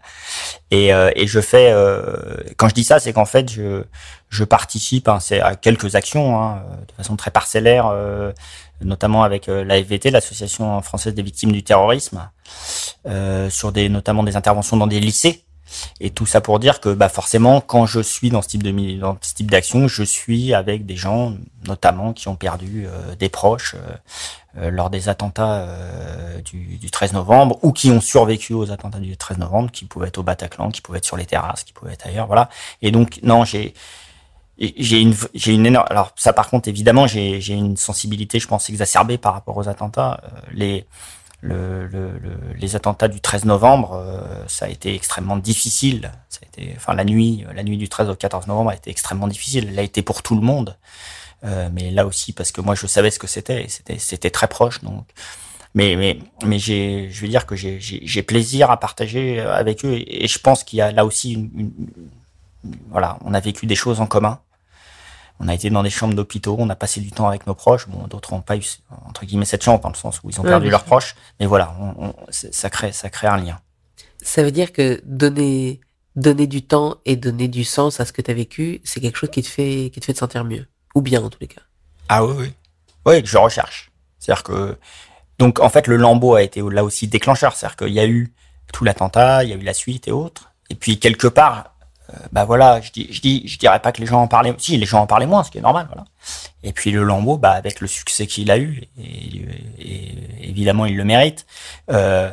Et, 0.70 0.92
euh, 0.92 1.10
et 1.16 1.26
je 1.26 1.40
fais, 1.40 1.72
euh, 1.72 2.36
quand 2.56 2.68
je 2.68 2.74
dis 2.74 2.84
ça, 2.84 3.00
c'est 3.00 3.12
qu'en 3.12 3.24
fait, 3.24 3.50
je, 3.50 3.82
je 4.28 4.44
participe 4.44 5.08
hein, 5.08 5.18
à 5.42 5.56
quelques 5.56 5.96
actions 5.96 6.40
hein, 6.40 6.62
de 6.86 6.92
façon 6.92 7.16
très 7.16 7.32
parcellaire, 7.32 7.86
euh, 7.86 8.32
notamment 8.80 9.24
avec 9.24 9.48
l'AFVT, 9.48 10.10
l'Association 10.10 10.80
française 10.82 11.14
des 11.14 11.22
victimes 11.22 11.50
du 11.50 11.64
terrorisme, 11.64 12.30
sur 13.48 13.72
des, 13.72 13.88
notamment 13.88 14.22
des 14.22 14.36
interventions 14.36 14.76
dans 14.76 14.86
des 14.86 15.00
lycées 15.00 15.47
et 16.00 16.10
tout 16.10 16.26
ça 16.26 16.40
pour 16.40 16.58
dire 16.58 16.80
que 16.80 16.90
bah 16.90 17.08
forcément, 17.08 17.60
quand 17.60 17.86
je 17.86 18.00
suis 18.00 18.30
dans 18.30 18.42
ce 18.42 18.48
type 18.48 18.62
de 18.62 18.98
dans 18.98 19.16
ce 19.20 19.34
type 19.34 19.50
d'action, 19.50 19.88
je 19.88 20.02
suis 20.02 20.54
avec 20.54 20.86
des 20.86 20.96
gens, 20.96 21.34
notamment 21.66 22.12
qui 22.12 22.28
ont 22.28 22.36
perdu 22.36 22.86
euh, 22.86 23.14
des 23.16 23.28
proches 23.28 23.74
euh, 23.74 23.92
euh, 24.58 24.70
lors 24.70 24.90
des 24.90 25.08
attentats 25.08 25.66
du, 26.44 26.78
du, 26.78 26.90
13 26.90 27.12
novembre 27.12 27.58
ou 27.62 27.72
qui 27.72 27.90
ont 27.90 28.00
survécu 28.00 28.54
aux 28.54 28.70
attentats 28.70 28.98
du 28.98 29.16
13 29.16 29.38
novembre, 29.38 29.70
qui 29.70 29.84
pouvaient 29.84 30.08
être 30.08 30.18
au 30.18 30.22
Bataclan, 30.22 30.70
qui 30.70 30.80
pouvaient 30.80 30.98
être 30.98 31.04
sur 31.04 31.16
les 31.16 31.26
terrasses, 31.26 31.64
qui 31.64 31.72
pouvaient 31.72 31.92
être 31.92 32.06
ailleurs, 32.06 32.26
voilà. 32.26 32.48
Et 32.82 32.90
donc 32.90 33.20
non, 33.22 33.44
j'ai 33.44 33.74
j'ai 34.60 35.00
une 35.00 35.14
j'ai 35.34 35.54
une 35.54 35.66
énorme 35.66 35.86
alors 35.88 36.10
ça 36.16 36.32
par 36.32 36.50
contre 36.50 36.68
évidemment 36.68 37.06
j'ai 37.06 37.40
j'ai 37.40 37.54
une 37.54 37.76
sensibilité 37.76 38.40
je 38.40 38.48
pense 38.48 38.68
exacerbée 38.68 39.16
par 39.16 39.32
rapport 39.32 39.56
aux 39.56 39.68
attentats 39.68 40.20
les 40.50 40.84
le, 41.40 41.86
le, 41.86 42.20
les 42.56 42.76
attentats 42.76 43.08
du 43.08 43.20
13 43.20 43.44
novembre, 43.44 43.94
euh, 43.94 44.44
ça 44.48 44.66
a 44.66 44.68
été 44.68 44.94
extrêmement 44.94 45.36
difficile. 45.36 46.10
Ça 46.28 46.40
a 46.42 46.46
été, 46.46 46.74
enfin, 46.76 46.94
la 46.94 47.04
nuit, 47.04 47.44
la 47.54 47.62
nuit 47.62 47.76
du 47.76 47.88
13 47.88 48.08
au 48.08 48.14
14 48.14 48.46
novembre 48.48 48.70
a 48.70 48.74
été 48.74 48.90
extrêmement 48.90 49.28
difficile. 49.28 49.68
Elle 49.70 49.78
a 49.78 49.82
été 49.82 50.02
pour 50.02 50.22
tout 50.22 50.34
le 50.34 50.40
monde, 50.40 50.76
euh, 51.44 51.68
mais 51.72 51.90
là 51.90 52.06
aussi 52.06 52.32
parce 52.32 52.50
que 52.50 52.60
moi 52.60 52.74
je 52.74 52.86
savais 52.86 53.10
ce 53.10 53.18
que 53.18 53.28
c'était, 53.28 53.66
c'était, 53.68 53.98
c'était 53.98 54.30
très 54.30 54.48
proche. 54.48 54.82
Donc, 54.82 55.04
mais, 55.74 55.94
mais, 55.96 56.18
mais 56.44 56.58
j'ai, 56.58 57.08
je 57.10 57.20
veux 57.20 57.28
dire 57.28 57.46
que 57.46 57.54
j'ai, 57.54 57.78
j'ai, 57.80 58.22
plaisir 58.22 58.70
à 58.70 58.80
partager 58.80 59.40
avec 59.40 59.84
eux 59.84 59.94
et, 59.94 60.26
je 60.26 60.38
pense 60.38 60.64
qu'il 60.64 60.78
y 60.78 60.82
a 60.82 60.90
là 60.90 61.04
aussi 61.04 61.34
une, 61.34 61.50
une, 61.54 61.70
voilà, 62.90 63.18
on 63.24 63.34
a 63.34 63.40
vécu 63.40 63.66
des 63.66 63.76
choses 63.76 64.00
en 64.00 64.06
commun 64.06 64.40
on 65.40 65.48
a 65.48 65.54
été 65.54 65.70
dans 65.70 65.82
des 65.82 65.90
chambres 65.90 66.14
d'hôpitaux, 66.14 66.56
on 66.58 66.68
a 66.68 66.76
passé 66.76 67.00
du 67.00 67.12
temps 67.12 67.28
avec 67.28 67.46
nos 67.46 67.54
proches. 67.54 67.88
Bon, 67.88 68.06
d'autres 68.06 68.32
n'ont 68.32 68.40
pas 68.40 68.56
eu 68.56 68.64
entre 69.06 69.24
guillemets 69.24 69.44
cette 69.44 69.62
chance 69.62 69.80
dans 69.80 69.88
le 69.88 69.94
sens 69.94 70.20
où 70.22 70.30
ils 70.30 70.40
ont 70.40 70.44
perdu 70.44 70.68
leurs 70.68 70.84
proches. 70.84 71.14
Mais 71.38 71.46
voilà, 71.46 71.74
on, 71.80 72.14
ça 72.30 72.70
crée, 72.70 72.92
ça 72.92 73.08
crée 73.08 73.28
un 73.28 73.36
lien. 73.36 73.60
Ça 74.20 74.42
veut 74.42 74.50
dire 74.50 74.72
que 74.72 75.00
donner, 75.04 75.80
donner 76.16 76.46
du 76.46 76.62
temps 76.62 76.96
et 77.04 77.14
donner 77.14 77.46
du 77.46 77.62
sens 77.64 78.00
à 78.00 78.04
ce 78.04 78.12
que 78.12 78.20
tu 78.20 78.30
as 78.30 78.34
vécu, 78.34 78.80
c'est 78.84 79.00
quelque 79.00 79.16
chose 79.16 79.30
qui 79.30 79.42
te 79.42 79.48
fait, 79.48 79.90
qui 79.92 80.00
te 80.00 80.04
fait 80.04 80.12
te 80.12 80.18
sentir 80.18 80.44
mieux, 80.44 80.66
ou 80.94 81.02
bien 81.02 81.22
en 81.22 81.30
tous 81.30 81.38
les 81.40 81.46
cas. 81.46 81.62
Ah 82.08 82.24
oui, 82.24 82.34
oui, 82.36 82.52
oui, 83.06 83.22
que 83.22 83.28
je 83.28 83.38
recherche. 83.38 83.92
C'est-à-dire 84.18 84.42
que 84.42 84.76
donc 85.38 85.60
en 85.60 85.68
fait 85.68 85.86
le 85.86 85.96
lambeau 85.96 86.34
a 86.34 86.42
été 86.42 86.60
là 86.68 86.82
aussi 86.82 87.06
déclencheur. 87.06 87.54
C'est-à-dire 87.54 87.76
qu'il 87.76 87.94
y 87.94 88.00
a 88.00 88.06
eu 88.06 88.32
tout 88.72 88.84
l'attentat, 88.84 89.44
il 89.44 89.50
y 89.50 89.52
a 89.52 89.56
eu 89.56 89.62
la 89.62 89.74
suite 89.74 90.08
et 90.08 90.12
autres. 90.12 90.52
Et 90.68 90.74
puis 90.74 90.98
quelque 90.98 91.28
part, 91.28 91.76
bah 92.32 92.44
voilà, 92.44 92.80
je 92.80 92.90
dis, 92.90 93.06
je 93.10 93.20
dis, 93.20 93.46
je 93.46 93.58
dirais 93.58 93.80
pas 93.80 93.92
que 93.92 94.00
les 94.00 94.06
gens 94.06 94.22
en 94.22 94.28
parlaient. 94.28 94.54
Si, 94.58 94.76
les 94.76 94.86
gens 94.86 95.02
en 95.02 95.06
parlaient 95.06 95.26
moins, 95.26 95.44
ce 95.44 95.50
qui 95.50 95.58
est 95.58 95.62
normal, 95.62 95.86
voilà. 95.88 96.04
Et 96.62 96.72
puis 96.72 96.90
le 96.90 97.02
Lambeau, 97.02 97.36
bah 97.36 97.52
avec 97.52 97.80
le 97.80 97.86
succès 97.86 98.26
qu'il 98.26 98.50
a 98.50 98.58
eu, 98.58 98.84
et, 98.98 99.44
évidemment 100.40 100.86
il 100.86 100.96
le 100.96 101.04
mérite, 101.04 101.46
euh, 101.90 102.32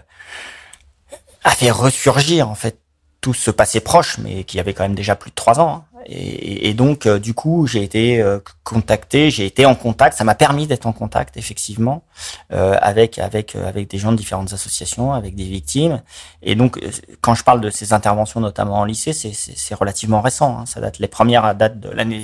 a 1.43 1.51
fait 1.51 1.71
ressurgir 1.71 2.49
en 2.49 2.55
fait 2.55 2.79
tout 3.21 3.33
ce 3.33 3.51
passé 3.51 3.79
proche, 3.79 4.17
mais 4.19 4.43
qui 4.43 4.59
avait 4.59 4.73
quand 4.73 4.83
même 4.83 4.95
déjà 4.95 5.15
plus 5.15 5.31
de 5.31 5.35
trois 5.35 5.59
ans. 5.59 5.85
Hein. 6.05 6.11
Et, 6.11 6.73
donc, 6.73 7.05
euh, 7.05 7.19
du 7.19 7.33
coup, 7.33 7.67
j'ai 7.67 7.83
été 7.83 8.21
euh, 8.21 8.39
contacté, 8.63 9.29
j'ai 9.31 9.45
été 9.45 9.65
en 9.65 9.75
contact. 9.75 10.17
Ça 10.17 10.23
m'a 10.23 10.35
permis 10.35 10.67
d'être 10.67 10.85
en 10.85 10.93
contact, 10.93 11.37
effectivement, 11.37 12.03
euh, 12.51 12.77
avec 12.81 13.19
avec 13.19 13.55
avec 13.55 13.89
des 13.89 13.97
gens 13.97 14.11
de 14.11 14.17
différentes 14.17 14.53
associations, 14.53 15.13
avec 15.13 15.35
des 15.35 15.45
victimes. 15.45 16.01
Et 16.41 16.55
donc, 16.55 16.79
quand 17.21 17.35
je 17.35 17.43
parle 17.43 17.61
de 17.61 17.69
ces 17.69 17.93
interventions, 17.93 18.39
notamment 18.39 18.79
en 18.79 18.85
lycée, 18.85 19.13
c'est 19.13 19.75
relativement 19.75 20.21
récent. 20.21 20.59
Hein. 20.59 20.65
Ça 20.65 20.81
date 20.81 20.99
les 20.99 21.07
premières 21.07 21.55
datent 21.55 21.79
de 21.79 21.89
l'année 21.89 22.23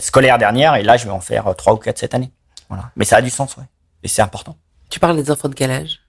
scolaire 0.00 0.38
dernière, 0.38 0.76
et 0.76 0.82
là, 0.82 0.96
je 0.96 1.04
vais 1.04 1.10
en 1.10 1.20
faire 1.20 1.54
trois 1.56 1.74
ou 1.74 1.78
quatre 1.78 1.98
cette 1.98 2.14
année. 2.14 2.30
Voilà. 2.68 2.90
Mais 2.96 3.04
ça 3.04 3.16
a 3.16 3.22
du 3.22 3.30
sens, 3.30 3.56
ouais. 3.56 3.64
Et 4.02 4.08
c'est 4.08 4.22
important. 4.22 4.56
Tu 4.90 5.00
parles 5.00 5.16
des 5.16 5.30
enfants 5.30 5.48
de 5.48 5.54
quel 5.54 5.70
âge? 5.70 6.00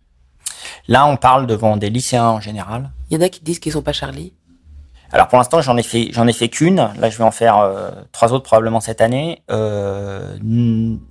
Là, 0.88 1.06
on 1.06 1.18
parle 1.18 1.48
devant 1.48 1.78
des 1.78 1.90
lycéens 1.90 2.30
en 2.30 2.40
général. 2.40 2.92
Il 3.10 3.16
y 3.16 3.18
en 3.18 3.22
a 3.22 3.30
qui 3.30 3.42
disent 3.42 3.60
qu'ils 3.60 3.72
sont 3.72 3.82
pas 3.82 3.94
Charlie. 3.94 4.34
Alors 5.12 5.28
pour 5.28 5.38
l'instant, 5.38 5.62
j'en 5.62 5.78
ai 5.78 5.84
fait, 5.84 6.10
j'en 6.12 6.28
ai 6.28 6.34
fait 6.34 6.50
qu'une. 6.50 6.90
Là, 6.98 7.10
je 7.10 7.18
vais 7.18 7.24
en 7.24 7.32
faire 7.32 7.58
euh, 7.60 7.92
trois 8.12 8.34
autres 8.34 8.44
probablement 8.44 8.80
cette 8.80 9.02
année. 9.02 9.44
Euh, 9.52 10.36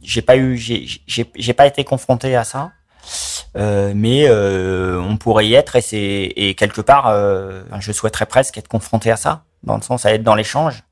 j'ai 0.02 0.22
pas 0.22 0.34
pas 1.56 1.66
été 1.66 1.84
confronté 1.84 2.36
à 2.36 2.44
ça, 2.44 2.72
euh, 3.56 3.92
mais 3.94 4.26
euh, 4.28 5.00
on 5.00 5.16
pourrait 5.16 5.46
y 5.46 5.54
être 5.54 5.76
et 5.76 6.48
et 6.48 6.54
quelque 6.54 6.80
part, 6.80 7.14
je 7.80 7.92
souhaiterais 7.92 8.26
presque 8.26 8.58
être 8.58 8.68
confronté 8.68 9.10
à 9.10 9.16
ça, 9.16 9.44
dans 9.62 9.76
le 9.76 9.82
sens 9.82 10.06
à 10.06 10.12
être 10.12 10.22
dans 10.22 10.34
l'échange 10.34 10.82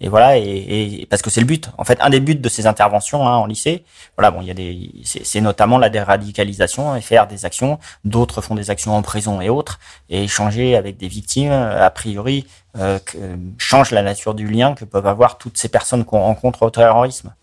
et 0.00 0.08
voilà, 0.08 0.36
et, 0.36 0.42
et, 0.42 1.06
parce 1.06 1.22
que 1.22 1.30
c'est 1.30 1.40
le 1.40 1.46
but. 1.46 1.70
En 1.78 1.84
fait, 1.84 1.98
un 2.00 2.10
des 2.10 2.20
buts 2.20 2.34
de 2.34 2.48
ces 2.50 2.66
interventions 2.66 3.26
hein, 3.26 3.36
en 3.36 3.46
lycée, 3.46 3.84
voilà, 4.16 4.30
bon, 4.30 4.42
il 4.42 4.48
y 4.48 4.50
a 4.50 4.54
des, 4.54 4.90
c'est 5.04 5.40
notamment 5.40 5.78
la 5.78 5.88
déradicalisation 5.88 6.94
et 6.94 7.00
faire 7.00 7.26
des 7.26 7.46
actions. 7.46 7.78
D'autres 8.04 8.42
font 8.42 8.54
des 8.54 8.68
actions 8.70 8.94
en 8.94 9.00
prison 9.00 9.40
et 9.40 9.48
autres, 9.48 9.78
et 10.10 10.24
échanger 10.24 10.76
avec 10.76 10.98
des 10.98 11.08
victimes, 11.08 11.52
a 11.52 11.88
priori, 11.90 12.46
euh, 12.76 12.98
que, 12.98 13.16
change 13.56 13.90
la 13.90 14.02
nature 14.02 14.34
du 14.34 14.46
lien 14.46 14.74
que 14.74 14.84
peuvent 14.84 15.06
avoir 15.06 15.38
toutes 15.38 15.56
ces 15.56 15.70
personnes 15.70 16.04
qu'on 16.04 16.20
rencontre 16.20 16.62
au 16.62 16.70
terrorisme. 16.70 17.34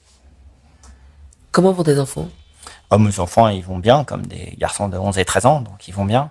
Comment 1.52 1.72
vont 1.72 1.84
tes 1.84 1.98
enfants? 2.00 2.30
Oh, 2.92 3.00
Mes 3.00 3.20
enfants, 3.20 3.48
ils 3.48 3.64
vont 3.64 3.80
bien, 3.80 4.04
comme 4.04 4.28
des 4.28 4.56
garçons 4.60 4.90
de 4.90 4.98
11 4.98 5.18
et 5.18 5.26
13 5.26 5.46
ans, 5.48 5.62
donc 5.62 5.88
ils 5.88 5.94
vont 5.94 6.06
bien. 6.06 6.30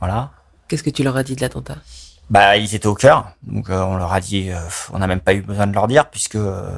Voilà. 0.00 0.30
Qu'est-ce 0.68 0.82
que 0.82 0.90
tu 0.90 1.02
leur 1.02 1.16
as 1.18 1.22
dit 1.22 1.36
de 1.36 1.42
l'attentat? 1.42 1.76
Bah, 2.30 2.56
ils 2.56 2.74
étaient 2.74 2.86
au 2.86 2.94
cœur. 2.94 3.32
Donc, 3.42 3.70
euh, 3.70 3.80
on 3.82 3.96
leur 3.96 4.12
a 4.12 4.20
dit, 4.20 4.50
euh, 4.50 4.60
on 4.92 4.98
n'a 4.98 5.06
même 5.06 5.20
pas 5.20 5.34
eu 5.34 5.42
besoin 5.42 5.66
de 5.66 5.72
leur 5.72 5.88
dire, 5.88 6.08
puisque 6.10 6.36
euh, 6.36 6.70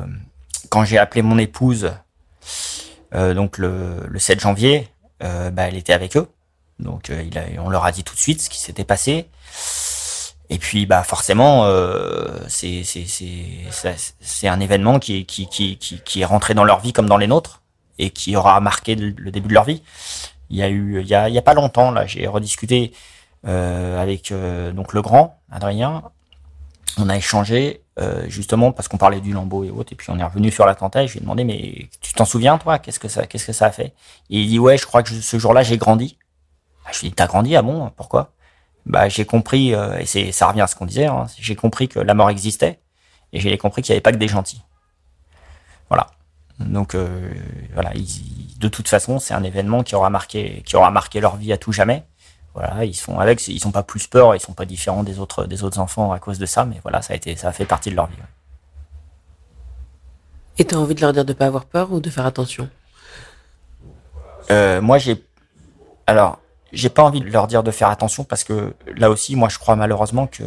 quand 0.68 0.84
j'ai 0.84 0.98
appelé 0.98 1.22
mon 1.22 1.38
épouse, 1.38 1.92
donc 3.12 3.59
le, 3.59 4.07
le, 4.09 4.18
7 4.20 4.38
janvier, 4.38 4.88
bah, 5.20 5.64
elle 5.66 5.76
était 5.76 5.92
avec 5.92 6.16
eux. 6.16 6.28
Donc, 6.78 7.09
il 7.11 7.36
a, 7.36 7.42
on 7.61 7.68
leur 7.68 7.84
a 7.84 7.90
dit 7.90 8.05
tout 8.05 8.14
de 8.14 8.20
suite 8.20 8.40
ce 8.40 8.48
qui 8.48 8.61
s'était 8.61 8.84
passé. 8.84 9.28
Et 10.48 10.59
puis, 10.59 10.86
bah, 10.86 11.03
forcément, 11.03 11.68
c'est 12.46 12.84
c'est 12.84 14.48
un 14.48 14.61
événement 14.61 15.01
qui, 15.01 15.26
qui, 15.26 15.48
qui, 15.48 15.76
qui, 15.76 16.01
qui 16.01 16.20
est 16.20 16.24
rentré 16.24 16.55
dans 16.55 16.64
leur 16.64 16.78
vie 16.78 16.92
comme 16.92 17.09
dans 17.09 17.16
les 17.16 17.26
nôtres 17.26 17.62
et 17.98 18.11
qui 18.11 18.36
aura 18.36 18.61
marqué 18.61 18.94
le, 18.94 19.11
le 19.11 19.30
début 19.32 19.48
de 19.48 19.55
leur 19.55 19.64
vie. 19.64 19.82
Il 20.48 20.57
y 20.57 20.62
a 20.62 20.68
eu, 20.68 21.01
il 21.01 21.09
y 21.09 21.14
a, 21.16 21.28
il 21.28 21.34
y 21.34 21.38
a 21.38 21.42
pas 21.42 21.55
longtemps, 21.55 21.90
là, 21.90 22.07
j'ai 22.07 22.28
rediscuté 22.28 22.92
euh, 23.46 24.01
avec 24.01 24.32
euh, 24.32 24.70
donc 24.70 24.92
le 24.92 25.01
grand 25.01 25.39
Adrien. 25.51 26.03
On 26.98 27.09
a 27.09 27.16
échangé 27.16 27.82
euh, 27.98 28.24
justement 28.28 28.72
parce 28.72 28.88
qu'on 28.88 28.96
parlait 28.96 29.20
du 29.20 29.32
lambeau 29.32 29.64
et 29.64 29.70
autres, 29.70 29.92
et 29.92 29.96
puis 29.96 30.11
on 30.11 30.18
est 30.18 30.24
revenu 30.24 30.51
sur 30.51 30.66
l'attentat. 30.66 31.07
Je 31.07 31.12
lui 31.12 31.18
ai 31.18 31.22
demandé 31.22 31.44
mais 31.44 31.88
tu 32.01 32.12
t'en 32.14 32.24
souviens 32.24 32.59
toi? 32.59 32.78
Qu'est-ce 32.78 32.98
que 32.98 33.09
ça 33.09 33.26
qu'est-ce 33.26 33.46
que 33.46 33.53
ça 33.53 33.66
a 33.66 33.70
fait? 33.70 33.94
Et 34.30 34.40
il 34.40 34.48
dit 34.48 34.59
ouais, 34.59 34.76
je 34.76 34.86
crois 34.86 35.03
que 35.03 35.11
ce 35.11 35.38
jour-là 35.38 35.62
j'ai 35.62 35.78
grandi. 35.78 36.18
Ah, 36.84 36.90
je 36.92 37.01
lui 37.01 37.07
ai 37.07 37.11
dit 37.11 37.16
t'as 37.16 37.26
grandi? 37.26 37.55
Ah 37.57 37.62
bon? 37.62 37.90
Pourquoi? 37.96 38.32
Bah 38.86 39.09
j'ai 39.09 39.24
compris 39.24 39.72
et 39.72 40.07
c'est 40.07 40.32
ça 40.32 40.48
revient 40.48 40.62
à 40.62 40.66
ce 40.66 40.74
qu'on 40.74 40.86
disait. 40.86 41.07
Hein, 41.07 41.26
j'ai 41.38 41.55
compris 41.55 41.88
que 41.88 42.01
la 42.01 42.14
mort 42.14 42.30
existait 42.30 42.80
et 43.32 43.40
j'ai 43.40 43.57
compris 43.59 43.82
qu'il 43.82 43.92
n'y 43.92 43.96
avait 43.96 44.03
pas 44.03 44.12
que 44.12 44.16
des 44.16 44.28
gentils. 44.28 44.62
Voilà. 45.88 46.07
Donc 46.61 46.94
euh, 46.94 47.32
voilà, 47.72 47.92
de 47.94 48.68
toute 48.68 48.88
façon, 48.88 49.18
c'est 49.18 49.34
un 49.34 49.42
événement 49.42 49.82
qui 49.82 49.94
aura 49.94 50.11
marqué, 50.11 50.62
qui 50.66 50.76
aura 50.76 50.90
marqué 50.90 51.20
leur 51.20 51.36
vie 51.36 51.53
à 51.53 51.57
tout 51.57 51.72
jamais. 51.72 52.05
Voilà, 52.61 52.84
ils 52.84 52.94
sont 52.94 53.18
avec, 53.18 53.48
ils 53.48 53.58
sont 53.58 53.70
pas 53.70 53.82
plus 53.82 54.06
peur, 54.06 54.34
ils 54.34 54.40
sont 54.40 54.52
pas 54.52 54.66
différents 54.66 55.02
des 55.02 55.18
autres 55.18 55.46
des 55.46 55.64
autres 55.64 55.78
enfants 55.78 56.12
à 56.12 56.18
cause 56.18 56.38
de 56.38 56.44
ça, 56.44 56.66
mais 56.66 56.78
voilà, 56.82 57.00
ça 57.00 57.14
a 57.14 57.16
été, 57.16 57.34
ça 57.34 57.48
a 57.48 57.52
fait 57.52 57.64
partie 57.64 57.90
de 57.90 57.96
leur 57.96 58.06
vie. 58.06 58.16
Et 60.58 60.66
tu 60.66 60.74
as 60.74 60.78
envie 60.78 60.94
de 60.94 61.00
leur 61.00 61.14
dire 61.14 61.24
de 61.24 61.32
pas 61.32 61.46
avoir 61.46 61.64
peur 61.64 61.90
ou 61.90 62.00
de 62.00 62.11
faire 62.11 62.26
attention? 62.26 62.68
Euh, 64.50 64.82
Moi, 64.82 64.98
j'ai, 64.98 65.24
alors, 66.06 66.38
j'ai 66.70 66.90
pas 66.90 67.02
envie 67.02 67.20
de 67.22 67.30
leur 67.30 67.46
dire 67.46 67.62
de 67.62 67.70
faire 67.70 67.88
attention 67.88 68.24
parce 68.24 68.44
que 68.44 68.74
là 68.94 69.08
aussi, 69.08 69.36
moi, 69.36 69.48
je 69.48 69.58
crois 69.58 69.74
malheureusement 69.74 70.26
que 70.26 70.44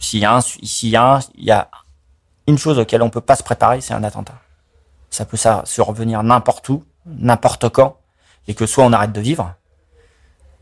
s'il 0.00 0.18
y 0.18 0.24
a 0.24 0.34
un, 0.34 0.40
s'il 0.40 0.88
y 0.88 0.96
a 0.96 1.20
il 1.36 1.44
y 1.44 1.52
a 1.52 1.68
une 2.48 2.58
chose 2.58 2.80
auquel 2.80 3.02
on 3.02 3.10
peut 3.10 3.20
pas 3.20 3.36
se 3.36 3.44
préparer, 3.44 3.80
c'est 3.80 3.94
un 3.94 4.02
attentat. 4.02 4.40
Ça 5.10 5.24
peut 5.24 5.36
ça 5.36 5.62
survenir 5.64 6.24
n'importe 6.24 6.68
où, 6.70 6.82
n'importe 7.06 7.68
quand, 7.68 7.98
et 8.48 8.54
que 8.54 8.66
soit 8.66 8.84
on 8.84 8.92
arrête 8.92 9.12
de 9.12 9.20
vivre, 9.20 9.54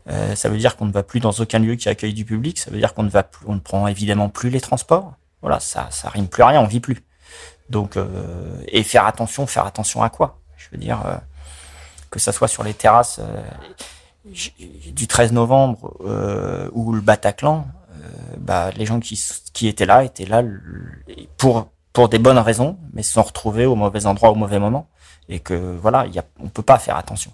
euh, 0.09 0.35
ça 0.35 0.49
veut 0.49 0.57
dire 0.57 0.75
qu'on 0.75 0.85
ne 0.85 0.91
va 0.91 1.03
plus 1.03 1.19
dans 1.19 1.31
aucun 1.31 1.59
lieu 1.59 1.75
qui 1.75 1.89
accueille 1.89 2.13
du 2.13 2.25
public. 2.25 2.59
Ça 2.59 2.71
veut 2.71 2.77
dire 2.77 2.93
qu'on 2.93 3.03
ne 3.03 3.09
va 3.09 3.23
plus, 3.23 3.45
on 3.47 3.55
ne 3.55 3.59
prend 3.59 3.87
évidemment 3.87 4.29
plus 4.29 4.49
les 4.49 4.61
transports. 4.61 5.13
Voilà, 5.41 5.59
ça, 5.59 5.87
ça 5.91 6.09
rime 6.09 6.27
plus 6.27 6.43
à 6.43 6.47
rien, 6.47 6.61
on 6.61 6.67
vit 6.67 6.79
plus. 6.79 7.03
Donc, 7.69 7.97
euh, 7.97 8.07
et 8.67 8.83
faire 8.83 9.05
attention, 9.05 9.47
faire 9.47 9.65
attention 9.65 10.03
à 10.03 10.09
quoi? 10.09 10.39
Je 10.57 10.67
veux 10.71 10.77
dire 10.77 11.05
euh, 11.05 11.15
que 12.09 12.19
ça 12.19 12.31
soit 12.31 12.47
sur 12.47 12.63
les 12.63 12.73
terrasses 12.73 13.19
du 14.25 15.07
13 15.07 15.33
novembre 15.33 15.97
ou 16.73 16.93
le 16.93 17.01
Bataclan, 17.01 17.67
bah, 18.37 18.71
les 18.75 18.85
gens 18.85 18.99
qui, 18.99 19.21
qui 19.53 19.67
étaient 19.67 19.85
là 19.85 20.03
étaient 20.03 20.25
là 20.25 20.43
pour 21.37 21.67
pour 21.93 22.09
des 22.09 22.17
bonnes 22.17 22.39
raisons, 22.39 22.77
mais 22.91 23.03
se 23.03 23.13
sont 23.13 23.21
retrouvés 23.21 23.67
au 23.67 23.75
mauvais 23.75 24.07
endroit 24.07 24.31
au 24.31 24.35
mauvais 24.35 24.59
moment, 24.59 24.87
et 25.29 25.39
que 25.39 25.77
voilà, 25.79 26.07
y 26.07 26.17
a, 26.17 26.25
on 26.39 26.49
peut 26.49 26.63
pas 26.63 26.79
faire 26.79 26.97
attention. 26.97 27.31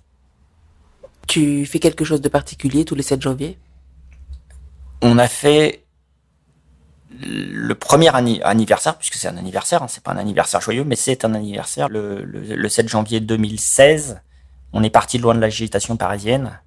Tu 1.30 1.68
fais 1.68 1.78
quelque 1.78 2.04
chose 2.04 2.22
de 2.22 2.28
particulier 2.28 2.86
tous 2.86 2.96
les 2.96 3.04
7 3.04 3.22
janvier? 3.22 3.60
On 5.04 5.20
a 5.20 5.28
fait 5.28 5.86
le 7.22 7.76
premier 7.76 8.10
anniversaire, 8.44 8.98
puisque 8.98 9.14
c'est 9.14 9.28
un 9.28 9.38
anniversaire, 9.38 9.84
hein, 9.84 9.88
c'est 9.88 10.02
pas 10.04 10.12
un 10.12 10.18
anniversaire 10.18 10.60
joyeux, 10.60 10.84
mais 10.84 10.96
c'est 10.96 11.26
un 11.26 11.36
anniversaire, 11.36 11.88
le, 11.88 12.68
7 12.68 12.90
janvier 12.90 13.20
2016. 13.20 14.22
On 14.74 14.82
est 14.82 14.90
parti 14.90 15.20
loin 15.20 15.36
de 15.36 15.40
l'agitation 15.40 15.98
parisienne. 15.98 16.60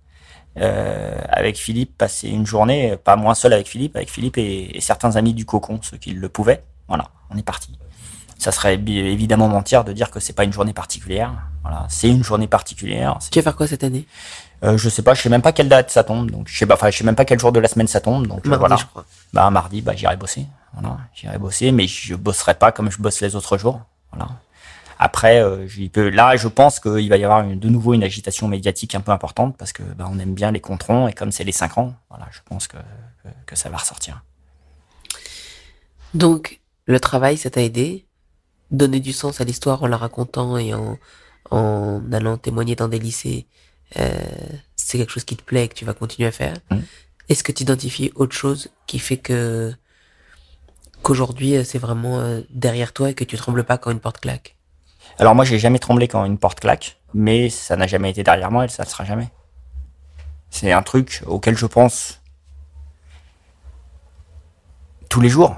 Euh, 0.59 1.19
avec 1.29 1.57
Philippe, 1.57 1.99
passer 1.99 2.29
une 2.29 2.47
journée, 2.47 2.97
pas 2.97 3.17
moins 3.17 3.35
seul 3.35 3.55
avec 3.55 3.67
Philippe, 3.67 3.97
avec 3.97 4.11
Philippe 4.11 4.39
et, 4.39 4.79
certains 4.81 5.17
amis 5.17 5.35
du 5.35 5.45
cocon, 5.45 5.81
ceux 5.83 5.97
qui 5.97 6.13
le 6.13 6.29
pouvaient. 6.29 6.63
Voilà, 6.87 7.11
on 7.31 7.37
est 7.37 7.43
parti. 7.43 7.77
Ça 8.43 8.51
serait 8.51 8.75
évidemment 8.75 9.47
mentir 9.47 9.85
de 9.85 9.93
dire 9.93 10.11
que 10.11 10.19
c'est 10.19 10.33
pas 10.33 10.43
une 10.43 10.53
journée 10.53 10.73
particulière. 10.73 11.33
Voilà, 11.63 11.87
c'est 11.89 12.09
une 12.09 12.25
journée 12.25 12.49
particulière. 12.49 13.21
Tu 13.31 13.39
vas 13.39 13.45
faire 13.45 13.55
quoi 13.55 13.69
cette 13.69 13.85
année? 13.85 14.05
Euh, 14.65 14.77
je 14.77 14.89
sais 14.89 15.03
pas, 15.03 15.15
je 15.15 15.23
sais 15.23 15.29
même 15.29 15.43
pas 15.43 15.53
quelle 15.53 15.69
date 15.69 15.93
ça 15.93 16.03
tombe, 16.03 16.29
donc 16.29 16.49
je 16.49 16.59
sais 16.59 16.67
pas, 16.67 16.75
enfin 16.75 16.91
je 16.91 16.99
sais 16.99 17.05
même 17.05 17.15
pas 17.15 17.25
quel 17.25 17.39
jour 17.39 17.53
de 17.53 17.61
la 17.61 17.69
semaine 17.69 17.87
ça 17.87 18.01
tombe, 18.01 18.27
donc 18.27 18.45
mardi, 18.45 18.59
voilà. 18.59 18.77
Je 18.77 18.87
crois. 18.87 19.05
Bah 19.33 19.49
mardi, 19.51 19.81
bah 19.81 19.93
j'irai 19.95 20.17
bosser, 20.17 20.47
voilà, 20.75 20.99
j'irai 21.15 21.39
bosser, 21.39 21.71
mais 21.71 21.87
je 21.87 22.17
bosserai 22.17 22.55
pas 22.55 22.73
comme 22.73 22.91
je 22.91 22.99
bosse 22.99 23.21
les 23.21 23.37
autres 23.37 23.59
jours, 23.59 23.81
voilà. 24.13 24.29
Après, 24.99 25.41
euh, 25.41 25.69
peux, 25.93 26.09
là, 26.09 26.35
je 26.35 26.49
pense 26.49 26.81
qu'il 26.81 27.09
va 27.09 27.17
y 27.17 27.25
avoir 27.25 27.43
une, 27.43 27.61
de 27.61 27.69
nouveau 27.69 27.95
une 27.95 28.03
agitation 28.03 28.49
médiatique 28.49 28.97
un 28.97 29.01
peu 29.01 29.13
importante 29.13 29.57
parce 29.57 29.73
que 29.73 29.85
bah, 29.85 30.09
on 30.11 30.19
aime 30.19 30.35
bien 30.35 30.51
les 30.51 30.61
controns 30.61 31.07
et 31.07 31.13
comme 31.13 31.31
c'est 31.31 31.45
les 31.45 31.53
5 31.53 31.79
ans, 31.79 31.95
voilà, 32.11 32.27
je 32.33 32.41
pense 32.45 32.67
que, 32.67 32.77
que, 33.23 33.29
que 33.47 33.57
ça 33.57 33.69
va 33.69 33.77
ressortir. 33.77 34.23
Donc, 36.15 36.61
le 36.87 36.99
travail, 36.99 37.37
ça 37.37 37.51
t'a 37.51 37.63
aidé? 37.63 38.07
Donner 38.73 38.99
du 38.99 39.13
sens 39.13 39.41
à 39.41 39.45
l'histoire 39.45 39.83
en 39.85 39.87
la 39.87 39.97
racontant 39.97 40.57
et 40.57 40.75
en, 40.75 40.99
en 41.51 42.03
allant 42.13 42.37
témoigner 42.37 42.75
dans 42.75 42.89
des 42.89 42.99
lycées 42.99 43.47
euh, 43.99 44.11
c'est 44.77 44.99
quelque 44.99 45.11
chose 45.11 45.25
qui 45.25 45.37
te 45.37 45.43
plaît 45.43 45.65
et 45.65 45.69
que 45.69 45.75
tu 45.75 45.85
vas 45.85 45.95
continuer 45.95 46.29
à 46.29 46.33
faire. 46.33 46.57
Mm. 46.71 46.79
Est-ce 47.29 47.45
que 47.45 47.53
tu 47.53 47.63
identifies 47.63 48.13
autre 48.15 48.35
chose 48.35 48.71
qui 48.87 48.99
fait 48.99 49.17
que 49.17 49.73
qu'aujourd'hui 51.03 51.57
euh, 51.57 51.65
c'est 51.65 51.79
vraiment 51.79 52.21
euh, 52.21 52.41
derrière 52.51 52.93
toi 52.93 53.11
et 53.11 53.15
que 53.15 53.25
tu 53.25 53.37
trembles 53.37 53.65
pas 53.65 53.79
quand 53.79 53.91
une 53.91 54.01
porte 54.01 54.21
claque? 54.21 54.57
Alors 55.19 55.35
moi 55.35 55.45
j'ai 55.45 55.59
jamais 55.59 55.79
tremblé 55.79 56.09
quand 56.09 56.25
une 56.25 56.39
porte 56.39 56.61
claque, 56.61 57.01
mais 57.13 57.51
ça 57.51 57.77
n'a 57.77 57.87
jamais 57.87 58.11
été 58.11 58.23
derrière 58.23 58.51
moi 58.51 58.65
et 58.65 58.69
ça 58.69 58.85
ne 58.85 58.89
sera 58.89 59.05
jamais. 59.05 59.29
C'est 60.51 60.73
un 60.73 60.83
truc 60.83 61.23
auquel 61.27 61.57
je 61.57 61.67
pense 61.67 62.21
tous 65.09 65.21
les 65.21 65.29
jours, 65.29 65.55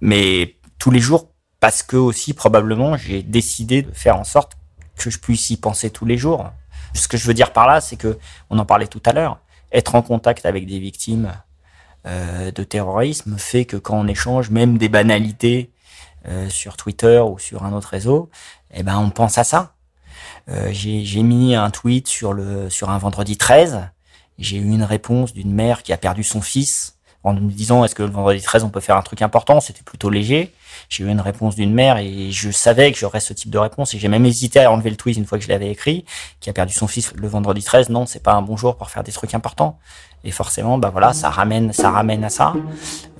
mais 0.00 0.56
tous 0.78 0.90
les 0.90 1.00
jours 1.00 1.31
parce 1.62 1.84
que 1.84 1.96
aussi 1.96 2.34
probablement 2.34 2.96
j'ai 2.96 3.22
décidé 3.22 3.82
de 3.82 3.92
faire 3.92 4.16
en 4.16 4.24
sorte 4.24 4.56
que 4.96 5.10
je 5.10 5.20
puisse 5.20 5.48
y 5.50 5.56
penser 5.56 5.90
tous 5.90 6.04
les 6.04 6.18
jours. 6.18 6.50
Ce 6.92 7.06
que 7.06 7.16
je 7.16 7.24
veux 7.24 7.34
dire 7.34 7.52
par 7.52 7.68
là, 7.68 7.80
c'est 7.80 7.94
que, 7.94 8.18
on 8.50 8.58
en 8.58 8.66
parlait 8.66 8.88
tout 8.88 9.00
à 9.04 9.12
l'heure, 9.12 9.38
être 9.70 9.94
en 9.94 10.02
contact 10.02 10.44
avec 10.44 10.66
des 10.66 10.80
victimes, 10.80 11.32
de 12.04 12.64
terrorisme 12.64 13.38
fait 13.38 13.64
que 13.64 13.76
quand 13.76 13.96
on 13.96 14.08
échange 14.08 14.50
même 14.50 14.76
des 14.76 14.88
banalités 14.88 15.70
sur 16.48 16.76
Twitter 16.76 17.20
ou 17.20 17.38
sur 17.38 17.62
un 17.62 17.72
autre 17.72 17.90
réseau, 17.90 18.28
eh 18.74 18.82
ben 18.82 18.98
on 18.98 19.10
pense 19.10 19.38
à 19.38 19.44
ça. 19.44 19.76
j'ai 20.70 21.22
mis 21.22 21.54
un 21.54 21.70
tweet 21.70 22.08
sur 22.08 22.32
le 22.32 22.70
sur 22.70 22.90
un 22.90 22.98
vendredi 22.98 23.36
13 23.36 23.88
j'ai 24.38 24.56
eu 24.56 24.68
une 24.68 24.82
réponse 24.82 25.32
d'une 25.32 25.52
mère 25.52 25.84
qui 25.84 25.92
a 25.92 25.96
perdu 25.96 26.24
son 26.24 26.40
fils 26.40 26.98
en 27.24 27.34
me 27.34 27.50
disant 27.50 27.84
est-ce 27.84 27.94
que 27.94 28.02
le 28.02 28.10
vendredi 28.10 28.42
13 28.42 28.64
on 28.64 28.70
peut 28.70 28.80
faire 28.80 28.96
un 28.96 29.02
truc 29.02 29.22
important? 29.22 29.60
C'était 29.60 29.82
plutôt 29.82 30.10
léger. 30.10 30.52
J'ai 30.88 31.04
eu 31.04 31.08
une 31.08 31.20
réponse 31.20 31.54
d'une 31.54 31.72
mère 31.72 31.98
et 31.98 32.30
je 32.30 32.50
savais 32.50 32.92
que 32.92 32.98
j'aurais 32.98 33.20
ce 33.20 33.32
type 33.32 33.50
de 33.50 33.58
réponse 33.58 33.94
et 33.94 33.98
j'ai 33.98 34.08
même 34.08 34.26
hésité 34.26 34.60
à 34.60 34.70
enlever 34.70 34.90
le 34.90 34.96
tweet 34.96 35.16
une 35.16 35.24
fois 35.24 35.38
que 35.38 35.44
je 35.44 35.48
l'avais 35.48 35.70
écrit, 35.70 36.04
qui 36.40 36.50
a 36.50 36.52
perdu 36.52 36.72
son 36.72 36.86
fils 36.86 37.12
le 37.14 37.28
vendredi 37.28 37.62
13. 37.62 37.88
Non, 37.88 38.04
c'est 38.06 38.22
pas 38.22 38.32
un 38.32 38.42
bon 38.42 38.56
jour 38.56 38.76
pour 38.76 38.90
faire 38.90 39.02
des 39.02 39.12
trucs 39.12 39.34
importants. 39.34 39.78
Et 40.24 40.30
forcément, 40.30 40.78
bah 40.78 40.90
voilà, 40.90 41.12
ça 41.12 41.30
ramène, 41.30 41.72
ça 41.72 41.90
ramène 41.90 42.22
à 42.24 42.28
ça. 42.28 42.54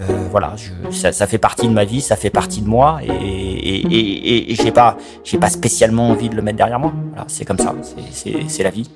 Euh, 0.01 0.29
voilà, 0.31 0.55
je, 0.57 0.95
ça, 0.95 1.13
ça, 1.13 1.27
fait 1.27 1.39
partie 1.39 1.67
de 1.67 1.73
ma 1.73 1.85
vie, 1.85 2.01
ça 2.01 2.15
fait 2.15 2.31
partie 2.31 2.61
de 2.61 2.69
moi, 2.69 3.01
et, 3.03 3.09
et, 3.09 3.87
et, 3.87 4.53
et 4.53 4.55
j'ai 4.55 4.71
pas, 4.71 4.97
j'ai 5.25 5.39
pas 5.39 5.51
spécialement 5.51 6.11
envie 6.11 6.29
de 6.29 6.37
le 6.37 6.43
mettre 6.43 6.59
derrière 6.59 6.79
moi. 6.79 6.93
Voilà, 7.09 7.25
c'est 7.27 7.45
comme 7.45 7.59
ça, 7.59 7.75
c'est 8.13 8.63
la 8.63 8.71
vie. 8.71 8.89